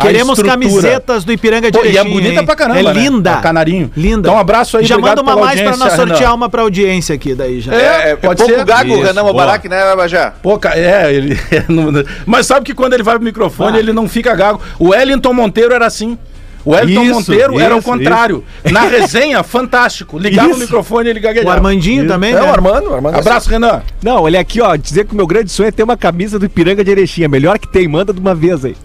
Queremos 0.01 0.43
camisetas 0.43 1.25
do 1.25 1.33
Ipiranga 1.33 1.71
de 1.71 1.79
Pô, 1.79 1.85
e 1.85 1.89
é 1.89 2.01
Erechim, 2.01 2.11
bonita 2.11 2.41
hein? 2.41 2.47
pra 2.47 2.55
caramba, 2.57 2.81
É 2.81 2.83
né? 2.83 2.93
linda. 2.93 3.35
A 3.35 3.41
canarinho. 3.41 3.91
Linda. 3.97 4.29
Então, 4.29 4.35
um 4.35 4.39
abraço 4.39 4.77
aí, 4.79 4.85
Já 4.85 4.99
manda 4.99 5.21
uma 5.23 5.37
mais 5.37 5.61
pra 5.61 5.77
nós 5.77 5.93
sortear 5.95 6.19
Renan. 6.21 6.35
uma 6.35 6.49
pra 6.49 6.63
audiência 6.63 7.15
aqui 7.15 7.35
daí 7.35 7.61
já. 7.61 7.75
É, 7.75 8.11
é 8.11 8.17
pode 8.17 8.39
pouco 8.43 8.55
ser? 8.55 8.65
gago 8.65 8.91
o 8.93 8.97
Isso, 8.97 9.05
Renan. 9.07 9.23
Mubarak, 9.25 9.69
né, 9.69 9.97
Bagé? 9.97 10.33
Pô, 10.43 10.59
é, 10.75 11.13
ele. 11.13 11.39
não- 11.69 11.93
mas 12.27 12.47
sabe 12.47 12.65
que 12.65 12.75
quando 12.75 12.95
ele 12.95 13.03
vai 13.03 13.17
pro 13.17 13.25
microfone, 13.25 13.79
ele 13.79 13.93
não 13.93 14.09
fica 14.09 14.35
gago. 14.35 14.61
O 14.79 14.89
Wellington 14.91 15.33
Monteiro 15.33 15.75
era 15.75 15.87
assim. 15.87 16.17
O 16.65 16.73
Wellington 16.73 17.03
Isso, 17.05 17.15
Monteiro 17.15 17.59
era 17.59 17.75
o 17.75 17.79
isso, 17.79 17.89
contrário. 17.89 18.45
Na 18.71 18.83
resenha, 18.83 19.43
fantástico. 19.43 20.19
Ligava 20.19 20.49
o 20.49 20.51
Isso. 20.51 20.61
microfone 20.61 21.09
e 21.09 21.11
ele 21.11 21.21
O 21.21 21.23
gaguejava. 21.23 21.55
Armandinho 21.55 22.07
também, 22.07 22.33
É 22.33 22.35
né? 22.35 22.43
o 22.43 22.49
Armando, 22.53 22.91
o 22.91 22.95
Armando. 22.95 23.17
Abraço, 23.17 23.49
Renan. 23.49 23.81
Não, 24.03 24.23
olha 24.25 24.39
aqui, 24.41 24.61
ó. 24.61 24.77
Dizer 24.77 25.07
que 25.07 25.15
o 25.15 25.17
meu 25.17 25.27
grande 25.27 25.51
sonho 25.51 25.69
é 25.69 25.71
ter 25.71 25.83
uma 25.83 25.97
camisa 25.97 26.39
do 26.39 26.45
Ipiranga 26.45 26.85
de 26.85 26.91
Erechim. 26.91 27.23
É 27.23 27.29
melhor 27.29 27.59
que 27.59 27.67
tem, 27.69 27.89
manda 27.89 28.13
de 28.13 28.21
uma 28.21 28.35
vez 28.35 28.65
aí. 28.67 28.77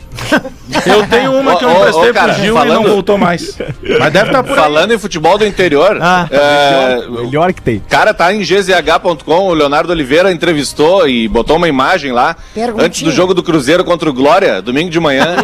Eu 0.86 1.08
tenho 1.08 1.34
uma 1.40 1.56
que 1.58 1.66
eu 1.66 1.72
emprestei 1.72 2.10
ô, 2.10 2.14
cara, 2.14 2.34
pro 2.34 2.42
Gil 2.44 2.54
e 2.54 2.58
falando- 2.58 2.84
não 2.84 2.90
voltou 2.92 3.18
mais. 3.18 3.58
Mas 4.00 4.14
deve 4.14 4.28
estar 4.28 4.44
por 4.44 4.58
aí. 4.58 4.64
Falando 4.64 4.94
em 4.94 4.98
futebol 5.00 5.38
do 5.38 5.46
interior, 5.46 5.98
Ah. 6.02 6.28
é, 6.32 7.06
o 7.08 7.26
Melhor 7.26 7.54
que 7.54 7.62
tem. 7.62 7.80
cara 7.90 8.14
tá 8.14 8.34
em 8.34 8.40
gzh.com, 8.44 9.48
o 9.48 9.54
Leonardo 9.54 9.92
Oliveira 9.92 10.32
entrevistou 10.32 11.08
e 11.08 11.28
botou 11.28 11.58
uma 11.58 11.68
imagem 11.68 12.12
lá 12.12 12.36
antes 12.80 13.02
do 13.04 13.12
jogo 13.12 13.34
do 13.34 13.44
Cruzeiro 13.44 13.84
contra 13.84 14.10
o 14.10 14.14
Glória, 14.14 14.62
domingo 14.62 14.90
de 14.90 15.00
manhã. 15.00 15.36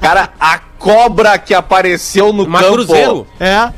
cara, 0.00 0.30
a 0.38 0.58
cobra 0.78 1.38
que 1.38 1.54
apareceu 1.54 2.32
no 2.32 2.46
Mas 2.46 2.62
campo. 2.62 2.74
Cruzeiro. 2.74 3.26
É. 3.40 3.70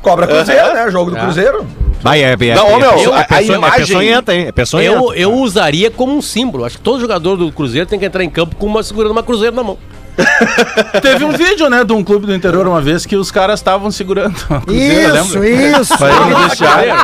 Cobra 0.00 0.26
Cruzeiro, 0.26 0.72
né? 0.74 0.90
Jogo 0.90 1.10
do 1.12 1.16
Cruzeiro. 1.16 1.66
Vai, 2.02 2.22
é, 2.22 2.32
é, 2.32 2.54
Não, 2.54 2.72
ô, 2.74 2.78
meu, 2.78 2.90
é, 2.90 3.16
a- 3.16 3.20
a 3.20 3.24
peçonha- 3.24 3.58
imagem- 3.58 3.76
é 3.76 3.86
peçonhenta, 3.86 4.34
hein? 4.34 4.46
É 4.48 4.52
peçonhenta. 4.52 4.96
Eu, 4.96 5.14
eu 5.14 5.32
usaria 5.34 5.90
como 5.90 6.16
um 6.16 6.20
símbolo. 6.22 6.64
Acho 6.64 6.76
que 6.78 6.82
todo 6.82 7.00
jogador 7.00 7.36
do 7.36 7.50
Cruzeiro 7.52 7.86
tem 7.86 7.98
que 7.98 8.04
entrar 8.04 8.24
em 8.24 8.30
campo 8.30 8.56
com 8.56 8.66
uma, 8.66 8.82
segurando 8.82 9.12
uma 9.12 9.22
Cruzeiro 9.22 9.54
na 9.54 9.62
mão. 9.62 9.78
Teve 11.00 11.24
um 11.24 11.30
vídeo, 11.32 11.68
né, 11.70 11.84
de 11.84 11.92
um 11.92 12.04
clube 12.04 12.26
do 12.26 12.34
interior 12.34 12.66
uma 12.66 12.80
vez 12.80 13.06
que 13.06 13.16
os 13.16 13.30
caras 13.30 13.60
estavam 13.60 13.90
segurando 13.90 14.34
a 14.50 14.60
Cruzeiro, 14.60 15.16
Isso, 15.16 15.38
lembra? 15.38 15.80
isso. 15.80 15.94
Vestiário. 16.48 16.94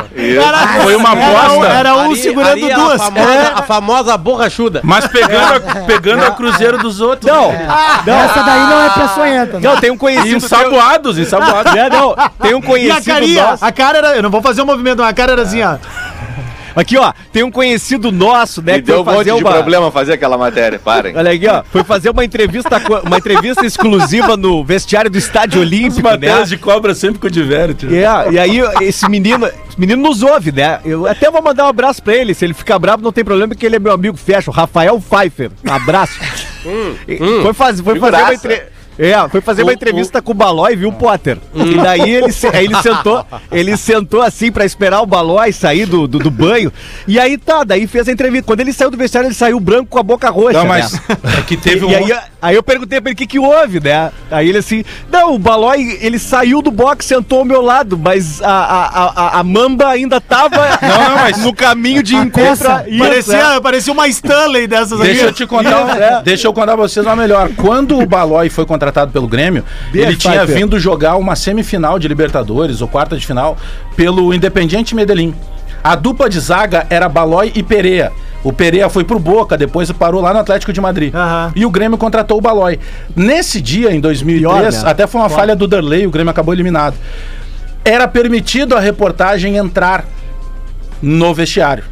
Caraca, 0.41 0.81
Foi 0.81 0.95
uma 0.95 1.09
era 1.11 1.19
um- 1.19 1.37
aposta. 1.57 1.73
Era 1.73 1.95
um 1.95 1.99
Ali- 2.11 2.15
segurando 2.21 2.51
ali 2.51 2.69
é 2.71 2.75
duas. 2.75 3.01
A 3.01 3.05
famosa, 3.05 3.51
a 3.55 3.61
famosa 3.63 4.17
borrachuda. 4.17 4.81
Mas 4.83 5.07
pegando 5.07 5.53
a, 5.55 5.59
pegando 5.85 6.23
a 6.23 6.31
Cruzeiro 6.31 6.77
dos 6.77 7.01
outros. 7.01 7.31
Não, 7.31 7.51
Essa 7.51 8.43
daí 8.43 8.59
não 8.69 8.81
é 8.85 8.89
peçonhenta. 8.89 9.59
não, 9.59 9.77
tem 9.77 9.91
um 9.91 9.95
E 9.95 9.97
conhecido. 9.97 10.35
ensaboados, 10.37 11.17
ensaboados. 11.17 11.73
É, 11.75 11.89
não, 11.89 12.15
tem 12.41 12.53
um 12.53 12.59
E 12.59 12.63
a 12.63 12.65
conhecido 12.67 13.05
carinha, 13.05 13.43
nosso. 13.51 13.65
a 13.65 13.71
cara 13.71 13.97
era. 13.97 14.15
Eu 14.15 14.23
não 14.23 14.29
vou 14.29 14.41
fazer 14.41 14.61
o 14.61 14.65
movimento, 14.65 14.99
mas 14.99 15.09
a 15.09 15.13
cara 15.13 15.31
era 15.33 15.41
assim, 15.41 15.61
ó. 15.63 15.77
Aqui, 16.79 16.97
ó, 16.97 17.11
tem 17.31 17.43
um 17.43 17.51
conhecido 17.51 18.11
nosso, 18.11 18.61
né? 18.61 18.73
Me 18.73 18.81
que 18.81 18.85
foi 18.87 18.93
deu 18.95 19.01
um 19.01 19.05
monte 19.05 19.15
fazer 19.17 19.35
de 19.35 19.43
uma- 19.43 19.51
problema 19.51 19.91
fazer 19.91 20.13
aquela 20.13 20.37
matéria, 20.37 20.79
parem. 20.79 21.15
Olha 21.15 21.31
aqui, 21.31 21.47
ó. 21.47 21.63
Foi 21.71 21.83
fazer 21.83 22.09
uma 22.09 22.23
entrevista, 22.23 22.81
uma 23.05 23.17
entrevista 23.17 23.65
exclusiva 23.65 24.37
no 24.37 24.63
vestiário 24.63 25.09
do 25.11 25.17
Estádio 25.17 25.61
As 25.61 25.67
Olímpico, 25.67 26.01
né? 26.07 26.11
matérias 26.13 26.49
de 26.49 26.57
cobra 26.57 26.95
sempre 26.95 27.27
o 27.27 27.29
Diverte. 27.31 27.87
É, 27.93 28.31
e 28.31 28.39
aí 28.39 28.61
esse 28.81 29.07
menino, 29.09 29.45
esse 29.45 29.77
menino 29.79 30.01
nos 30.01 30.21
ouve, 30.23 30.51
né? 30.51 30.79
Eu 30.85 31.05
até 31.07 31.29
vou 31.29 31.41
mandar 31.41 31.65
um 31.65 31.69
abraço 31.69 32.01
pra 32.01 32.15
ele. 32.15 32.33
Se 32.33 32.45
ele 32.45 32.53
ficar 32.53 32.79
bravo, 32.79 33.03
não 33.03 33.11
tem 33.11 33.23
problema, 33.23 33.49
porque 33.49 33.65
ele 33.65 33.75
é 33.75 33.79
meu 33.79 33.91
amigo 33.93 34.15
fecha, 34.17 34.49
o 34.49 34.53
Rafael 34.53 34.99
Pfeiffer. 35.01 35.51
Um 35.67 35.71
abraço. 35.73 36.13
E 37.07 37.17
foi, 37.17 37.53
faz, 37.53 37.79
foi 37.81 37.99
fazer 37.99 38.15
uma 38.15 38.17
Figuraça. 38.29 38.33
entrevista. 38.35 38.78
É, 38.99 39.29
foi 39.29 39.39
fazer 39.39 39.63
uma 39.63 39.71
entrevista 39.71 40.21
com 40.21 40.31
o 40.31 40.35
Balói, 40.35 40.75
viu, 40.75 40.91
Potter? 40.91 41.37
E 41.55 41.75
daí 41.75 42.11
ele, 42.13 42.33
se- 42.33 42.47
aí 42.47 42.65
ele 42.65 42.75
sentou, 42.81 43.25
ele 43.49 43.77
sentou 43.77 44.21
assim 44.21 44.51
pra 44.51 44.65
esperar 44.65 45.01
o 45.01 45.05
Balói 45.05 45.53
sair 45.53 45.85
do, 45.85 46.05
do, 46.05 46.19
do 46.19 46.29
banho. 46.29 46.71
E 47.07 47.17
aí 47.17 47.37
tá, 47.37 47.63
daí 47.63 47.87
fez 47.87 48.09
a 48.09 48.11
entrevista. 48.11 48.45
Quando 48.45 48.59
ele 48.59 48.73
saiu 48.73 48.91
do 48.91 48.97
vestiário, 48.97 49.27
ele 49.27 49.33
saiu 49.35 49.57
branco 49.59 49.85
com 49.89 49.99
a 49.99 50.03
boca 50.03 50.29
roxa. 50.29 50.57
Não, 50.57 50.63
né? 50.63 50.69
mas 50.69 50.93
é 51.37 51.41
que 51.43 51.55
teve 51.55 51.85
um. 51.85 51.89
E 51.91 51.95
aí, 51.95 52.13
aí 52.41 52.55
eu 52.55 52.61
perguntei 52.61 52.99
pra 52.99 53.09
ele 53.09 53.13
o 53.13 53.17
que, 53.17 53.25
que 53.25 53.39
houve, 53.39 53.79
né? 53.79 54.11
Aí 54.29 54.49
ele 54.49 54.57
assim, 54.57 54.83
não, 55.09 55.33
o 55.33 55.39
Balói, 55.39 55.97
ele 56.01 56.19
saiu 56.19 56.61
do 56.61 56.69
box, 56.69 57.05
sentou 57.05 57.39
ao 57.39 57.45
meu 57.45 57.61
lado, 57.61 57.97
mas 57.97 58.41
a, 58.41 58.49
a, 58.51 59.05
a, 59.37 59.39
a 59.39 59.43
mamba 59.45 59.87
ainda 59.87 60.19
tava 60.19 60.57
Não, 60.81 61.15
mas- 61.15 61.37
no 61.37 61.53
caminho 61.53 62.03
de 62.03 62.15
encontro. 62.15 62.53
Isso, 62.53 62.67
é. 62.67 62.97
Parecia, 62.97 63.61
parecia 63.61 63.93
uma 63.93 64.07
Stanley 64.09 64.67
dessas 64.67 64.99
Deixa 64.99 65.23
eu 65.25 65.33
te 65.33 65.45
contar, 65.47 66.21
deixa 66.21 66.47
eu 66.47 66.53
contar 66.53 66.73
pra 66.75 66.87
vocês 66.87 67.05
uma 67.05 67.15
melhor. 67.15 67.49
Quando 67.55 67.97
o 67.97 68.05
Balói 68.05 68.49
foi 68.49 68.65
contratado 68.89 69.11
pelo 69.11 69.27
Grêmio, 69.27 69.63
Bia 69.91 70.03
ele 70.03 70.15
tinha 70.15 70.33
Pfeiffer. 70.41 70.55
vindo 70.57 70.79
jogar 70.79 71.15
uma 71.15 71.35
semifinal 71.35 71.99
de 71.99 72.07
Libertadores 72.07 72.81
ou 72.81 72.87
quarta 72.87 73.15
de 73.17 73.25
final 73.25 73.57
pelo 73.95 74.33
Independiente 74.33 74.95
Medellín. 74.95 75.33
A 75.83 75.95
dupla 75.95 76.29
de 76.29 76.39
zaga 76.39 76.85
era 76.89 77.07
Balói 77.07 77.51
e 77.55 77.63
Pereira. 77.63 78.11
O 78.43 78.51
Pereira 78.51 78.89
foi 78.89 79.03
pro 79.03 79.19
Boca, 79.19 79.57
depois 79.57 79.91
parou 79.91 80.21
lá 80.21 80.33
no 80.33 80.39
Atlético 80.39 80.73
de 80.73 80.81
Madrid. 80.81 81.13
Aham. 81.13 81.51
E 81.55 81.65
o 81.65 81.69
Grêmio 81.69 81.97
contratou 81.97 82.37
o 82.37 82.41
Balói. 82.41 82.79
Nesse 83.15 83.61
dia, 83.61 83.91
em 83.93 83.99
2003, 83.99 84.39
Pior, 84.39 84.71
né? 84.83 84.89
até 84.89 85.05
foi 85.07 85.21
uma 85.21 85.29
falha 85.29 85.55
do 85.55 85.67
Derlei, 85.67 86.07
o 86.07 86.11
Grêmio 86.11 86.31
acabou 86.31 86.53
eliminado. 86.53 86.95
Era 87.83 88.07
permitido 88.07 88.75
a 88.75 88.79
reportagem 88.79 89.57
entrar 89.57 90.05
no 91.01 91.33
vestiário. 91.33 91.83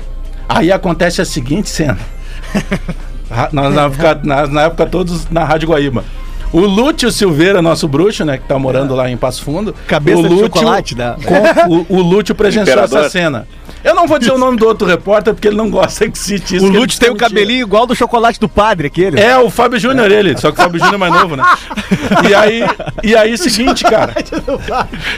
Aí 0.50 0.72
acontece 0.72 1.22
a 1.22 1.26
seguinte 1.26 1.70
cena. 1.70 1.98
Na, 3.52 3.70
na 3.70 3.82
época, 3.88 4.20
na- 4.24 4.48
na 4.48 4.62
época 4.64 4.86
todos 4.86 5.30
na 5.30 5.44
Rádio 5.44 5.68
Guaíba. 5.68 6.02
O 6.54 6.62
Lúcio 6.62 7.12
Silveira, 7.12 7.62
nosso 7.62 7.88
bruxo, 7.88 8.24
né, 8.24 8.38
que 8.38 8.46
tá 8.48 8.58
morando 8.58 8.96
lá 8.96 9.10
em 9.10 9.18
Passo 9.18 9.44
Fundo. 9.44 9.76
Cabeça 9.88 10.20
o 10.20 10.24
de 10.24 10.30
Lúcio, 10.30 10.46
chocolate, 10.46 10.96
né? 10.98 11.16
com- 11.26 11.74
o, 11.74 11.86
o 11.98 12.02
Lúcio 12.02 12.34
presenciou 12.34 12.74
Imperador. 12.78 13.00
essa 13.02 13.10
cena. 13.10 13.48
Eu 13.84 13.94
não 13.94 14.08
vou 14.08 14.18
dizer 14.18 14.32
o 14.32 14.38
nome 14.38 14.58
do 14.58 14.66
outro 14.66 14.88
repórter, 14.88 15.34
porque 15.34 15.48
ele 15.48 15.56
não 15.58 15.70
gosta 15.70 16.10
que 16.10 16.18
cite 16.18 16.56
isso. 16.56 16.66
O 16.66 16.70
Lute 16.70 17.00
tem 17.00 17.10
o 17.10 17.14
mentira. 17.14 17.30
cabelinho 17.30 17.62
igual 17.62 17.86
do 17.86 17.96
chocolate 17.96 18.40
do 18.40 18.50
padre, 18.50 18.88
aquele. 18.88 19.20
É, 19.20 19.38
o 19.38 19.50
Fábio 19.50 19.80
Júnior, 19.80 20.12
ele. 20.12 20.36
Só 20.38 20.52
que 20.52 20.60
o 20.60 20.64
Fábio 20.64 20.80
Júnior 20.80 20.96
é 20.96 20.98
mais 20.98 21.14
novo, 21.14 21.36
né? 21.38 21.44
E 22.30 22.34
aí, 22.34 22.64
e 23.04 23.16
aí, 23.16 23.38
seguinte, 23.38 23.84
cara. 23.84 24.14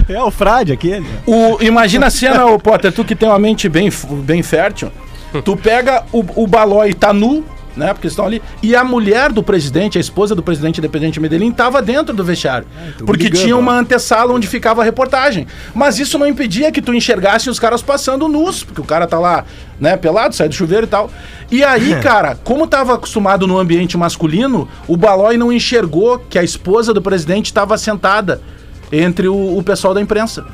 É 0.08 0.22
o 0.22 0.30
frade 0.30 0.72
aquele. 0.72 1.06
O, 1.26 1.58
imagina 1.62 2.08
a 2.08 2.10
cena, 2.10 2.46
ô 2.46 2.60
Potter, 2.60 2.92
tu 2.92 3.04
que 3.06 3.16
tem 3.16 3.30
uma 3.30 3.40
mente 3.40 3.70
bem, 3.70 3.90
bem 4.24 4.44
fértil. 4.44 4.92
Tu 5.46 5.56
pega 5.56 6.04
o, 6.12 6.26
o 6.44 6.48
Balói, 6.48 6.92
tá 6.94 7.14
nu, 7.14 7.46
né? 7.76 7.93
Porque 7.93 8.07
estão 8.07 8.26
ali. 8.26 8.41
E 8.61 8.76
a 8.76 8.84
mulher 8.84 9.32
do 9.32 9.43
presidente, 9.43 9.97
a 9.97 10.01
esposa 10.01 10.36
do 10.36 10.43
presidente 10.43 10.80
independente 10.80 11.20
Medellín, 11.20 11.51
tava 11.51 11.82
dentro 11.82 12.15
do 12.15 12.24
vestiário. 12.24 12.67
porque 12.97 13.24
brigando, 13.24 13.43
tinha 13.43 13.55
ó. 13.55 13.59
uma 13.59 13.80
antessala 13.80 14.34
onde 14.34 14.47
ficava 14.47 14.82
a 14.82 14.86
reportagem. 14.86 15.47
Mas 15.74 15.99
isso 15.99 16.17
não 16.17 16.28
impedia 16.28 16.72
que 16.72 16.82
tu 16.82 16.93
enxergasse 16.93 17.49
os 17.49 17.59
caras 17.59 17.82
passando 17.82 18.28
nus, 18.28 18.63
porque 18.63 18.82
o 18.82 18.86
cara 18.86 19.07
tá 19.07 19.20
lá, 19.20 19.45
né, 19.80 19.95
pelado, 19.97 20.36
sai 20.36 20.49
do 20.49 20.55
chuveiro 20.55 20.86
e 20.86 20.89
tal. 20.89 21.09
E 21.51 21.63
aí, 21.63 21.99
cara, 22.03 22.38
como 22.43 22.67
tava 22.67 22.93
acostumado 22.93 23.47
no 23.47 23.57
ambiente 23.57 23.97
masculino, 23.97 24.67
o 24.88 24.97
Balói 24.97 25.38
não 25.38 25.51
enxergou 25.51 26.20
que 26.20 26.38
a 26.38 26.43
esposa 26.43 26.93
do 26.93 27.01
presidente 27.01 27.47
estava 27.47 27.78
sentada 27.78 28.41
entre 28.92 29.28
o, 29.28 29.58
o 29.58 29.64
pessoal 29.64 29.94
da 29.94 30.02
imprensa. 30.02 30.46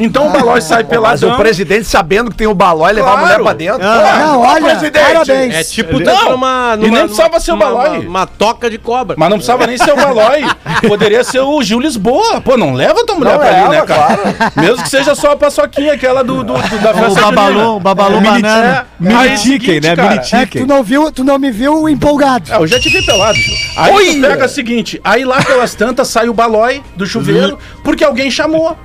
Então 0.00 0.28
o 0.28 0.30
Balói 0.30 0.60
sai 0.62 0.82
Mas 0.82 0.88
peladão. 0.90 1.32
o 1.32 1.36
presidente, 1.36 1.84
sabendo 1.84 2.30
que 2.30 2.36
tem 2.36 2.46
o 2.46 2.54
balói, 2.54 2.92
levar 2.92 3.08
a 3.08 3.12
Claro. 3.12 3.26
mulher 3.26 3.42
pra 3.42 3.52
dentro. 3.52 3.86
Ah, 3.86 4.18
Não, 4.18 4.40
olha, 4.40 4.62
presidente. 4.64 5.02
parabéns. 5.12 5.54
É 5.54 5.64
tipo 5.64 5.98
Não, 6.00 6.04
tá 6.16 6.30
numa, 6.30 6.72
e 6.76 6.80
nem 6.82 6.90
numa, 6.90 7.00
precisava 7.02 7.40
ser 7.40 7.50
o 7.52 7.54
uma- 7.56 7.64
Balói. 7.66 7.98
Uma, 7.98 8.08
uma 8.08 8.26
toca 8.26 8.70
de 8.70 8.78
cobra. 8.78 9.14
Mas 9.18 9.28
não 9.28 9.36
precisava 9.36 9.66
nem 9.66 9.76
ser 9.76 9.92
o 9.92 9.96
Balói. 9.96 10.44
Poderia 10.88 11.22
ser 11.22 11.40
o 11.40 11.62
Gil 11.62 11.80
Lisboa. 11.80 12.40
Pô, 12.40 12.56
não 12.56 12.72
leva 12.72 13.04
tua 13.04 13.16
mulher 13.16 13.32
Não 13.32 13.38
pra 13.40 13.48
ali, 13.48 13.56
leva, 13.56 13.70
né, 13.74 13.82
cara? 13.82 14.50
Mesmo 14.56 14.82
que 14.82 14.88
seja 14.88 15.14
só 15.14 15.32
a 15.32 15.36
paçoquinha, 15.36 15.92
aquela 15.92 16.24
do, 16.24 16.42
do- 16.44 16.54
do- 16.54 16.78
da 16.78 16.92
O 16.92 16.94
festa 16.94 17.20
junina. 17.20 17.68
o 17.70 17.80
babalu 17.80 18.20
Mini- 18.22 18.40
banana. 18.42 18.86
é. 19.00 19.02
Mini 19.04 19.14
Aí, 19.14 19.36
chicken, 19.36 19.60
seguinte, 19.60 19.80
né? 19.86 19.96
cara, 19.96 20.08
Mini 20.10 20.22
É 20.32 20.46
que 20.46 20.60
tu 20.60 20.66
não 20.66 20.82
viu, 20.82 21.12
tu 21.12 21.24
não 21.24 21.38
me 21.38 21.50
viu 21.50 21.88
empolgado. 21.88 22.50
É, 22.50 22.56
eu 22.56 22.66
já 22.66 22.80
te 22.80 22.88
vi 22.88 23.04
pelado, 23.04 23.36
Gil. 23.36 23.54
Aí 23.76 24.14
tu 24.16 24.20
pega 24.28 24.46
o 24.46 24.48
seguinte, 24.48 25.00
aí 25.04 25.24
lá 25.26 25.42
pelas 25.42 25.74
tantas 25.74 26.08
sai 26.08 26.28
o 26.28 26.32
balói 26.34 26.82
do 26.96 27.06
chuveiro, 27.06 27.58
porque 27.82 28.04
alguém 28.04 28.30
chamou. 28.30 28.76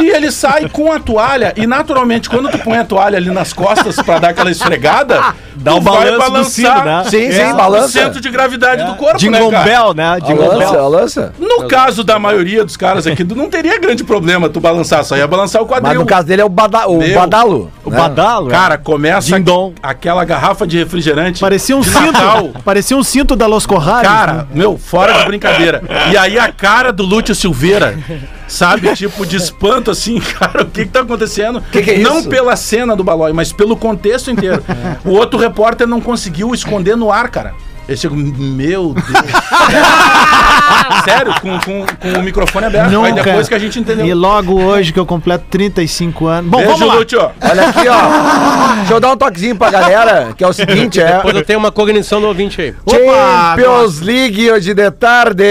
E 0.00 0.08
ele 0.10 0.30
sai 0.30 0.68
com 0.68 0.92
a 0.92 0.98
toalha, 0.98 1.52
e 1.56 1.66
naturalmente, 1.66 2.28
quando 2.28 2.48
tu 2.50 2.58
põe 2.58 2.78
a 2.78 2.84
toalha 2.84 3.16
ali 3.16 3.30
nas 3.30 3.52
costas 3.52 3.96
pra 3.96 4.18
dar 4.18 4.30
aquela 4.30 4.50
esfregada, 4.50 5.34
Dá 5.56 5.74
o 5.74 5.80
vai 5.80 6.10
balanço 6.16 6.30
do 6.32 6.44
sino, 6.44 6.84
né? 6.84 7.04
Sim, 7.10 7.24
É. 7.26 7.32
sim, 7.32 7.52
o 7.52 7.56
balança. 7.56 7.88
centro 7.88 8.20
de 8.20 8.30
gravidade 8.30 8.82
do 8.84 8.94
corpo, 8.94 9.18
Jingle 9.18 9.50
né? 9.50 9.62
Bell, 9.64 9.92
né? 9.94 10.04
A 10.04 10.18
Jingle 10.18 10.46
lança, 10.56 10.70
Bell. 10.72 10.84
a 10.84 10.88
lança. 10.88 11.32
No 11.38 11.68
caso 11.68 12.02
da 12.02 12.18
maioria 12.18 12.64
dos 12.64 12.76
caras 12.78 13.06
aqui, 13.06 13.24
tu 13.24 13.34
não 13.34 13.50
teria 13.50 13.78
grande 13.78 14.02
problema 14.02 14.48
tu 14.48 14.58
balançar, 14.58 15.04
só 15.04 15.16
ia 15.16 15.26
balançar 15.26 15.60
o 15.60 15.66
Mas 15.68 15.80
quadril. 15.80 16.00
no 16.00 16.06
caso 16.06 16.26
dele 16.26 16.40
é 16.40 16.44
o, 16.44 16.48
bada, 16.48 16.88
o 16.88 16.98
badalo. 17.14 17.70
O 17.84 17.90
né? 17.90 17.96
badalo. 17.98 18.48
é. 18.48 18.50
Cara, 18.50 18.78
começa 18.78 19.36
aquela 19.82 20.24
garrafa 20.24 20.66
de 20.66 20.78
refrigerante. 20.78 21.40
Parecia 21.40 21.76
um 21.76 21.80
de 21.80 21.90
cinto. 21.90 22.12
Natal. 22.12 22.50
Parecia 22.64 22.96
um 22.96 23.02
cinto 23.02 23.36
da 23.36 23.46
Los 23.46 23.66
Corrales. 23.66 24.08
Cara, 24.08 24.32
né? 24.32 24.46
meu, 24.54 24.78
fora 24.78 25.12
de 25.12 25.24
brincadeira. 25.26 25.82
E 26.10 26.16
aí 26.16 26.38
a 26.38 26.50
cara 26.50 26.92
do 26.92 27.02
Lúcio 27.02 27.34
Silveira, 27.34 27.98
sabe? 28.46 28.94
Tipo, 28.94 29.24
de 29.24 29.36
espanto 29.36 29.90
assim, 29.90 30.20
cara, 30.38 30.62
o 30.62 30.66
que 30.66 30.84
que 30.84 30.90
tá 30.90 31.00
acontecendo? 31.00 31.62
Que 31.72 31.82
que 31.82 31.90
é 31.92 31.98
não 31.98 32.18
isso? 32.18 32.28
pela 32.28 32.56
cena 32.56 32.96
do 32.96 33.04
Balói, 33.04 33.32
mas 33.32 33.52
pelo 33.52 33.76
contexto 33.76 34.30
inteiro. 34.30 34.62
O 35.04 35.10
outro 35.10 35.38
repórter 35.38 35.86
não 35.86 36.00
conseguiu 36.00 36.54
esconder 36.54 36.96
no 36.96 37.10
ar, 37.10 37.28
cara. 37.28 37.54
Ele 37.88 37.96
chegou, 37.96 38.16
meu 38.16 38.94
Deus. 38.94 39.04
Sério, 41.04 41.34
com, 41.40 41.58
com, 41.58 41.86
com 41.86 42.18
o 42.20 42.22
microfone 42.22 42.66
aberto. 42.66 42.86
Aí 42.86 42.92
Nunca. 42.92 43.22
depois 43.24 43.48
que 43.48 43.54
a 43.54 43.58
gente 43.58 43.80
entendeu. 43.80 44.06
E 44.06 44.14
logo 44.14 44.62
hoje 44.62 44.92
que 44.92 45.00
eu 45.00 45.06
completo 45.06 45.44
35 45.50 46.26
anos. 46.26 46.50
Bom, 46.50 46.58
Beijo, 46.58 46.72
vamos 46.72 46.86
lá. 46.86 46.94
Lúcio. 46.94 47.30
Olha 47.40 47.68
aqui, 47.68 47.88
ó. 47.88 48.74
Deixa 48.76 48.92
eu 48.92 49.00
dar 49.00 49.12
um 49.12 49.16
toquezinho 49.16 49.56
pra 49.56 49.70
galera, 49.70 50.32
que 50.36 50.44
é 50.44 50.46
o 50.46 50.52
seguinte, 50.52 51.00
é... 51.00 51.16
Depois 51.16 51.34
eu 51.34 51.44
tenho 51.44 51.58
uma 51.58 51.72
cognição 51.72 52.20
do 52.20 52.28
ouvinte 52.28 52.60
aí. 52.60 52.74
Opa, 52.84 53.56
Champions 53.56 54.00
League 54.00 54.50
hoje 54.52 54.72
de 54.72 54.90
tarde. 54.92 55.44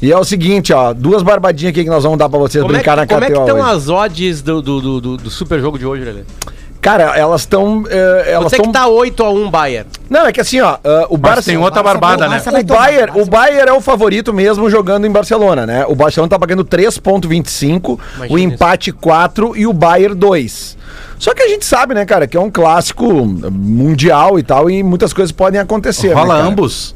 E 0.00 0.12
é 0.12 0.18
o 0.18 0.24
seguinte, 0.24 0.72
ó, 0.72 0.92
duas 0.92 1.22
barbadinhas 1.22 1.70
aqui 1.70 1.84
que 1.84 1.90
nós 1.90 2.02
vamos 2.02 2.18
dar 2.18 2.28
pra 2.28 2.38
vocês 2.38 2.62
Como 2.62 2.74
é, 2.74 2.78
brincar 2.78 2.92
que, 2.92 3.00
na 3.00 3.06
como 3.06 3.24
é 3.24 3.26
que 3.28 3.32
KTO 3.32 3.42
estão 3.44 3.64
as 3.64 3.88
odds 3.88 4.42
do, 4.42 4.60
do, 4.60 4.80
do, 4.80 5.00
do- 5.00 5.16
do 5.16 5.30
super 5.30 5.60
jogo 5.60 5.78
de 5.78 5.86
hoje, 5.86 6.04
Lelê? 6.04 6.22
Cara, 6.86 7.16
elas 7.16 7.40
estão... 7.40 7.82
elas 8.26 8.52
Você 8.52 8.56
estão... 8.56 8.66
que 8.66 8.72
tá 8.72 8.86
8x1 8.86 9.50
Bayern. 9.50 9.90
Não, 10.08 10.24
é 10.24 10.32
que 10.32 10.40
assim, 10.40 10.60
ó, 10.60 10.78
ah, 10.84 11.06
o 11.10 11.16
Barça... 11.16 11.50
tem 11.50 11.56
outra 11.58 11.82
barbada, 11.82 12.28
né? 12.28 12.40
O 12.46 12.64
Bayern, 12.64 13.20
o 13.22 13.26
Bayern 13.26 13.70
é 13.70 13.72
o 13.72 13.80
favorito 13.80 14.32
mesmo 14.32 14.70
jogando 14.70 15.04
em 15.04 15.10
Barcelona, 15.10 15.66
né? 15.66 15.84
O 15.88 15.96
Barcelona 15.96 16.30
tá 16.30 16.38
pagando 16.38 16.64
3.25, 16.64 17.98
o 18.30 18.38
empate 18.38 18.92
4 18.92 19.56
e 19.56 19.66
o 19.66 19.72
Bayern 19.72 20.14
2. 20.14 20.76
Só 21.18 21.34
que 21.34 21.42
a 21.42 21.48
gente 21.48 21.64
sabe, 21.64 21.92
né, 21.92 22.04
cara, 22.04 22.26
que 22.28 22.36
é 22.36 22.40
um 22.40 22.50
clássico 22.50 23.26
mundial 23.26 24.38
e 24.38 24.44
tal, 24.44 24.70
e 24.70 24.82
muitas 24.82 25.12
coisas 25.12 25.32
podem 25.32 25.58
acontecer. 25.58 26.12
Fala 26.12 26.34
né, 26.34 26.40
cara? 26.40 26.52
ambos. 26.52 26.94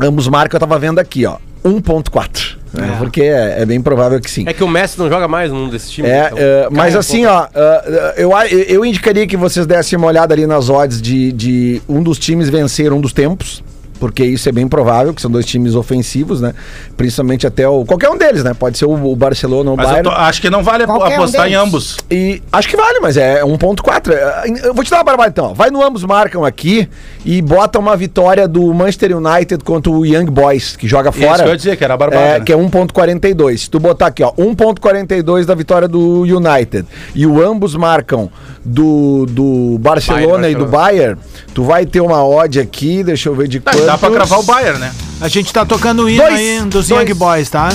Ambos 0.00 0.28
marcam, 0.28 0.56
eu 0.56 0.60
tava 0.60 0.78
vendo 0.78 1.00
aqui, 1.00 1.26
ó. 1.26 1.36
1.4. 1.64 2.56
né? 2.72 2.96
Porque 2.98 3.22
é, 3.22 3.62
é 3.62 3.66
bem 3.66 3.80
provável 3.80 4.20
que 4.20 4.30
sim. 4.30 4.44
É 4.46 4.52
que 4.52 4.62
o 4.64 4.68
Messi 4.68 4.98
não 4.98 5.08
joga 5.08 5.26
mais 5.26 5.50
num 5.50 5.68
desses 5.68 5.90
times. 5.90 6.10
É, 6.10 6.26
então. 6.26 6.38
é, 6.38 6.68
mas 6.70 6.94
um 6.94 6.98
assim, 6.98 7.24
pouco. 7.24 7.34
ó, 7.34 7.48
é, 7.54 8.14
eu, 8.18 8.34
a- 8.36 8.46
eu 8.48 8.84
indicaria 8.84 9.26
que 9.26 9.36
vocês 9.36 9.66
dessem 9.66 9.96
uma 9.98 10.06
olhada 10.08 10.34
ali 10.34 10.46
nas 10.46 10.68
odds 10.68 11.00
de, 11.00 11.32
de 11.32 11.82
um 11.88 12.02
dos 12.02 12.18
times 12.18 12.48
vencer 12.48 12.92
um 12.92 13.00
dos 13.00 13.12
tempos. 13.12 13.62
Porque 14.00 14.24
isso 14.24 14.48
é 14.48 14.52
bem 14.52 14.68
provável, 14.68 15.12
que 15.12 15.20
são 15.20 15.30
dois 15.30 15.44
times 15.46 15.74
ofensivos, 15.74 16.40
né? 16.40 16.54
Principalmente 16.96 17.46
até 17.46 17.68
o. 17.68 17.84
Qualquer 17.84 18.08
um 18.10 18.16
deles, 18.16 18.44
né? 18.44 18.54
Pode 18.54 18.78
ser 18.78 18.84
o, 18.86 18.92
o 18.92 19.16
Barcelona 19.16 19.70
ou 19.70 19.74
o 19.74 19.76
Mas 19.76 19.86
eu 19.86 19.90
Bayern. 19.94 20.08
tô- 20.10 20.14
acho 20.16 20.40
que 20.40 20.48
não 20.50 20.62
vale 20.62 20.84
Qualquer 20.86 21.18
um 21.18 21.22
apostar 21.22 21.46
em 21.46 21.50
deles. 21.50 21.64
ambos. 21.66 21.96
E 22.10 22.42
acho 22.52 22.68
que 22.68 22.76
vale, 22.76 23.00
mas 23.00 23.16
é 23.16 23.42
1.4. 23.42 24.12
É, 24.12 24.66
Eu 24.68 24.74
vou 24.74 24.84
te 24.84 24.90
dar 24.90 24.98
uma 24.98 25.04
barbada 25.04 25.30
então. 25.30 25.46
ó. 25.46 25.54
Vai 25.54 25.70
no 25.70 25.82
ambos 25.84 26.04
marcam 26.04 26.44
aqui 26.44 26.88
e 27.24 27.42
bota 27.42 27.78
uma 27.78 27.96
vitória 27.96 28.46
do 28.46 28.72
Manchester 28.72 29.16
United 29.16 29.64
contra 29.64 29.90
o 29.90 30.06
Young 30.06 30.26
Boys, 30.30 30.76
que 30.76 30.86
joga 30.86 31.10
Isso 31.10 31.18
fora. 31.20 31.38
que 31.42 31.48
eu 31.48 31.52
ia 31.52 31.56
dizer, 31.56 31.76
que 31.76 31.84
era 31.84 31.96
barbada, 31.96 32.22
É, 32.22 32.38
né? 32.38 32.44
que 32.44 32.52
é 32.52 32.56
1.42. 32.56 33.58
Se 33.58 33.70
tu 33.70 33.78
botar 33.80 34.06
aqui, 34.06 34.22
ó, 34.22 34.32
1.42 34.32 35.44
da 35.44 35.54
vitória 35.54 35.88
do 35.88 36.22
United 36.22 36.86
e 37.14 37.26
o 37.26 37.42
ambos 37.42 37.74
marcam 37.74 38.30
do, 38.64 39.26
do 39.26 39.78
Barcelona 39.80 40.42
Bayern, 40.42 40.50
e 40.50 40.54
do 40.54 40.66
Barcelona. 40.66 40.78
Bayern, 41.16 41.20
tu 41.54 41.64
vai 41.64 41.86
ter 41.86 42.00
uma 42.00 42.24
odd 42.26 42.60
aqui, 42.60 43.02
deixa 43.02 43.28
eu 43.28 43.34
ver 43.34 43.48
de 43.48 43.60
quantos. 43.60 43.87
Dá 43.92 43.98
pra 43.98 44.10
cravar 44.10 44.38
o 44.38 44.42
Bayern, 44.42 44.78
né? 44.78 44.92
A 45.20 45.28
gente 45.28 45.52
tá 45.52 45.64
tocando 45.64 46.04
o 46.04 46.10
hino 46.10 46.22
Dois, 46.22 46.34
aí 46.38 46.60
dos 46.62 46.88
dois. 46.88 47.08
Young 47.08 47.14
Boys, 47.14 47.50
tá? 47.50 47.68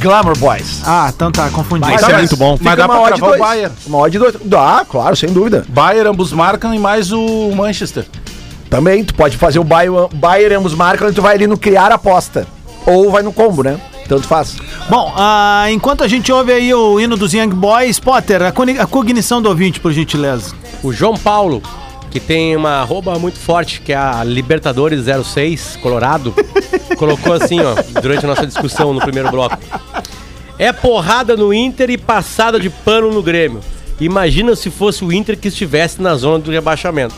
Glamour 0.00 0.36
Boys. 0.38 0.80
Ah, 0.84 1.10
então 1.14 1.30
tá, 1.30 1.48
confundi. 1.50 1.80
Vai 1.86 1.94
Tá, 1.98 2.06
ser 2.06 2.12
mas- 2.12 2.20
muito 2.22 2.36
bom. 2.36 2.58
Mas 2.60 2.76
dá 2.76 2.86
pra 2.88 3.00
odd 3.00 3.08
cravar 3.12 3.28
o 3.28 3.32
dois. 3.32 3.40
Bayern. 3.40 3.74
Uma 3.86 3.98
odd 3.98 4.18
2. 4.18 4.34
Dá, 4.44 4.86
claro, 4.88 5.14
sem 5.16 5.30
dúvida. 5.30 5.64
Bayern, 5.68 6.08
ambos 6.10 6.32
marcam 6.32 6.74
e 6.74 6.78
mais 6.78 7.12
o 7.12 7.50
Manchester. 7.54 8.06
Também, 8.70 9.04
tu 9.04 9.14
pode 9.14 9.36
fazer 9.36 9.58
o 9.58 9.64
Bayern, 9.64 10.08
Bayern 10.14 10.56
ambos 10.56 10.74
marcam 10.74 11.08
e 11.08 11.12
tu 11.12 11.22
vai 11.22 11.34
ali 11.34 11.46
no 11.46 11.56
criar 11.58 11.92
aposta. 11.92 12.46
Ou 12.86 13.10
vai 13.10 13.22
no 13.22 13.32
combo, 13.32 13.62
né? 13.62 13.78
Tanto 14.08 14.26
faz. 14.26 14.56
Bom, 14.90 15.12
ah, 15.16 15.64
enquanto 15.70 16.04
a 16.04 16.08
gente 16.08 16.30
ouve 16.30 16.52
aí 16.52 16.74
o 16.74 17.00
hino 17.00 17.16
dos 17.16 17.32
Young 17.32 17.48
Boys, 17.54 17.98
Potter, 17.98 18.42
a 18.42 18.86
cognição 18.86 19.40
do 19.40 19.48
ouvinte, 19.48 19.80
por 19.80 19.92
gentileza. 19.92 20.52
O 20.82 20.92
João 20.92 21.16
Paulo, 21.16 21.62
que 22.14 22.20
tem 22.20 22.54
uma 22.54 22.80
arroba 22.80 23.18
muito 23.18 23.40
forte, 23.40 23.80
que 23.80 23.92
é 23.92 23.96
a 23.96 24.22
Libertadores 24.22 25.06
06, 25.26 25.80
Colorado, 25.82 26.32
colocou 26.96 27.32
assim, 27.32 27.58
ó, 27.58 27.74
durante 28.00 28.24
a 28.24 28.28
nossa 28.28 28.46
discussão 28.46 28.94
no 28.94 29.00
primeiro 29.00 29.32
bloco. 29.32 29.58
É 30.56 30.72
porrada 30.72 31.36
no 31.36 31.52
Inter 31.52 31.90
e 31.90 31.98
passada 31.98 32.60
de 32.60 32.70
pano 32.70 33.10
no 33.10 33.20
Grêmio. 33.20 33.58
Imagina 34.00 34.54
se 34.54 34.70
fosse 34.70 35.04
o 35.04 35.12
Inter 35.12 35.36
que 35.36 35.48
estivesse 35.48 36.00
na 36.00 36.14
zona 36.14 36.38
do 36.38 36.52
rebaixamento. 36.52 37.16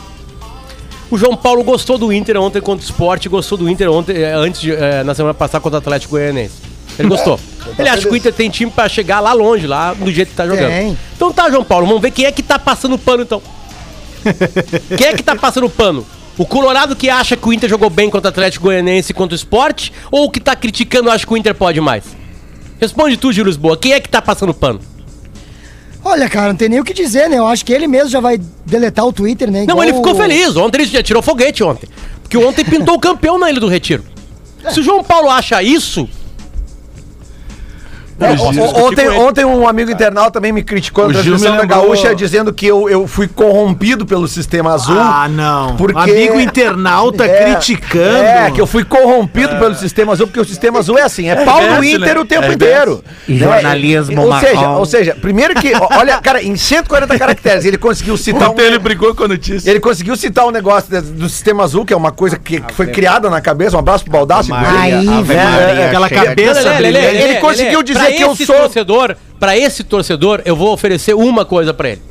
O 1.11 1.17
João 1.17 1.37
Paulo 1.37 1.63
gostou 1.63 1.99
do 1.99 2.11
Inter 2.11 2.35
ontem 2.41 2.59
contra 2.59 2.83
o 2.83 2.89
Sport, 2.89 3.27
gostou 3.27 3.55
do 3.55 3.69
Inter 3.69 3.91
ontem, 3.91 4.17
eh, 4.17 4.33
antes 4.33 4.61
de, 4.61 4.71
eh, 4.71 5.03
na 5.03 5.13
semana 5.13 5.35
passada 5.35 5.61
contra 5.61 5.77
o 5.77 5.79
Atlético 5.79 6.13
Goianiense. 6.13 6.55
Ele 6.97 7.07
gostou. 7.07 7.39
Ele 7.77 7.87
acha 7.87 8.01
que 8.01 8.11
o 8.11 8.15
Inter 8.15 8.33
tem 8.33 8.49
time 8.49 8.71
pra 8.71 8.89
chegar 8.89 9.19
lá 9.19 9.31
longe, 9.31 9.67
lá 9.67 9.93
do 9.93 10.11
jeito 10.11 10.29
que 10.29 10.35
tá 10.35 10.47
jogando. 10.47 10.71
Então 11.15 11.31
tá, 11.31 11.51
João 11.51 11.63
Paulo, 11.63 11.85
vamos 11.85 12.01
ver 12.01 12.09
quem 12.09 12.25
é 12.25 12.31
que 12.31 12.41
tá 12.41 12.57
passando 12.57 12.97
pano 12.97 13.21
então. 13.21 13.43
Quem 14.97 15.07
é 15.07 15.13
que 15.13 15.23
tá 15.23 15.35
passando 15.35 15.69
pano? 15.69 16.05
O 16.37 16.45
Colorado 16.45 16.95
que 16.95 17.09
acha 17.09 17.35
que 17.35 17.47
o 17.47 17.51
Inter 17.53 17.69
jogou 17.69 17.89
bem 17.89 18.09
contra 18.09 18.27
o 18.27 18.31
Atlético 18.31 18.65
Goianiense 18.65 19.11
e 19.11 19.13
contra 19.15 19.33
o 19.33 19.35
Sport? 19.35 19.89
Ou 20.11 20.25
o 20.25 20.31
que 20.31 20.39
tá 20.39 20.55
criticando 20.55 21.09
acha 21.09 21.25
que 21.25 21.33
o 21.33 21.37
Inter 21.37 21.55
pode 21.55 21.81
mais? 21.81 22.03
Responde 22.79 23.17
tu, 23.17 23.31
Gil 23.33 23.45
Lisboa. 23.45 23.75
Quem 23.75 23.93
é 23.93 23.99
que 23.99 24.07
tá 24.07 24.21
passando 24.21 24.53
pano? 24.53 24.79
Olha, 26.05 26.29
cara, 26.29 26.49
não 26.49 26.55
tem 26.55 26.69
nem 26.69 26.79
o 26.79 26.83
que 26.83 26.93
dizer, 26.93 27.27
né? 27.29 27.37
Eu 27.37 27.47
acho 27.47 27.65
que 27.65 27.73
ele 27.73 27.87
mesmo 27.87 28.09
já 28.09 28.19
vai 28.19 28.39
deletar 28.65 29.05
o 29.05 29.11
Twitter, 29.11 29.49
né? 29.51 29.59
Não, 29.65 29.73
Igual 29.73 29.83
ele 29.83 29.93
ficou 29.97 30.13
o- 30.13 30.15
feliz. 30.15 30.55
Ontem 30.55 30.81
ele 30.81 30.91
já 30.91 31.01
tirou 31.03 31.21
foguete 31.23 31.63
ontem. 31.63 31.89
Porque 32.21 32.37
ontem 32.37 32.63
pintou 32.63 32.95
o 32.95 32.99
campeão 32.99 33.37
na 33.39 33.49
Ilha 33.49 33.59
do 33.59 33.67
Retiro. 33.67 34.03
Se 34.71 34.79
o 34.79 34.83
João 34.83 35.03
Paulo 35.03 35.29
acha 35.29 35.61
isso, 35.63 36.07
É, 38.19 38.81
ontem, 38.81 39.09
ontem 39.09 39.45
um 39.45 39.67
amigo 39.67 39.91
internauta 39.91 40.31
também 40.31 40.51
me 40.51 40.63
criticou 40.63 41.07
na 41.07 41.13
transmissão 41.13 41.55
da 41.55 41.61
lembrou- 41.61 41.81
Gaúcha 41.83 42.15
dizendo 42.15 42.51
que 42.51 42.65
eu, 42.65 42.89
eu 42.89 43.07
fui 43.07 43.27
corrompido 43.27 44.05
pelo 44.07 44.27
sistema 44.27 44.73
azul. 44.73 44.97
Ah, 44.99 45.27
não. 45.29 45.75
Porque- 45.75 45.97
Amigo 45.97 46.39
internauta 46.39 47.25
É, 47.25 47.53
criticando. 47.53 48.17
É, 48.17 48.51
que 48.51 48.59
eu 48.59 48.65
fui 48.65 48.83
corrompido 48.83 49.55
pelo 49.57 49.75
sistema 49.75 50.13
azul, 50.13 50.25
porque 50.27 50.39
o 50.39 50.45
sistema 50.45 50.79
azul 50.79 50.97
é 50.97 51.03
assim, 51.03 51.29
é 51.29 51.35
pau 51.45 51.61
no 51.61 51.83
Inter 51.83 52.15
né? 52.15 52.19
o 52.19 52.25
tempo 52.25 52.45
É 52.45 52.53
inteiro. 52.53 53.03
E 53.27 53.33
Né? 53.33 53.39
jornalismo 53.39 54.21
ou 54.23 54.39
seja, 54.39 54.55
marrom. 54.55 54.77
ou 54.79 54.85
seja, 54.85 55.15
primeiro 55.21 55.53
que, 55.55 55.71
olha, 55.97 56.17
cara, 56.19 56.41
em 56.41 56.55
140 56.55 57.17
caracteres 57.19 57.65
ele 57.65 57.77
conseguiu 57.77 58.17
citar 58.17 58.49
um, 58.49 58.51
Ontem 58.51 58.63
ele 58.65 58.79
brigou 58.79 59.13
com 59.13 59.25
a 59.25 59.27
notícia. 59.27 59.69
ele 59.69 59.79
conseguiu 59.79 60.15
citar 60.15 60.45
um 60.47 60.51
negócio 60.51 61.01
do 61.01 61.29
sistema 61.29 61.63
azul, 61.63 61.85
que 61.85 61.93
é 61.93 61.97
uma 61.97 62.11
coisa 62.11 62.37
que, 62.37 62.59
que 62.61 62.73
foi 62.73 62.87
criada 62.87 63.29
na 63.29 63.41
cabeça, 63.41 63.75
um 63.75 63.79
abraço 63.79 64.03
pro 64.05 64.13
Baldassi. 64.13 64.51
Aí, 64.53 64.91
É, 65.07 65.21
velho. 65.21 65.39
é, 65.39 65.87
Aquela 65.87 66.09
cabeça. 66.09 66.69
Ele 66.81 67.35
conseguiu 67.35 67.83
dizer 67.83 68.06
pra 68.07 68.17
que 68.17 68.23
eu 68.23 68.31
esse 68.33 68.45
sou- 68.45 68.55
torcedor, 68.55 69.15
para 69.39 69.57
esse 69.57 69.83
torcedor, 69.83 70.41
eu 70.45 70.55
vou 70.55 70.73
oferecer 70.73 71.13
uma 71.15 71.45
coisa 71.45 71.73
pra 71.73 71.89
ele. 71.89 72.01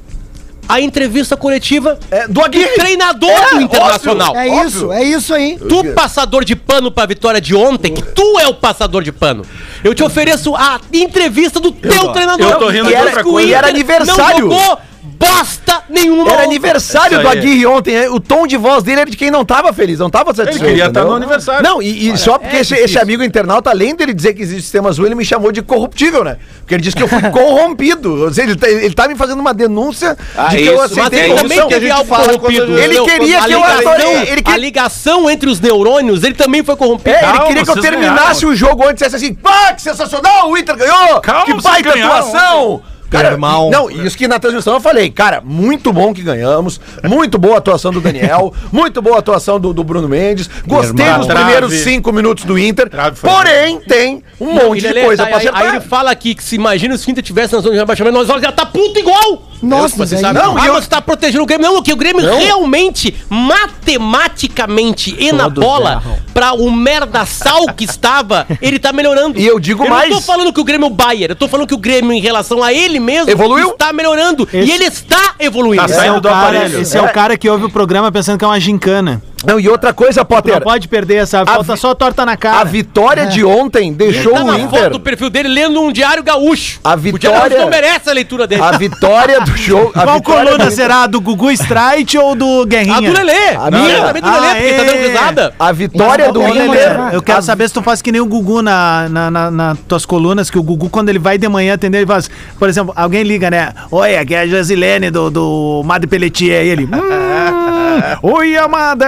A 0.69 0.81
entrevista 0.81 1.37
coletiva 1.37 1.97
É, 2.11 2.27
do 2.27 2.43
Aguirre. 2.43 2.71
treinador 2.75 3.31
É, 3.31 3.51
do 3.55 3.61
Internacional. 3.61 4.35
É 4.35 4.49
Óbvio. 4.49 4.67
isso, 4.67 4.93
é 4.93 5.03
isso 5.05 5.33
aí. 5.33 5.57
Tu, 5.59 5.85
passador 5.95 6.45
de 6.45 6.57
pano 6.57 6.91
pra 6.91 7.07
vitória 7.07 7.41
de 7.41 7.55
ontem, 7.55 7.95
que 7.95 8.03
tu 8.03 8.37
é 8.41 8.49
o 8.49 8.55
passador 8.55 9.05
de 9.05 9.13
pano. 9.13 9.45
Eu 9.85 9.95
te 9.95 10.03
ofereço 10.03 10.57
a 10.57 10.81
entrevista 10.93 11.61
do 11.61 11.71
teu 11.71 12.09
treinador. 12.13 12.51
eu 12.51 12.59
tô 12.59 12.69
rindo 12.69 12.87
E 12.87 12.89
de 12.89 12.95
era- 12.95 13.05
outra 13.07 13.23
coisa. 13.23 13.49
E 13.49 13.55
era 13.55 13.69
aniversário. 13.69 14.49
Não 14.49 14.57
jogou 14.59 14.79
bosta 15.19 15.83
nenhuma. 15.89 16.31
Era 16.33 16.43
aniversário 16.45 17.15
Isso 17.21 17.23
do. 17.23 17.29
Aguirre 17.29 17.67
ontem. 17.67 17.95
é, 17.97 18.11
O 18.11 18.21
tom 18.21 18.47
de 18.47 18.57
voz 18.57 18.83
dele 18.83 19.01
era 19.01 19.11
de 19.11 19.17
quem 19.17 19.31
não 19.31 19.45
tava 19.45 19.73
feliz, 19.73 19.99
não 19.99 20.11
tava 20.11 20.35
satisfeito. 20.35 20.65
queria 20.67 20.87
estar 20.87 21.01
entendeu? 21.01 21.11
no 21.11 21.15
aniversário. 21.17 21.63
Não, 21.63 21.81
e, 21.83 22.11
e 22.11 22.19
só 22.19 22.39
porque 22.39 22.57
é 22.57 22.61
esse, 22.61 22.75
esse 22.75 22.99
amigo 22.99 23.23
internauta, 23.23 23.71
além 23.71 23.95
dele 23.95 24.13
dizer 24.13 24.35
que 24.35 24.43
existe 24.43 24.63
sistema 24.63 24.89
azul, 24.89 25.07
ele 25.07 25.15
me 25.15 25.25
chamou 25.25 25.51
de 25.53 25.63
corruptível, 25.63 26.23
né? 26.25 26.37
Porque 26.61 26.75
ele 26.75 26.83
disse 26.83 26.97
que 26.97 27.03
eu 27.03 27.09
fui 27.09 27.21
corrompido. 27.31 28.25
Ou 28.25 28.33
seja, 28.33 28.51
ele 28.51 28.57
tá, 28.57 28.69
ele 28.69 28.95
tá 28.95 29.09
me 29.09 29.15
fazendo 29.17 29.41
uma 29.41 29.55
denúncia 29.55 30.17
Ah, 30.37 30.49
de 30.49 30.59
que 30.59 30.67
eu 30.67 30.75
isso. 30.85 30.97
Mas 30.97 31.07
aceitei 31.07 31.31
ele 31.31 31.35
também 31.35 31.69
teve 31.69 31.91
algo 31.91 32.09
corrompido. 32.09 32.79
Ele 32.79 33.01
queria 33.03 33.43
que 33.43 33.53
eu 33.53 33.63
adorei, 33.65 34.29
ele 34.31 34.43
A 34.45 34.57
ligação 34.57 35.31
entre 35.31 35.49
os 35.49 35.61
neurônios, 35.61 36.23
ele 36.25 36.35
também 36.35 36.63
foi 36.65 36.77
corrompido. 36.77 37.11
É, 37.11 37.19
ele 37.19 37.33
Calma, 37.33 37.47
queria 37.47 37.65
que 37.65 37.71
eu 37.71 37.81
terminasse 37.81 38.41
ganharam. 38.43 38.49
o 38.49 38.57
jogo 38.57 38.83
antes 38.89 39.03
e 39.03 39.05
dissesse 39.05 39.17
assim: 39.17 39.35
pá, 39.35 39.73
que 39.73 39.83
sensacional, 39.83 40.51
o 40.51 40.57
Inter 40.59 40.77
ganhou! 40.77 41.21
Calma, 41.21 41.45
que 41.45 41.63
baita 41.63 41.91
atuação! 41.91 42.83
Cara, 43.11 43.31
Irmão. 43.31 43.71
não, 43.71 43.91
isso 43.91 44.17
que 44.17 44.27
na 44.27 44.39
transmissão 44.39 44.75
eu 44.75 44.81
falei, 44.81 45.11
cara, 45.11 45.41
muito 45.45 45.93
bom 45.93 46.13
que 46.13 46.23
ganhamos, 46.23 46.81
muito 47.05 47.39
boa 47.39 47.59
atuação 47.59 47.93
do 47.93 48.01
Daniel, 48.01 48.53
muito 48.73 49.01
boa 49.01 49.19
atuação 49.19 49.61
do, 49.61 49.73
do 49.73 49.85
Bruno 49.85 50.09
Mendes, 50.09 50.49
gostei 50.67 51.05
Irmão. 51.07 51.19
dos 51.19 51.27
Trave. 51.29 51.45
primeiros 51.45 51.73
cinco 51.81 52.13
minutos 52.13 52.45
do 52.45 52.59
Inter, 52.59 52.89
Trave 52.89 53.17
foi 53.17 53.31
porém 53.31 53.81
tem 53.81 54.23
um 54.41 54.53
monte 54.53 54.81
de 54.87 54.93
coisa 55.03 55.23
aí, 55.25 55.29
pra 55.29 55.39
aí, 55.39 55.47
acertar. 55.49 55.63
aí 55.63 55.69
ele 55.69 55.81
fala 55.81 56.11
aqui 56.11 56.35
que 56.35 56.43
se 56.43 56.57
imagina 56.57 56.97
se 56.99 57.09
o 57.09 57.11
Inter 57.11 57.23
tivesse 57.23 57.55
na 57.55 57.61
zona 57.61 57.75
de 57.75 57.79
rebaixamento, 57.79 58.17
nós 58.17 58.43
já 58.43 58.53
tá 58.53 58.67
puto 58.67 58.99
igual! 58.99 59.43
Nossa, 59.63 59.97
Você 59.97 60.19
sabe? 60.19 60.39
Não, 60.39 60.57
ah, 60.59 60.67
eu- 60.67 60.75
você 60.75 60.89
tá 60.89 61.01
protegendo 61.01 61.43
o 61.43 61.47
Grêmio. 61.47 61.67
Não, 61.67 61.83
que 61.83 61.93
o 61.93 61.97
Grêmio 61.97 62.23
realmente, 62.37 63.15
matematicamente 63.31 65.15
e 65.19 65.33
na 65.33 65.49
bola, 65.49 66.03
pra 66.35 66.53
o 66.53 66.71
merda 66.71 67.25
sal 67.25 67.67
que 67.75 67.85
estava, 67.85 68.47
ele 68.61 68.79
tá 68.79 68.93
melhorando. 68.93 69.39
E 69.47 69.47
eu 69.47 69.59
digo 69.61 69.85
eu 69.85 69.91
mais. 69.91 70.09
não 70.11 70.17
tô 70.19 70.23
falando 70.23 70.53
que 70.53 70.61
o 70.61 70.65
Grêmio 70.65 70.87
é 70.87 70.91
o 70.91 70.93
Bayern, 70.95 71.31
eu 71.31 71.37
tô 71.37 71.49
falando 71.49 71.67
que 71.67 71.75
o 71.75 71.79
Grêmio, 71.79 72.13
em 72.13 72.21
relação 72.21 72.63
a 72.63 72.73
ele 72.73 72.99
mesmo, 73.01 73.31
Evoluiu? 73.31 73.71
está 73.71 73.93
melhorando. 73.93 74.49
E 74.53 74.71
ele 74.71 74.85
está 74.85 75.35
evoluindo. 75.39 75.83
Tá 75.83 75.85
Esse 75.89 75.95
é, 75.95 75.97
saindo 75.99 76.17
o 76.19 76.21
do 76.21 76.29
cara, 76.29 76.41
aparelho. 76.59 76.81
esse 76.81 76.97
é 76.97 77.03
o 77.03 77.09
cara 77.13 77.37
que 77.37 77.49
ouve 77.49 77.65
o 77.65 77.71
programa 77.71 78.11
pensando 78.13 78.39
que 78.39 78.45
é 78.45 78.49
uma 78.49 78.59
gincana. 78.61 79.23
Não, 79.45 79.61
e 79.61 79.69
outra 79.69 79.93
coisa, 79.93 80.25
Potter. 80.25 80.55
não 80.55 80.61
pode 80.63 80.89
perder 80.89 81.17
essa. 81.17 81.45
Falta 81.47 81.75
vi- 81.75 81.79
só 81.81 81.95
torta 81.95 82.27
na 82.27 82.33
A 82.33 82.37
cara. 82.37 82.65
vitória 82.65 83.27
de 83.27 83.45
ontem 83.45 83.93
deixou 83.93 84.33
Tá 84.33 84.43
o 84.43 84.45
na 84.47 84.59
Inter. 84.59 84.81
foto 84.81 84.93
do 84.95 85.01
perfil 85.01 85.31
dele 85.31 85.49
lendo 85.49 85.81
um 85.81 85.93
diário 85.93 86.23
gaúcho. 86.23 86.81
A 86.83 86.95
O 86.95 86.97
diário 86.97 87.13
vitória- 87.13 87.49
gaúcho 87.51 87.57
não 87.63 87.69
merece 87.71 88.11
a 88.11 88.13
leitura 88.13 88.47
dele. 88.47 88.63
A 88.63 88.73
vitória 88.73 89.41
do. 89.51 89.91
A 89.95 90.03
Qual 90.05 90.23
coluna 90.23 90.71
será? 90.71 91.03
A 91.03 91.07
do 91.07 91.21
Gugu 91.21 91.51
Strike 91.53 92.17
ou 92.19 92.35
do 92.35 92.67
Guerrinha? 92.67 92.97
A 92.97 93.01
do 93.01 93.13
Lelê. 93.13 93.49
A 93.57 93.71
Não, 93.71 93.83
minha? 93.83 93.97
do 93.97 94.07
Lelê, 94.07 94.21
Ah, 94.23 94.55
porque 94.55 94.73
tá 94.75 94.83
dando 94.85 94.97
é. 94.97 95.07
risada. 95.07 95.55
A 95.59 95.73
vitória 95.73 96.33
do 96.33 96.41
Não, 96.41 96.55
não. 96.55 97.11
Eu 97.13 97.23
quero 97.23 97.39
a- 97.39 97.43
saber 97.43 97.69
se 97.69 97.75
tu 97.75 97.83
faz 97.83 98.01
que 98.03 98.11
nem 98.13 98.21
o 98.21 98.27
Gugu 98.27 98.63
na, 98.63 99.09
na, 99.09 99.31
na, 99.31 99.51
na 99.51 99.77
tuas 99.89 100.05
colunas, 100.07 100.51
que 100.51 100.59
o 100.59 100.63
Gugu, 100.63 100.89
quando 100.89 101.09
ele 101.09 101.19
vai 101.19 101.39
de 101.39 101.49
manhã 101.49 101.75
atender, 101.75 101.99
ele 101.99 102.07
faz. 102.07 102.29
Por 102.59 102.69
exemplo, 102.69 102.93
alguém 102.97 103.23
liga, 103.23 103.51
né? 103.51 103.73
Oi, 103.91 104.17
aqui 104.17 104.35
é 104.35 104.41
a 104.41 104.47
Josilene 104.47 105.11
do, 105.11 105.31
do 105.31 105.83
Madre 105.85 106.07
Pelletier. 106.07 106.65
E 106.65 106.69
ele. 106.69 106.85
"Hum, 106.85 107.97
Oi, 108.23 108.57
amada! 108.57 109.07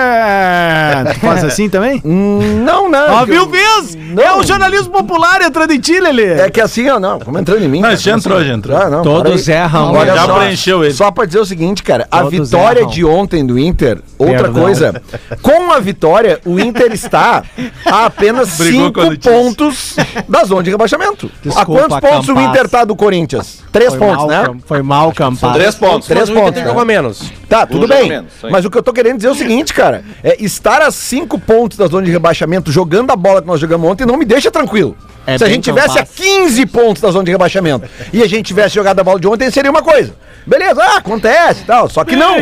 Tu 1.14 1.20
faz 1.20 1.44
assim 1.44 1.68
também? 1.68 2.00
Hum, 2.04 2.62
Não, 2.64 2.88
não. 2.90 3.14
Ó, 3.14 3.24
que 3.24 3.32
viu, 3.32 3.46
Viz? 3.46 3.96
É 4.18 4.32
o 4.32 4.42
jornalismo 4.42 4.90
popular 4.90 5.42
entrando 5.42 5.72
em 5.72 5.78
ti, 5.80 6.00
Lelê. 6.00 6.40
É 6.40 6.50
que 6.50 6.60
assim, 6.60 6.88
ó, 6.88 6.98
não, 6.98 7.18
como 7.20 7.38
entrando 7.38 7.62
em 7.64 7.68
mim. 7.68 7.80
Não, 7.80 7.94
já 7.96 8.12
entrou, 8.12 8.42
já 8.42 8.54
entrou. 8.54 8.76
Ah, 8.76 8.88
não, 8.88 9.02
Todos 9.02 9.46
erram. 9.48 9.92
Olha 9.92 10.14
só, 10.28 10.38
preencheu 10.38 10.84
ele. 10.84 10.94
Só 10.94 11.10
pra 11.10 11.24
dizer 11.24 11.38
o 11.40 11.44
seguinte, 11.44 11.82
cara, 11.82 12.06
a 12.10 12.22
Todos 12.22 12.30
vitória 12.50 12.80
erram. 12.80 12.90
de 12.90 13.04
ontem 13.04 13.44
do 13.46 13.58
Inter, 13.58 14.00
outra 14.18 14.42
Perdão. 14.44 14.62
coisa, 14.62 15.02
com 15.42 15.72
a 15.72 15.80
vitória, 15.80 16.40
o 16.44 16.58
Inter 16.58 16.92
está 16.92 17.42
a 17.84 18.06
apenas 18.06 18.56
Brigou 18.58 18.86
cinco 18.86 19.18
pontos 19.20 19.96
da 20.28 20.44
zona 20.44 20.62
de 20.62 20.70
rebaixamento. 20.70 21.30
Desculpa, 21.42 21.60
a 21.60 21.88
quantos 21.88 22.10
pontos 22.10 22.28
o. 22.28 22.40
Inter 22.40 22.68
tá 22.68 22.84
do 22.84 22.94
Corinthians? 22.96 23.62
Três 23.72 23.90
Foi 23.90 23.98
pontos, 23.98 24.26
mal, 24.26 24.54
né? 24.54 24.60
Foi 24.66 24.82
mal, 24.82 25.12
Campaz. 25.12 25.54
Três 25.54 25.74
pontos. 25.74 26.08
Três 26.08 26.30
pontos, 26.30 26.54
tem 26.54 26.62
né? 26.62 26.68
jogo 26.68 26.80
a 26.80 26.84
menos. 26.84 27.30
Tá, 27.48 27.66
tudo 27.66 27.86
jogo 27.86 27.94
bem. 28.00 28.08
menos, 28.08 28.32
mas 28.50 28.64
o 28.64 28.70
que 28.70 28.78
eu 28.78 28.82
tô 28.82 28.92
querendo 28.92 29.16
dizer 29.16 29.28
é 29.28 29.30
o 29.30 29.34
seguinte, 29.34 29.74
cara. 29.74 30.04
É 30.22 30.42
estar 30.42 30.80
a 30.82 30.90
cinco 30.90 31.38
pontos 31.38 31.76
da 31.76 31.86
zona 31.86 32.04
de 32.06 32.10
rebaixamento, 32.10 32.72
jogando 32.72 33.10
a 33.10 33.16
bola 33.16 33.40
que 33.42 33.46
nós 33.46 33.60
jogamos 33.60 33.90
ontem, 33.90 34.06
não 34.06 34.16
me 34.16 34.24
deixa 34.24 34.50
tranquilo. 34.50 34.96
É 35.26 35.36
Se 35.36 35.44
a 35.44 35.48
gente 35.48 35.64
tivesse 35.64 35.98
a 35.98 36.02
capaz. 36.02 36.10
15 36.16 36.66
pontos 36.66 37.02
da 37.02 37.10
zona 37.10 37.24
de 37.24 37.30
rebaixamento 37.30 37.86
e 38.14 38.22
a 38.22 38.26
gente 38.26 38.46
tivesse 38.46 38.74
jogado 38.74 38.98
a 39.00 39.04
bola 39.04 39.20
de 39.20 39.28
ontem, 39.28 39.50
seria 39.50 39.70
uma 39.70 39.82
coisa. 39.82 40.14
Beleza, 40.46 40.82
ah, 40.82 40.96
acontece 40.96 41.60
e 41.60 41.64
tal. 41.66 41.90
Só 41.90 42.02
que 42.02 42.16
não. 42.16 42.36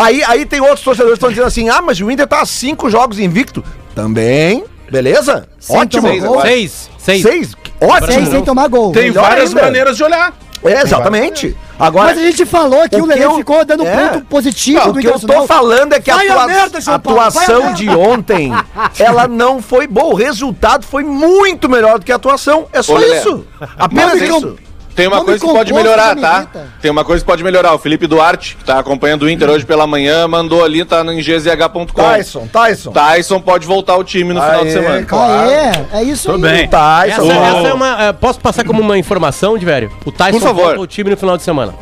Aí, 0.00 0.24
aí 0.24 0.44
tem 0.44 0.60
outros 0.60 0.82
torcedores 0.82 1.12
que 1.12 1.18
estão 1.18 1.28
dizendo 1.28 1.46
assim: 1.46 1.68
ah, 1.68 1.80
mas 1.80 2.00
o 2.00 2.10
Inter 2.10 2.26
tá 2.26 2.40
a 2.40 2.46
cinco 2.46 2.90
jogos 2.90 3.20
invicto. 3.20 3.62
Também. 3.94 4.64
Beleza? 4.90 5.46
Sem 5.60 5.76
Ótimo. 5.76 6.20
gol. 6.20 6.40
Seis. 6.42 6.90
Seis. 6.98 7.22
Seis. 7.22 7.52
Ótimo. 7.80 8.12
Sem, 8.12 8.26
sem 8.26 8.42
tomar 8.42 8.68
gol. 8.68 8.90
Tem 8.92 9.04
Melhor 9.10 9.22
várias 9.22 9.50
ainda. 9.50 9.62
maneiras 9.62 9.96
de 9.96 10.02
olhar. 10.02 10.34
É, 10.64 10.82
exatamente. 10.82 11.56
Agora, 11.78 12.08
Mas 12.14 12.18
a 12.18 12.22
gente 12.22 12.46
falou 12.46 12.88
que 12.88 12.96
o 12.96 13.00
o, 13.00 13.02
que 13.02 13.08
Lelê 13.08 13.24
eu- 13.24 13.34
ficou 13.36 13.64
dando 13.64 13.84
é. 13.86 14.08
ponto 14.08 14.24
positivo 14.26 14.78
Não, 14.78 14.92
do 14.92 14.98
o 14.98 15.02
que 15.02 15.06
eu 15.08 15.18
tô 15.20 15.46
falando 15.46 15.92
é 15.92 16.00
que 16.00 16.10
a, 16.10 16.14
a 16.16 16.18
atua- 16.22 16.46
merda, 16.46 16.78
a 16.78 16.80
João 16.80 17.00
Paulo, 17.00 17.18
vai 17.18 17.26
a 17.26 17.28
atuação 17.28 17.60
merda. 17.62 17.76
de 17.76 17.88
ontem, 17.90 18.52
ela 18.98 19.26
não 19.28 19.60
foi 19.60 19.86
boa. 19.86 20.06
O 20.12 20.14
resultado 20.14 20.86
foi 20.86 21.02
muito 21.04 21.68
melhor 21.68 21.98
do 21.98 22.04
que 22.04 22.12
a 22.12 22.16
atuação. 22.16 22.66
É 22.72 22.80
só 22.82 22.94
Ô, 22.94 23.00
isso. 23.00 23.46
Apenas 23.78 24.20
isso. 24.20 24.56
Tem 24.94 25.08
uma 25.08 25.16
Não 25.16 25.22
me 25.22 25.26
coisa 25.30 25.44
que 25.44 25.52
pode 25.52 25.72
melhorar, 25.72 26.14
me 26.14 26.20
tá? 26.22 26.46
Tem 26.80 26.88
uma 26.90 27.04
coisa 27.04 27.24
que 27.24 27.26
pode 27.26 27.42
melhorar. 27.42 27.74
O 27.74 27.78
Felipe 27.78 28.06
Duarte, 28.06 28.54
que 28.56 28.64
tá 28.64 28.78
acompanhando 28.78 29.22
o 29.22 29.28
Inter 29.28 29.50
hoje 29.50 29.66
pela 29.66 29.86
manhã, 29.88 30.28
mandou 30.28 30.64
ali, 30.64 30.84
tá 30.84 31.00
em 31.02 31.16
gzh.com. 31.20 31.84
Tyson, 31.86 32.46
Tyson. 32.46 32.92
Tyson 32.92 33.40
pode 33.40 33.66
voltar 33.66 33.94
ao 33.94 34.04
time 34.04 34.32
no 34.32 34.40
final 34.40 34.60
de 34.62 34.68
Aê, 34.68 34.72
semana. 34.72 35.04
claro. 35.04 35.32
Ah, 35.48 35.52
é? 35.52 35.86
É 35.98 36.02
isso 36.04 36.28
Tô 36.28 36.36
aí. 36.36 36.40
bem. 36.42 36.68
Tyson. 36.68 37.22
Essa, 37.22 37.32
essa 37.58 37.68
é 37.68 37.72
uma. 37.74 38.02
eh, 38.04 38.12
posso 38.12 38.38
passar 38.40 38.64
como 38.64 38.80
uma 38.80 38.96
informação, 38.96 39.58
de 39.58 39.64
velho? 39.64 39.90
O 40.06 40.12
Tyson 40.12 40.38
Por 40.38 40.40
favor. 40.40 40.62
volta 40.66 40.78
ao 40.80 40.86
time 40.86 41.10
no 41.10 41.16
final 41.16 41.36
de 41.36 41.42
semana. 41.42 41.74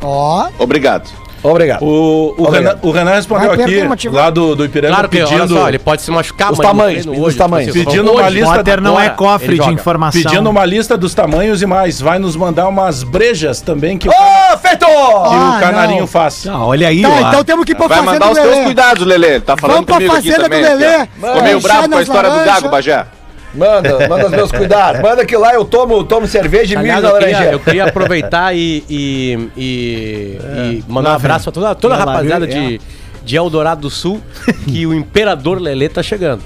Ó, 0.00 0.48
Obrigado. 0.58 1.08
Obrigado. 1.42 1.82
O, 1.82 2.34
o, 2.38 2.44
Obrigado. 2.46 2.52
Renan, 2.52 2.78
o 2.82 2.90
Renan 2.92 3.10
respondeu 3.14 3.48
Vai 3.48 3.56
perder 3.56 3.86
aqui, 3.90 4.08
lá 4.08 4.30
do, 4.30 4.54
do 4.54 4.64
Ipiranga, 4.64 4.94
Claro 4.94 5.08
que, 5.08 5.18
olha 5.22 5.28
pedindo, 5.28 5.54
só, 5.54 5.68
ele 5.68 5.78
pode 5.78 6.02
se 6.02 6.10
machucar 6.10 6.52
Os 6.52 6.58
mas 6.58 6.66
tamanhos, 6.68 7.04
pedindo 7.04 7.20
os 7.20 7.26
hoje, 7.26 7.36
tamanhos. 7.36 7.72
Pedindo 7.72 8.12
uma 8.12 8.22
hoje, 8.22 8.30
lista 8.34 8.54
Potter 8.54 8.80
não 8.80 9.00
é 9.00 9.08
cofre 9.10 9.58
de 9.58 9.70
informação. 9.70 10.22
pedindo 10.22 10.48
uma 10.48 10.64
lista 10.64 10.96
dos 10.96 11.14
tamanhos 11.14 11.60
e 11.60 11.66
mais. 11.66 12.00
Vai 12.00 12.18
nos 12.18 12.36
mandar 12.36 12.68
umas 12.68 13.02
brejas 13.02 13.60
também 13.60 13.98
que, 13.98 14.08
o, 14.08 14.12
Ô, 14.12 14.58
feito! 14.58 14.86
que 14.86 14.92
Ah, 14.92 15.54
o 15.56 15.60
Canarinho 15.60 16.00
não. 16.00 16.06
faz. 16.06 16.46
Ah, 16.46 16.64
olha 16.64 16.86
aí, 16.88 17.02
tá, 17.02 17.08
ó. 17.08 17.28
então 17.28 17.44
temos 17.44 17.64
que 17.64 17.72
ir 17.72 17.74
pra 17.74 17.86
Vai 17.88 17.98
fazenda 17.98 18.12
mandar 18.12 18.26
do 18.26 18.32
os 18.32 18.38
teus 18.38 18.50
Lelê. 18.50 18.64
cuidados, 18.64 19.06
Lelê. 19.06 19.40
Tá 19.40 19.56
falando 19.56 19.74
Vamos 19.74 19.86
pra 19.86 19.94
comigo 19.96 20.14
aqui 20.14 20.30
fazenda 20.30 20.48
do 20.48 20.50
também. 20.50 20.62
Lelê. 20.62 20.94
aqui, 20.94 21.10
ó. 21.22 21.26
Ficou 21.26 21.42
meio 21.42 21.60
bravo 21.60 21.88
com 21.88 21.96
a 21.96 22.02
história 22.02 22.30
do. 22.30 22.44
Gago, 22.44 22.68
Bagé. 22.68 23.06
Manda, 23.54 24.08
manda 24.08 24.26
os 24.26 24.30
meus 24.32 24.50
cuidados. 24.52 25.00
Manda 25.02 25.24
que 25.26 25.36
lá 25.36 25.52
eu 25.54 25.64
tomo, 25.64 26.02
tomo 26.04 26.26
cerveja 26.26 26.74
e 26.74 26.78
milho 26.82 26.88
na 26.88 27.08
eu 27.08 27.12
queria, 27.14 27.26
laranjeira. 27.28 27.52
eu 27.52 27.60
queria 27.60 27.84
aproveitar 27.84 28.54
e, 28.56 28.82
e, 28.88 29.48
e- 29.56 30.38
e 30.80 30.84
mandar 30.88 31.10
um 31.10 31.14
abraço 31.14 31.44
pra 31.44 31.52
toda, 31.52 31.74
toda 31.74 31.94
a 31.94 31.98
rapaziada 31.98 32.46
de, 32.46 32.80
de 33.24 33.36
Eldorado 33.36 33.82
do 33.82 33.90
Sul, 33.90 34.20
que 34.66 34.86
o 34.86 34.94
Imperador 34.94 35.60
Lelê 35.60 35.88
tá 35.88 36.02
chegando. 36.02 36.42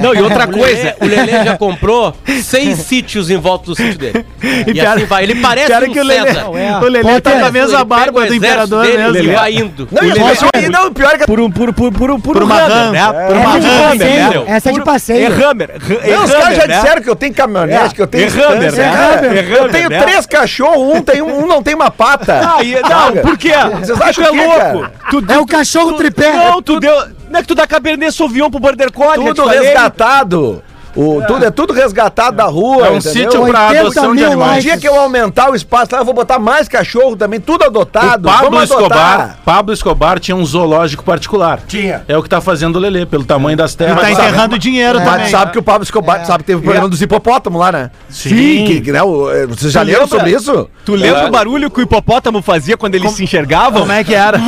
Não, 0.00 0.14
e 0.14 0.20
outra 0.22 0.46
O 0.46 0.50
Lelê- 0.50 0.58
coisa. 0.58 0.96
o 1.00 1.04
Lelê 1.06 1.32
já 1.44 1.56
comprou 1.58 2.14
seis 2.42 2.78
sítios 2.78 3.30
em 3.30 3.36
volta 3.36 3.66
do 3.66 3.74
sítio 3.76 3.98
dele. 3.98 4.24
E, 4.66 4.72
pior- 4.72 4.96
assim 4.96 5.04
vai. 5.06 5.22
Ele 5.24 5.34
parece 5.36 5.66
Pior 5.66 5.82
é 5.82 5.86
um 5.88 5.92
que 5.92 6.00
o 6.00 6.04
Lelê, 6.04 6.26
César. 6.28 6.48
o 6.48 6.52
Lelê 6.88 7.02
tá 7.02 7.08
Potter, 7.10 7.32
com 7.40 7.44
a 7.46 7.50
mesma 7.52 7.76
Ele 7.78 7.84
barba 7.84 8.20
o 8.20 8.26
do 8.26 8.34
imperador 8.34 8.84
dele 8.86 8.98
mesmo. 8.98 9.16
E 9.18 9.26
cara. 9.26 9.38
vai 9.38 9.52
indo. 9.54 9.88
Não, 9.90 10.02
e, 10.04 10.64
e 10.64 10.68
não, 10.68 10.86
o 10.88 10.90
pior 10.94 11.14
é 11.14 11.18
que 11.18 11.26
Por 11.26 11.40
um, 11.40 11.50
por, 11.50 11.72
por, 11.72 11.92
por, 11.92 12.20
por 12.20 12.32
Por 12.34 12.42
uma 12.42 12.54
Hammer, 12.56 12.70
RAM. 12.76 12.90
né? 12.92 13.06
Por 13.26 13.36
É 13.36 13.38
uma 13.38 13.60
de 13.60 13.66
Hammer, 13.66 13.98
passeio. 13.98 14.44
né? 14.44 14.56
Essa 14.56 14.68
é 14.68 14.72
de 14.72 14.78
Por- 14.78 14.84
passeio. 14.84 15.26
É 15.26 15.44
Hammer. 15.44 15.70
é 16.02 16.10
Não, 16.16 16.24
os 16.24 16.32
caras 16.32 16.56
já 16.56 16.66
né? 16.66 16.76
disseram 16.80 17.02
que 17.02 17.10
eu 17.10 17.16
tenho 17.16 17.34
caminhonete, 17.34 17.94
que 17.94 18.02
eu 18.02 18.06
tenho 18.06 18.24
É 18.24 18.44
Hammer, 18.46 18.72
né? 18.72 18.92
É 19.56 19.60
eu 19.60 19.68
tenho 19.68 19.90
né? 19.90 20.02
três 20.02 20.26
cachorros, 20.26 20.96
um, 20.96 21.02
tem, 21.02 21.22
um 21.22 21.44
um 21.44 21.46
não 21.46 21.62
tem 21.62 21.74
uma 21.74 21.90
pata. 21.90 22.56
Ah, 22.56 22.62
e- 22.64 22.74
não, 22.80 23.22
por 23.22 23.36
quê? 23.36 23.52
Vocês 23.80 24.00
acham 24.00 24.24
tu 24.24 24.28
é 24.28 24.32
o 24.32 24.72
louco? 24.80 25.32
É 25.32 25.38
o 25.38 25.46
cachorro 25.46 25.92
tripé. 25.94 26.32
Não, 26.32 26.62
tu 26.62 26.80
deu. 26.80 26.94
Não 27.28 27.40
é 27.40 27.42
que 27.42 27.48
tu 27.48 27.54
dá 27.54 27.66
Cabernet 27.66 28.12
Sauvignon 28.12 28.50
pro 28.50 28.60
Border 28.60 28.92
Collie, 28.92 29.26
Tudo 29.34 29.46
resgatado. 29.46 30.62
O, 30.96 31.22
tudo, 31.26 31.44
é 31.44 31.50
tudo 31.50 31.72
resgatado 31.74 32.36
da 32.38 32.44
rua. 32.44 32.86
É 32.86 32.90
um 32.90 32.96
entendeu? 32.96 33.30
sítio 33.30 33.46
pra 33.46 33.66
80 33.68 33.80
adoção 33.80 34.14
de 34.14 34.20
mil 34.22 34.28
Um 34.30 34.32
animais. 34.32 34.64
dia 34.64 34.78
que 34.78 34.88
eu 34.88 34.98
aumentar 34.98 35.50
o 35.50 35.54
espaço 35.54 35.88
lá, 35.92 36.00
eu 36.00 36.04
vou 36.04 36.14
botar 36.14 36.38
mais 36.38 36.68
cachorro 36.68 37.14
também, 37.14 37.38
tudo 37.38 37.62
O 37.62 37.66
adotado. 37.66 38.28
Pablo 38.28 38.50
Vamos 38.50 38.70
adotar. 38.70 38.86
Escobar, 39.20 39.38
Pablo 39.44 39.74
Escobar 39.74 40.18
tinha 40.18 40.34
um 40.36 40.44
zoológico 40.44 41.04
particular. 41.04 41.60
Tinha. 41.68 42.02
É 42.08 42.16
o 42.16 42.22
que 42.22 42.28
tá 42.28 42.40
fazendo 42.40 42.76
o 42.76 42.78
Lelê, 42.78 43.04
pelo 43.04 43.24
tamanho 43.24 43.56
das 43.56 43.74
E 43.74 43.76
terras. 43.76 43.96
tá 43.96 44.00
Sabe? 44.02 44.12
enterrando 44.12 44.58
dinheiro 44.58 44.98
Mas 44.98 45.08
também. 45.10 45.24
tu 45.26 45.30
sabe 45.30 45.52
que 45.52 45.58
o 45.58 45.62
Pablo 45.62 45.82
Escobar, 45.82 46.22
tu 46.22 46.26
sabe 46.28 46.38
que 46.44 46.46
teve 46.46 46.60
o 46.60 46.62
programa 46.62 46.88
dos 46.88 47.02
hipopótamos 47.02 47.60
lá, 47.60 47.70
né? 47.70 47.90
Sim. 48.08 48.64
Que, 48.66 48.80
que, 48.80 48.92
né, 48.92 49.02
o- 49.02 49.30
eh, 49.30 49.46
vocês 49.46 49.72
já 49.72 49.82
leram 49.82 50.06
sobre 50.06 50.30
isso? 50.30 50.68
Tu 50.84 50.94
lembra 50.94 51.22
É. 51.22 51.26
o 51.26 51.30
barulho 51.30 51.70
que 51.70 51.80
o 51.80 51.82
hipopótamo 51.82 52.40
fazia 52.40 52.76
quando 52.76 52.94
eles 52.94 53.12
se 53.12 53.22
enxergavam? 53.22 53.80
Como 53.80 53.92
é 53.92 54.02
que 54.02 54.14
era? 54.14 54.38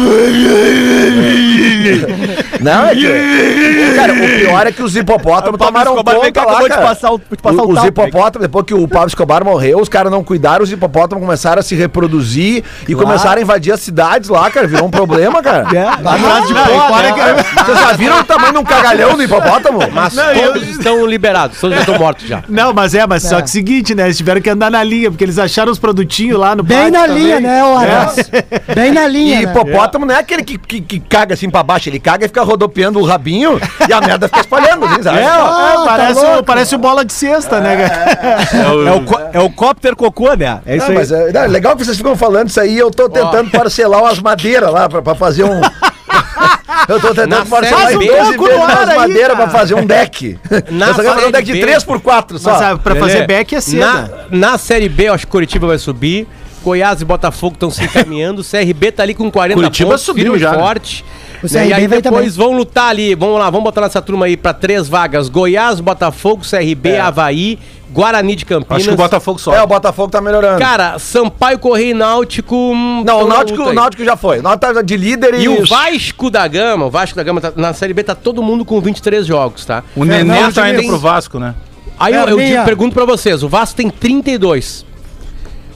Não, 2.60 2.86
é 2.86 2.94
que. 2.94 3.94
cara, 3.94 4.12
o 4.12 4.16
pior 4.16 4.66
é 4.66 4.72
que 4.72 4.82
os 4.82 4.96
hipopótamos 4.96 5.54
O 5.54 5.58
Pablo 5.58 5.72
tomaram 5.84 5.94
conta 5.94 6.04
cá, 6.40 6.46
lá, 6.46 6.50
acabou 6.52 6.68
de 6.68 6.74
cara. 6.74 6.86
passar 6.88 7.10
o- 7.12 7.18
de 7.18 7.42
passar 7.42 7.62
o 7.62 7.68
os 7.68 7.74
tapo, 7.74 7.86
hipopótamos, 7.88 8.46
depois 8.46 8.64
que 8.66 8.74
o 8.74 8.88
Pablo 8.88 9.08
Escobar 9.08 9.44
morreu, 9.44 9.80
os 9.80 9.88
caras 9.88 10.10
não 10.12 10.22
cuidaram, 10.24 10.62
os 10.64 10.72
hipopótamos 10.72 11.22
começaaram 11.24 11.60
a 11.60 11.62
se 11.62 11.74
reproduzir 11.74 12.64
e 12.88 12.94
começaram 12.94 13.38
a 13.38 13.42
invadir 13.42 13.72
as 13.72 13.80
cidades 13.80 14.28
lá, 14.28 14.50
cara. 14.50 14.66
Virou 14.66 14.86
um 14.86 14.90
problema, 14.90 15.42
cara. 15.42 15.66
Atrás 15.98 16.46
de 16.46 16.52
e 16.52 16.56
fora 16.56 17.12
né? 17.34 17.44
Vocês 17.64 17.78
já 17.80 17.92
viram 17.92 18.20
o 18.20 18.24
tamanho 18.24 18.52
de 18.52 18.58
um 18.58 18.64
cagalhão 18.64 19.14
do 19.16 19.22
hipopótamo? 19.22 19.78
Mas 19.92 20.14
Não, 20.14 20.24
eu- 20.32 20.52
todos 20.52 20.68
estão 20.68 21.06
liberados, 21.06 21.60
todos 21.60 21.74
já 21.76 21.80
estão 21.82 21.98
mortos 21.98 22.26
já. 22.26 22.42
Não, 22.48 22.72
mas 22.72 22.94
é, 22.94 23.06
mas 23.06 23.22
só 23.22 23.40
que 23.40 23.50
seguinte, 23.50 23.94
né? 23.94 24.04
Eles 24.04 24.16
tiveram 24.16 24.40
que 24.40 24.50
andar 24.50 24.70
na 24.70 24.82
linha, 24.82 25.10
porque 25.10 25.24
eles 25.24 25.38
acharam 25.38 25.70
os 25.72 25.78
produtinhos 25.78 26.38
lá 26.38 26.54
no 26.54 26.62
Bem 26.62 26.90
na 26.90 27.02
também. 27.06 27.22
linha, 27.22 27.40
né, 27.40 27.64
Horas? 27.64 28.30
Bem 28.74 28.92
na 28.92 29.06
E 29.08 29.12
linha. 29.12 29.36
né? 29.40 29.42
hipopótamo 29.42 30.04
não 30.06 30.14
é 30.14 30.18
aquele 30.18 30.42
que, 30.42 30.58
que, 30.58 30.80
que 30.80 31.00
caga 31.00 31.34
assim 31.34 31.48
pra 31.50 31.62
baixo, 31.62 31.88
ele 31.88 31.98
caga 32.00 32.24
e 32.24 32.28
fica 32.28 32.42
rodopiando 32.42 32.98
o 32.98 33.04
rabinho 33.04 33.60
e 33.88 33.92
a 33.92 34.00
merda 34.00 34.28
fica 34.28 34.40
espalhando, 34.40 34.84
assim, 34.86 35.02
sabe? 35.02 35.18
É, 35.18 35.24
Ah, 35.26 35.70
é, 35.72 35.74
tá 35.76 35.84
parece, 35.84 36.20
o, 36.28 36.32
louco. 36.34 36.44
parece 36.44 36.74
o 36.74 36.78
bola 36.78 37.04
de 37.04 37.12
cesta, 37.12 37.60
né, 37.60 37.88
cara? 37.88 38.48
É 38.86 38.92
o, 38.92 39.04
co- 39.04 39.20
é 39.34 39.40
o 39.40 39.50
cópter 39.50 39.94
cocô, 39.96 40.34
né? 40.34 40.60
É 40.66 40.76
isso 40.76 40.84
Não, 40.86 40.92
aí. 40.92 40.98
mas 40.98 41.12
é, 41.12 41.32
não, 41.32 41.40
é 41.42 41.46
legal 41.48 41.76
que 41.76 41.84
vocês 41.84 41.96
ficam 41.96 42.16
falando 42.16 42.48
isso 42.48 42.60
aí. 42.60 42.78
Eu 42.78 42.90
tô 42.90 43.08
tentando 43.08 43.50
parcelar 43.50 44.02
umas 44.02 44.18
madeiras 44.20 44.70
lá 44.72 44.88
pra, 44.88 45.02
pra 45.02 45.14
fazer 45.14 45.44
um. 45.44 45.60
eu 46.88 47.00
tô 47.00 47.08
tentando 47.08 47.28
Na 47.28 47.44
parcelar 47.44 47.92
em 47.92 47.98
B, 47.98 48.06
12 48.06 48.32
toco 48.36 48.44
vezes 48.48 48.88
aí, 48.88 48.96
madeiras 48.96 49.36
pra 49.36 49.48
fazer 49.48 49.74
um 49.74 49.84
deck. 49.86 50.38
Na 50.70 50.88
eu 50.88 50.94
só 50.94 51.02
quero 51.02 51.14
fazer 51.14 51.26
um 51.26 51.30
deck 51.30 51.44
de 51.44 51.52
B, 51.52 51.66
3x4 51.66 52.38
só. 52.38 52.52
Mas 52.52 52.62
ah, 52.62 52.78
pra 52.78 52.96
fazer 52.96 53.26
back 53.26 53.54
é 53.54 53.58
Na, 53.58 53.62
seda. 53.62 54.26
na 54.30 54.58
Série 54.58 54.88
B, 54.88 55.08
eu 55.08 55.14
acho 55.14 55.26
que 55.26 55.32
Curitiba 55.32 55.66
vai 55.66 55.78
subir. 55.78 56.26
Goiás 56.62 57.00
e 57.00 57.04
Botafogo 57.04 57.54
estão 57.54 57.70
se 57.70 57.84
encaminhando. 57.84 58.42
CRB 58.48 58.92
tá 58.92 59.02
ali 59.02 59.14
com 59.14 59.30
40 59.30 59.54
Curitiba 59.54 59.96
subiu 59.96 60.24
firme 60.24 60.38
e 60.38 60.40
já, 60.40 60.52
né? 60.52 60.58
forte. 60.58 61.04
O 61.04 61.17
Né, 61.42 61.48
CRB 61.48 61.68
E 61.68 61.72
aí 61.72 61.86
depois 61.88 62.36
vão 62.36 62.52
lutar 62.52 62.88
ali. 62.90 63.14
Vamos 63.14 63.38
lá, 63.38 63.50
vamos 63.50 63.64
botar 63.64 63.80
nessa 63.82 64.02
turma 64.02 64.26
aí 64.26 64.36
pra 64.36 64.52
três 64.52 64.88
vagas: 64.88 65.28
Goiás, 65.28 65.80
Botafogo, 65.80 66.42
CRB, 66.48 66.90
É. 66.90 67.00
Havaí 67.00 67.58
Guarani 67.90 68.36
de 68.36 68.44
Campinas. 68.44 68.76
Acho 68.82 68.88
que 68.88 68.94
o 68.94 68.96
Botafogo 68.96 69.38
só. 69.38 69.54
É, 69.54 69.62
o 69.62 69.66
Botafogo 69.66 70.10
tá 70.10 70.20
melhorando. 70.20 70.58
Cara, 70.60 70.98
Sampaio 70.98 71.58
Correia 71.58 71.90
e 71.90 71.94
Náutico. 71.94 72.54
hum, 72.54 73.02
não, 73.04 73.22
o 73.22 73.26
Náutico, 73.26 73.62
o. 73.62 73.72
Náutico 73.72 74.04
já 74.04 74.16
foi. 74.16 74.40
O 74.40 74.42
Náutico 74.42 74.74
tá 74.74 74.82
de 74.82 74.96
líder 74.96 75.34
e... 75.34 75.44
E 75.44 75.48
o 75.48 75.64
Vasco 75.66 76.30
da 76.30 76.46
Gama, 76.46 76.84
o 76.86 76.90
Vasco 76.90 77.16
da 77.16 77.22
Gama 77.22 77.40
tá- 77.40 77.52
na 77.56 77.72
Série 77.72 77.94
B 77.94 78.02
tá 78.02 78.14
todo 78.14 78.42
mundo 78.42 78.62
com 78.64 78.78
23 78.80 79.24
jogos, 79.26 79.64
tá? 79.64 79.82
O 79.96 80.04
Nenê 80.04 80.52
tá 80.52 80.68
indo 80.70 80.84
pro 80.86 80.98
Vasco, 80.98 81.38
né? 81.38 81.54
Aí 81.98 82.12
eu, 82.12 82.20
eu 82.20 82.26
Perninha. 82.36 82.48
digo- 82.50 82.64
pergunto 82.66 82.94
pra 82.94 83.04
vocês, 83.06 83.42
o 83.42 83.48
Vasco 83.48 83.76
tem 83.76 83.88
32. 83.88 84.84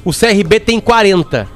O 0.04 0.12
CRB 0.12 0.60
tem 0.60 0.78
40. 0.80 1.48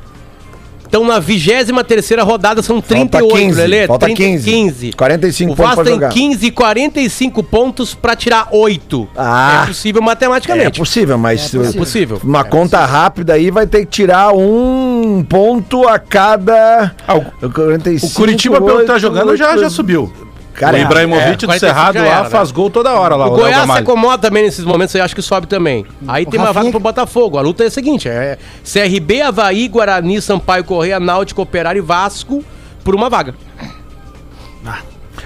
Então 0.88 1.04
na 1.04 1.18
23 1.18 1.86
terceira 1.86 2.22
rodada 2.22 2.62
são 2.62 2.80
38, 2.80 3.10
Falta 3.28 3.36
15, 3.38 3.60
Lelê. 3.60 3.86
falta 3.86 4.06
30, 4.06 4.22
15. 4.22 4.50
15. 4.50 4.92
45 4.92 5.52
o 5.52 5.56
pontos 5.56 5.68
Vasco 5.68 5.84
tem 5.84 5.94
jogar. 5.94 6.08
15 6.12 6.46
e 6.46 6.50
45 6.50 7.42
pontos 7.42 7.94
pra 7.94 8.14
tirar 8.16 8.48
8. 8.50 9.08
Ah. 9.16 9.62
é 9.62 9.66
possível 9.66 10.02
É 10.02 10.04
matematicamente. 10.04 10.78
possível, 10.78 11.18
mas... 11.18 11.54
É 11.54 11.72
possível. 11.72 12.20
Uma 12.22 12.44
conta 12.44 12.84
rápida 12.84 13.34
aí 13.34 13.50
vai 13.50 13.66
ter 13.66 13.80
que 13.80 13.90
tirar 13.90 14.32
um 14.34 15.24
ponto 15.28 15.86
a 15.88 15.98
cada... 15.98 16.94
Ah, 17.06 17.16
o- 17.16 17.50
45, 17.50 18.06
O 18.06 18.14
Curitiba, 18.14 18.60
pelo 18.60 18.80
que 18.80 18.84
tá 18.86 18.98
jogando, 18.98 19.36
já, 19.36 19.50
oito. 19.50 19.60
já 19.60 19.70
subiu. 19.70 20.12
Cara, 20.56 20.76
o 20.76 20.78
é- 20.78 20.82
Ibrahimovic 20.82 21.28
é, 21.28 21.36
do 21.36 21.46
45 21.46 21.58
Cerrado 21.60 21.98
lá 21.98 22.04
era, 22.06 22.22
né? 22.24 22.30
faz 22.30 22.50
gol 22.50 22.70
toda 22.70 22.92
hora 22.94 23.14
lá. 23.16 23.26
O 23.26 23.30
Léo 23.30 23.38
Goiás 23.42 23.70
se 23.70 23.78
acomoda 23.78 24.18
também 24.18 24.42
nesses 24.44 24.64
momentos, 24.64 24.94
eu 24.94 25.04
acho 25.04 25.14
que 25.14 25.22
sobe 25.22 25.46
também. 25.46 25.84
Aí 26.08 26.24
tem 26.24 26.40
uma 26.40 26.46
Rafinha- 26.46 26.62
vaga 26.64 26.70
pro 26.72 26.80
Botafogo. 26.80 27.38
A 27.38 27.42
luta 27.42 27.64
é 27.64 27.66
a 27.66 27.70
seguinte: 27.70 28.08
é 28.08 28.38
CRB, 28.64 29.22
Havaí, 29.22 29.68
Guarani, 29.68 30.20
Sampaio 30.20 30.64
Correia, 30.64 30.98
Náutico, 30.98 31.42
Operário 31.42 31.78
e 31.80 31.82
Vasco 31.82 32.42
por 32.82 32.94
uma 32.94 33.08
vaga. 33.10 33.34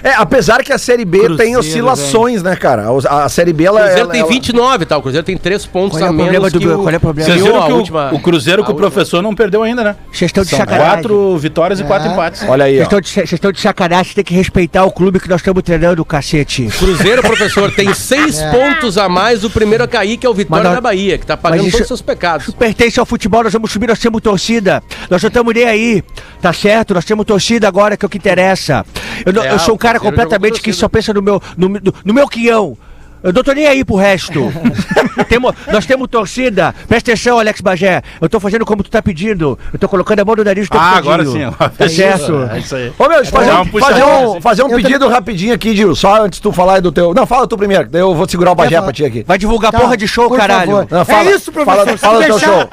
É, 0.03 0.13
apesar 0.15 0.63
que 0.63 0.73
a 0.73 0.77
Série 0.77 1.05
B 1.05 1.19
Cruzeiro, 1.19 1.37
tem 1.37 1.55
oscilações, 1.57 2.41
né, 2.43 2.55
cara? 2.55 2.85
A, 3.07 3.25
a 3.25 3.29
Série 3.29 3.53
B, 3.53 3.63
O 3.63 3.67
ela... 3.67 3.79
Cruzeiro 3.81 4.01
ela- 4.03 4.11
tem 4.11 4.21
ela- 4.21 4.29
29, 4.29 4.85
tá? 4.85 4.97
O 4.97 5.01
Cruzeiro 5.01 5.25
tem 5.25 5.37
3 5.37 5.65
pontos 5.65 5.97
Qual 5.99 6.03
é 6.03 6.07
a 6.07 6.11
o 6.11 6.15
problema 6.15 6.31
menos 6.31 6.53
do- 6.53 6.59
que 6.59 6.67
o... 6.67 6.77
qual 6.79 6.89
é 6.89 6.97
o 6.97 6.99
problema? 6.99 7.29
Vocês 7.29 7.43
viram 7.43 7.65
que 7.65 7.71
o- 7.71 7.75
última- 7.77 8.13
o, 8.13 8.19
Cruzeiro 8.19 8.63
com 8.63 8.71
a 8.71 8.73
o 8.73 8.77
professor 8.77 9.21
não 9.21 9.35
perdeu 9.35 9.63
ainda, 9.63 9.83
né? 9.83 9.95
Vocês 10.11 10.29
estão 10.29 10.43
de 10.43 10.49
sacanagem. 10.49 10.85
quatro 10.93 11.37
vitórias 11.37 11.79
e 11.79 11.83
quatro 11.83 12.09
empates. 12.11 12.43
Olha 12.47 12.65
aí, 12.65 12.77
Vocês 12.77 12.87
ó. 13.31 13.35
estão 13.35 13.51
de, 13.51 13.61
sacanagem, 13.61 14.13
tem 14.15 14.23
que 14.23 14.33
respeitar 14.33 14.83
o 14.85 14.91
clube 14.91 15.19
que 15.19 15.29
nós 15.29 15.41
estamos 15.41 15.61
treinando, 15.63 16.03
cacete. 16.03 16.67
Cruzeiro, 16.79 17.21
professor, 17.21 17.71
tem 17.71 17.93
6 17.93 18.41
pontos 18.43 18.97
a 18.97 19.07
mais 19.07 19.41
do 19.41 19.49
primeiro 19.49 19.83
a 19.83 19.87
cair, 19.87 20.17
que 20.17 20.25
é 20.25 20.29
o 20.29 20.33
Vitória 20.33 20.71
da 20.71 20.81
Bahia, 20.81 21.17
que 21.17 21.25
tá 21.25 21.37
pagando 21.37 21.63
todos 21.65 21.79
os 21.81 21.87
seus 21.87 22.01
pecados. 22.01 22.47
Isso 22.47 22.55
pertence 22.57 22.99
ao 22.99 23.05
futebol, 23.05 23.43
nós 23.43 23.53
vamos 23.53 23.71
subir, 23.71 23.87
nós 23.87 23.99
temos 23.99 24.21
torcida. 24.21 24.81
Nós 25.09 25.21
não 25.21 25.27
estamos 25.27 25.53
nem 25.53 25.65
aí, 25.65 26.03
tá 26.41 26.51
certo? 26.53 26.93
Nós 26.93 27.05
temos 27.05 27.25
torcida 27.25 27.67
agora, 27.67 27.95
que 27.95 28.03
é 28.03 28.07
o 28.07 28.09
que 28.09 28.17
interessa. 28.17 28.85
Eu, 29.25 29.41
É, 29.43 29.53
eu 29.53 29.59
sou 29.59 29.73
um 29.73 29.75
o 29.75 29.79
cara 29.99 29.99
completamente 29.99 30.61
que 30.61 30.71
só 30.73 30.87
pensa 30.87 31.13
no 31.13 31.21
meu, 31.21 31.41
no, 31.57 31.69
no, 31.69 31.79
no 32.05 32.13
meu 32.13 32.27
quião. 32.27 32.77
Eu 33.23 33.31
não 33.31 33.43
tô 33.43 33.51
nem 33.53 33.67
aí 33.67 33.85
pro 33.85 33.95
resto. 33.97 34.51
Temo- 35.29 35.53
nós 35.71 35.85
temos 35.85 36.07
torcida. 36.09 36.73
Presta 36.87 37.11
atenção, 37.11 37.37
Alex 37.37 37.61
Bagé. 37.61 38.01
Eu 38.19 38.27
tô 38.27 38.39
fazendo 38.39 38.65
como 38.65 38.81
tu 38.81 38.89
tá 38.89 38.99
pedindo. 38.99 39.59
Eu 39.71 39.77
tô 39.77 39.87
colocando 39.87 40.21
a 40.21 40.25
mão 40.25 40.35
no 40.35 40.43
nariz 40.43 40.67
do 40.67 40.75
Ah, 40.75 40.97
agora 40.97 41.23
sim. 41.23 41.43
agora 41.43 41.69
Tá 41.69 41.85
é 41.85 41.87
isso, 41.87 42.49
É 42.51 42.57
isso 42.57 42.75
aí. 42.75 42.91
Ô, 42.97 43.07
meu, 43.07 43.23
fazer, 43.27 43.51
um, 43.53 43.65
fazer 43.79 44.03
um, 44.03 44.41
fazer 44.41 44.63
um 44.63 44.69
pedido 44.69 45.07
rapidinho 45.07 45.53
aqui, 45.53 45.75
Gil. 45.75 45.93
Só 45.95 46.23
antes 46.23 46.39
de 46.39 46.41
tu 46.41 46.51
falar 46.51 46.75
aí 46.77 46.81
do 46.81 46.91
teu... 46.91 47.13
Não, 47.13 47.27
fala 47.27 47.45
tu 47.47 47.55
primeiro, 47.55 47.87
daí 47.91 48.01
eu 48.01 48.15
vou 48.15 48.27
segurar 48.27 48.53
o 48.53 48.55
bagé 48.55 48.81
pra 48.81 48.91
ti 48.91 49.05
aqui. 49.05 49.23
Vai 49.27 49.37
divulgar 49.37 49.71
Tá, 49.71 49.79
porra 49.81 49.95
de 49.95 50.07
show, 50.07 50.27
caralho. 50.31 50.71
favor. 50.71 50.87
Não, 50.89 51.05
fala- 51.05 51.29
é 51.29 51.35
isso, 51.35 51.51
professor. 51.51 51.85
fala- 51.85 51.97
fala 51.99 52.19
do 52.21 52.25
teu 52.25 52.39
show. 52.39 52.69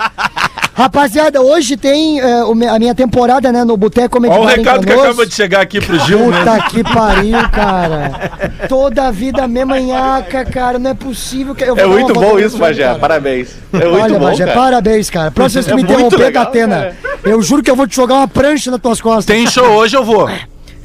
Rapaziada, 0.79 1.43
hoje 1.43 1.77
tem 1.77 2.21
é, 2.21 2.55
me- 2.55 2.69
a 2.69 2.79
minha 2.79 2.95
temporada, 2.95 3.51
né, 3.51 3.65
no 3.65 3.77
Boteco 3.77 4.11
Comedy 4.11 4.33
Olha 4.33 4.43
o 4.45 4.47
recado 4.47 4.87
que 4.87 4.93
acaba 4.93 5.27
de 5.27 5.35
chegar 5.35 5.61
aqui 5.61 5.81
pro 5.81 5.99
Gil, 6.07 6.31
né? 6.31 6.39
Puta 6.39 6.63
que 6.71 6.85
pariu, 6.85 7.37
cara. 7.51 8.31
Toda 8.69 9.09
a 9.09 9.11
vida 9.11 9.43
a 9.43 9.49
mesma 9.49 9.81
nhaca, 9.81 10.45
cara. 10.45 10.79
Não 10.79 10.91
é 10.91 10.95
possível 10.95 11.53
que 11.53 11.65
eu 11.65 11.75
vou 11.75 11.85
É 11.85 11.87
muito 11.89 12.13
bom 12.15 12.39
isso, 12.39 12.57
Bagé. 12.59 12.95
Parabéns. 12.95 13.57
É 13.73 13.77
muito 13.79 14.03
Olha, 14.05 14.19
bom, 14.21 14.27
Bagé, 14.27 14.45
cara. 14.47 14.57
parabéns, 14.57 15.11
cara. 15.11 15.31
Próxima 15.33 15.63
vez 15.63 15.67
que 15.67 15.73
É 15.73 15.75
me 15.75 15.83
muito 15.83 15.93
interromper, 15.95 16.19
legal, 16.25 16.45
Datena, 16.45 16.77
cara. 16.77 16.97
eu 17.25 17.43
juro 17.43 17.61
que 17.61 17.71
eu 17.73 17.75
vou 17.75 17.89
te 17.89 17.97
jogar 17.97 18.15
uma 18.15 18.29
prancha 18.29 18.71
nas 18.71 18.81
tuas 18.81 19.01
costas. 19.01 19.25
Tem 19.27 19.49
show 19.49 19.67
hoje, 19.67 19.97
eu 19.97 20.05
vou. 20.05 20.31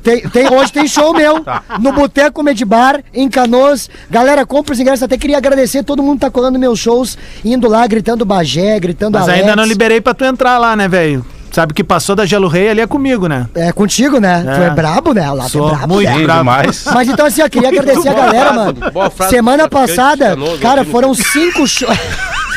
Tem, 0.03 0.21
tem- 0.29 0.47
hoje 0.53 0.71
tem 0.71 0.87
show 0.87 1.13
meu 1.13 1.39
Tá. 1.43 1.63
no 1.79 1.91
Boteco 1.93 2.33
Comedy 2.33 2.65
Bar, 2.65 2.99
em 3.13 3.29
Canoas. 3.29 3.89
Galera, 4.09 4.45
compra 4.45 4.73
os 4.73 4.79
ingressos. 4.79 5.03
Até 5.03 5.17
queria 5.17 5.37
agradecer 5.37 5.83
todo 5.83 6.03
mundo 6.03 6.15
que 6.15 6.21
tá 6.21 6.29
colando 6.29 6.59
meus 6.59 6.77
shows, 6.79 7.17
indo 7.43 7.67
lá, 7.69 7.85
gritando 7.87 8.25
Bagé, 8.25 8.79
gritando 8.79 9.17
Mas 9.17 9.27
Alex. 9.29 9.39
ainda 9.41 9.55
não 9.55 9.63
liberei 9.65 10.01
pra 10.01 10.13
tu 10.13 10.25
entrar 10.25 10.57
lá, 10.57 10.75
né, 10.75 10.87
velho? 10.87 11.25
Sabe 11.51 11.71
que 11.71 11.83
passou 11.83 12.15
da 12.15 12.25
Gelo 12.25 12.47
Rei 12.47 12.67
ali 12.69 12.81
é 12.81 12.87
comigo, 12.87 13.27
né? 13.27 13.47
É 13.53 13.71
contigo, 13.71 14.19
né? 14.19 14.43
É. 14.45 14.55
Tu 14.55 14.61
é 14.63 14.69
brabo, 14.71 15.13
né? 15.13 15.29
Lá 15.31 15.43
tu 15.45 15.51
Sou 15.51 15.67
é 15.67 15.75
brabo, 15.75 15.93
muito 15.93 16.09
né? 16.09 16.17
Sim, 16.17 16.23
bravo. 16.23 16.39
demais. 16.39 16.85
Mas 16.91 17.07
então 17.07 17.25
assim, 17.27 17.41
eu 17.43 17.49
queria 17.49 17.69
agradecer 17.69 18.09
a 18.09 18.13
galera, 18.13 18.53
mano. 18.53 18.91
Boa 18.91 19.09
frase 19.11 19.31
do 19.31 19.35
Semana 19.35 19.69
passada, 19.69 20.35
cara, 20.59 20.83
foram 20.83 21.13
cinco 21.13 21.67
shows. 21.67 21.95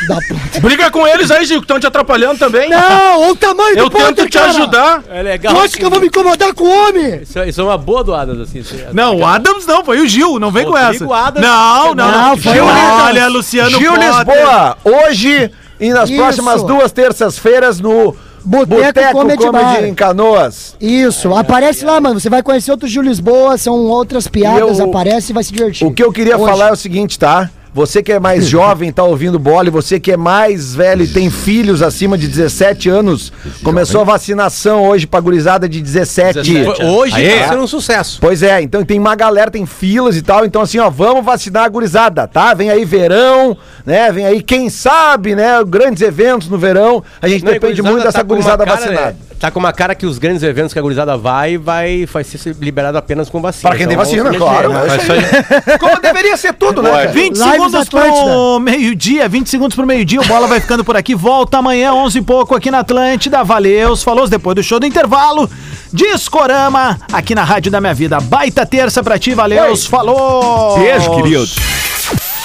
Da 0.07 0.15
puta. 0.15 0.59
Briga 0.59 0.91
com 0.91 1.07
eles 1.07 1.31
aí, 1.31 1.45
Gil, 1.45 1.59
que 1.59 1.63
estão 1.65 1.79
te 1.79 1.87
atrapalhando 1.87 2.37
também. 2.39 2.69
Não, 2.69 3.21
olha 3.21 3.31
o 3.31 3.35
tamanho 3.35 3.77
Eu 3.77 3.85
do 3.85 3.91
Potter, 3.91 4.13
tento 4.15 4.29
te 4.29 4.37
cara. 4.37 4.49
ajudar. 4.51 5.03
É 5.09 5.21
legal. 5.21 5.53
Tu 5.55 5.59
acha 5.61 5.77
que 5.77 5.85
eu 5.85 5.89
vou 5.89 5.99
me 5.99 6.07
incomodar 6.07 6.53
com 6.53 6.63
o 6.65 6.87
homem? 6.89 7.21
Isso, 7.23 7.39
é- 7.39 7.49
isso 7.49 7.61
é 7.61 7.63
uma 7.63 7.77
boa 7.77 8.03
doada, 8.03 8.33
assim. 8.43 8.59
isso 8.59 8.75
é- 8.75 8.89
Não, 8.93 9.17
o 9.17 9.25
Adams 9.25 9.65
não, 9.65 9.83
foi 9.83 9.99
o 10.01 10.07
Gil, 10.07 10.39
não 10.39 10.51
vem 10.51 10.65
com 10.65 10.77
essa. 10.77 11.05
Adams. 11.15 11.47
Não, 11.47 11.95
não, 11.95 12.11
Não, 12.11 12.21
não. 12.29 12.37
foi 12.37 12.53
Gil, 12.53 12.65
o 12.65 12.69
Adams. 12.69 13.03
olha, 13.03 13.27
Luciano 13.27 13.69
Gil 13.71 13.93
Potter. 13.93 14.09
Lisboa, 14.13 14.77
hoje 14.83 15.51
e 15.79 15.89
nas 15.89 16.09
Isso. 16.09 16.17
próximas 16.19 16.63
duas 16.63 16.91
terças-feiras 16.91 17.79
no 17.79 18.15
Boteco 18.43 18.81
Boteco 18.83 19.11
Comedy 19.11 19.45
Comedy, 19.45 19.63
Bar. 19.65 19.83
em 19.83 19.93
Canoas. 19.93 20.75
Isso, 20.79 21.35
aparece 21.35 21.83
lá, 21.83 21.99
mano. 21.99 22.19
Você 22.19 22.29
vai 22.29 22.41
conhecer 22.41 22.71
outro 22.71 22.87
Gil 22.87 23.01
Lisboa, 23.01 23.57
são 23.57 23.73
outras 23.73 24.27
piadas, 24.27 24.77
E 24.77 24.81
eu- 24.81 24.89
aparece 24.89 25.31
e 25.31 25.33
vai 25.33 25.43
se 25.43 25.51
divertir. 25.51 25.85
O 25.87 25.91
que 25.93 26.01
eu 26.03 26.11
queria 26.13 26.37
Hoje. 26.37 26.45
falar 26.49 26.69
é 26.69 26.71
o 26.71 26.75
seguinte, 26.75 27.19
tá? 27.19 27.49
Você 27.77 28.01
que 28.01 28.11
é 28.11 28.19
mais 28.19 28.47
jovem, 28.49 28.91
tá 28.91 29.03
ouvindo 29.03 29.37
bola, 29.37 29.67
e 29.67 29.69
você 29.69 29.99
que 29.99 30.11
é 30.11 30.17
mais 30.17 30.73
velho 30.73 31.03
e 31.03 31.07
tem 31.07 31.29
filhos 31.29 31.83
acima 31.83 32.17
de 32.17 32.27
17 32.27 32.89
anos, 32.89 33.31
começou 33.63 34.01
a 34.01 34.03
vacinação 34.03 34.87
hoje 34.87 35.05
pra 35.05 35.19
gurizada 35.19 35.69
de 35.69 35.79
17. 35.79 36.41
17. 36.41 36.83
Hoje 36.83 37.13
Aê. 37.13 37.39
tá 37.41 37.49
sendo 37.49 37.61
um 37.61 37.67
sucesso. 37.67 38.17
Pois 38.19 38.41
é, 38.41 38.63
então 38.63 38.83
tem 38.83 38.97
uma 38.97 39.13
galera, 39.13 39.51
tem 39.51 39.63
filas 39.67 40.15
e 40.17 40.23
tal, 40.23 40.43
então 40.43 40.63
assim, 40.63 40.79
ó, 40.79 40.89
vamos 40.89 41.23
vacinar 41.23 41.65
a 41.65 41.69
gurizada, 41.69 42.27
tá? 42.27 42.51
Vem 42.55 42.71
aí 42.71 42.83
verão, 42.83 43.55
né? 43.85 44.11
Vem 44.11 44.25
aí, 44.25 44.41
quem 44.41 44.71
sabe, 44.71 45.35
né? 45.35 45.63
Grandes 45.67 46.01
eventos 46.01 46.49
no 46.49 46.57
verão, 46.57 47.03
a 47.21 47.27
gente 47.27 47.45
Não, 47.45 47.53
depende 47.53 47.79
muito 47.83 48.03
dessa 48.03 48.17
tá 48.17 48.23
gurizada 48.23 48.65
cara, 48.65 48.79
vacinada. 48.79 49.05
né, 49.11 49.15
Tá 49.39 49.51
com 49.51 49.59
uma 49.59 49.71
cara 49.71 49.93
que 49.93 50.03
os 50.03 50.17
grandes 50.17 50.41
eventos 50.41 50.73
que 50.73 50.79
a 50.79 50.81
gurizada 50.81 51.15
vai, 51.15 51.59
vai, 51.59 52.07
vai 52.11 52.23
ser 52.23 52.55
liberado 52.59 52.97
apenas 52.97 53.29
com 53.29 53.39
vacina. 53.39 53.69
Pra 53.69 53.77
quem 53.77 53.85
tem 53.85 53.93
Então, 53.93 54.03
vacina, 54.03 54.23
vamos 54.23 54.37
se 54.39 54.43
claro. 54.43 54.73
mexer, 54.73 55.21
né? 55.21 55.77
Como 55.79 55.99
deveria 56.01 56.35
ser 56.37 56.53
tudo, 56.53 56.81
né? 56.81 56.89
cara? 56.89 57.07
20 57.09 57.37
Lives 57.37 57.66
segundos 57.71 57.89
pro 57.89 58.59
meio-dia, 58.59 59.27
20 59.27 59.49
segundos 59.49 59.75
pro 59.75 59.85
meio-dia, 59.85 60.21
o 60.21 60.25
Bola 60.25 60.47
vai 60.47 60.59
ficando 60.59 60.83
por 60.83 60.95
aqui, 60.97 61.15
volta 61.15 61.57
amanhã, 61.57 61.93
11 61.93 62.19
e 62.19 62.21
pouco 62.21 62.55
aqui 62.55 62.71
na 62.71 62.79
Atlântida, 62.79 63.43
valeu, 63.43 63.95
falou 63.97 64.27
depois 64.27 64.55
do 64.55 64.63
show 64.63 64.79
do 64.79 64.85
intervalo, 64.85 65.49
Discorama, 65.91 66.99
aqui 67.11 67.33
na 67.33 67.43
Rádio 67.43 67.71
da 67.71 67.79
Minha 67.79 67.93
Vida, 67.93 68.19
baita 68.19 68.65
terça 68.65 69.03
pra 69.03 69.17
ti, 69.17 69.33
valeu, 69.33 69.75
falou! 69.77 70.79
Beijo, 70.79 71.15
querido. 71.15 71.47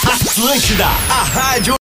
Atlântida, 0.05 0.87
a 0.87 1.23
rádio 1.23 1.75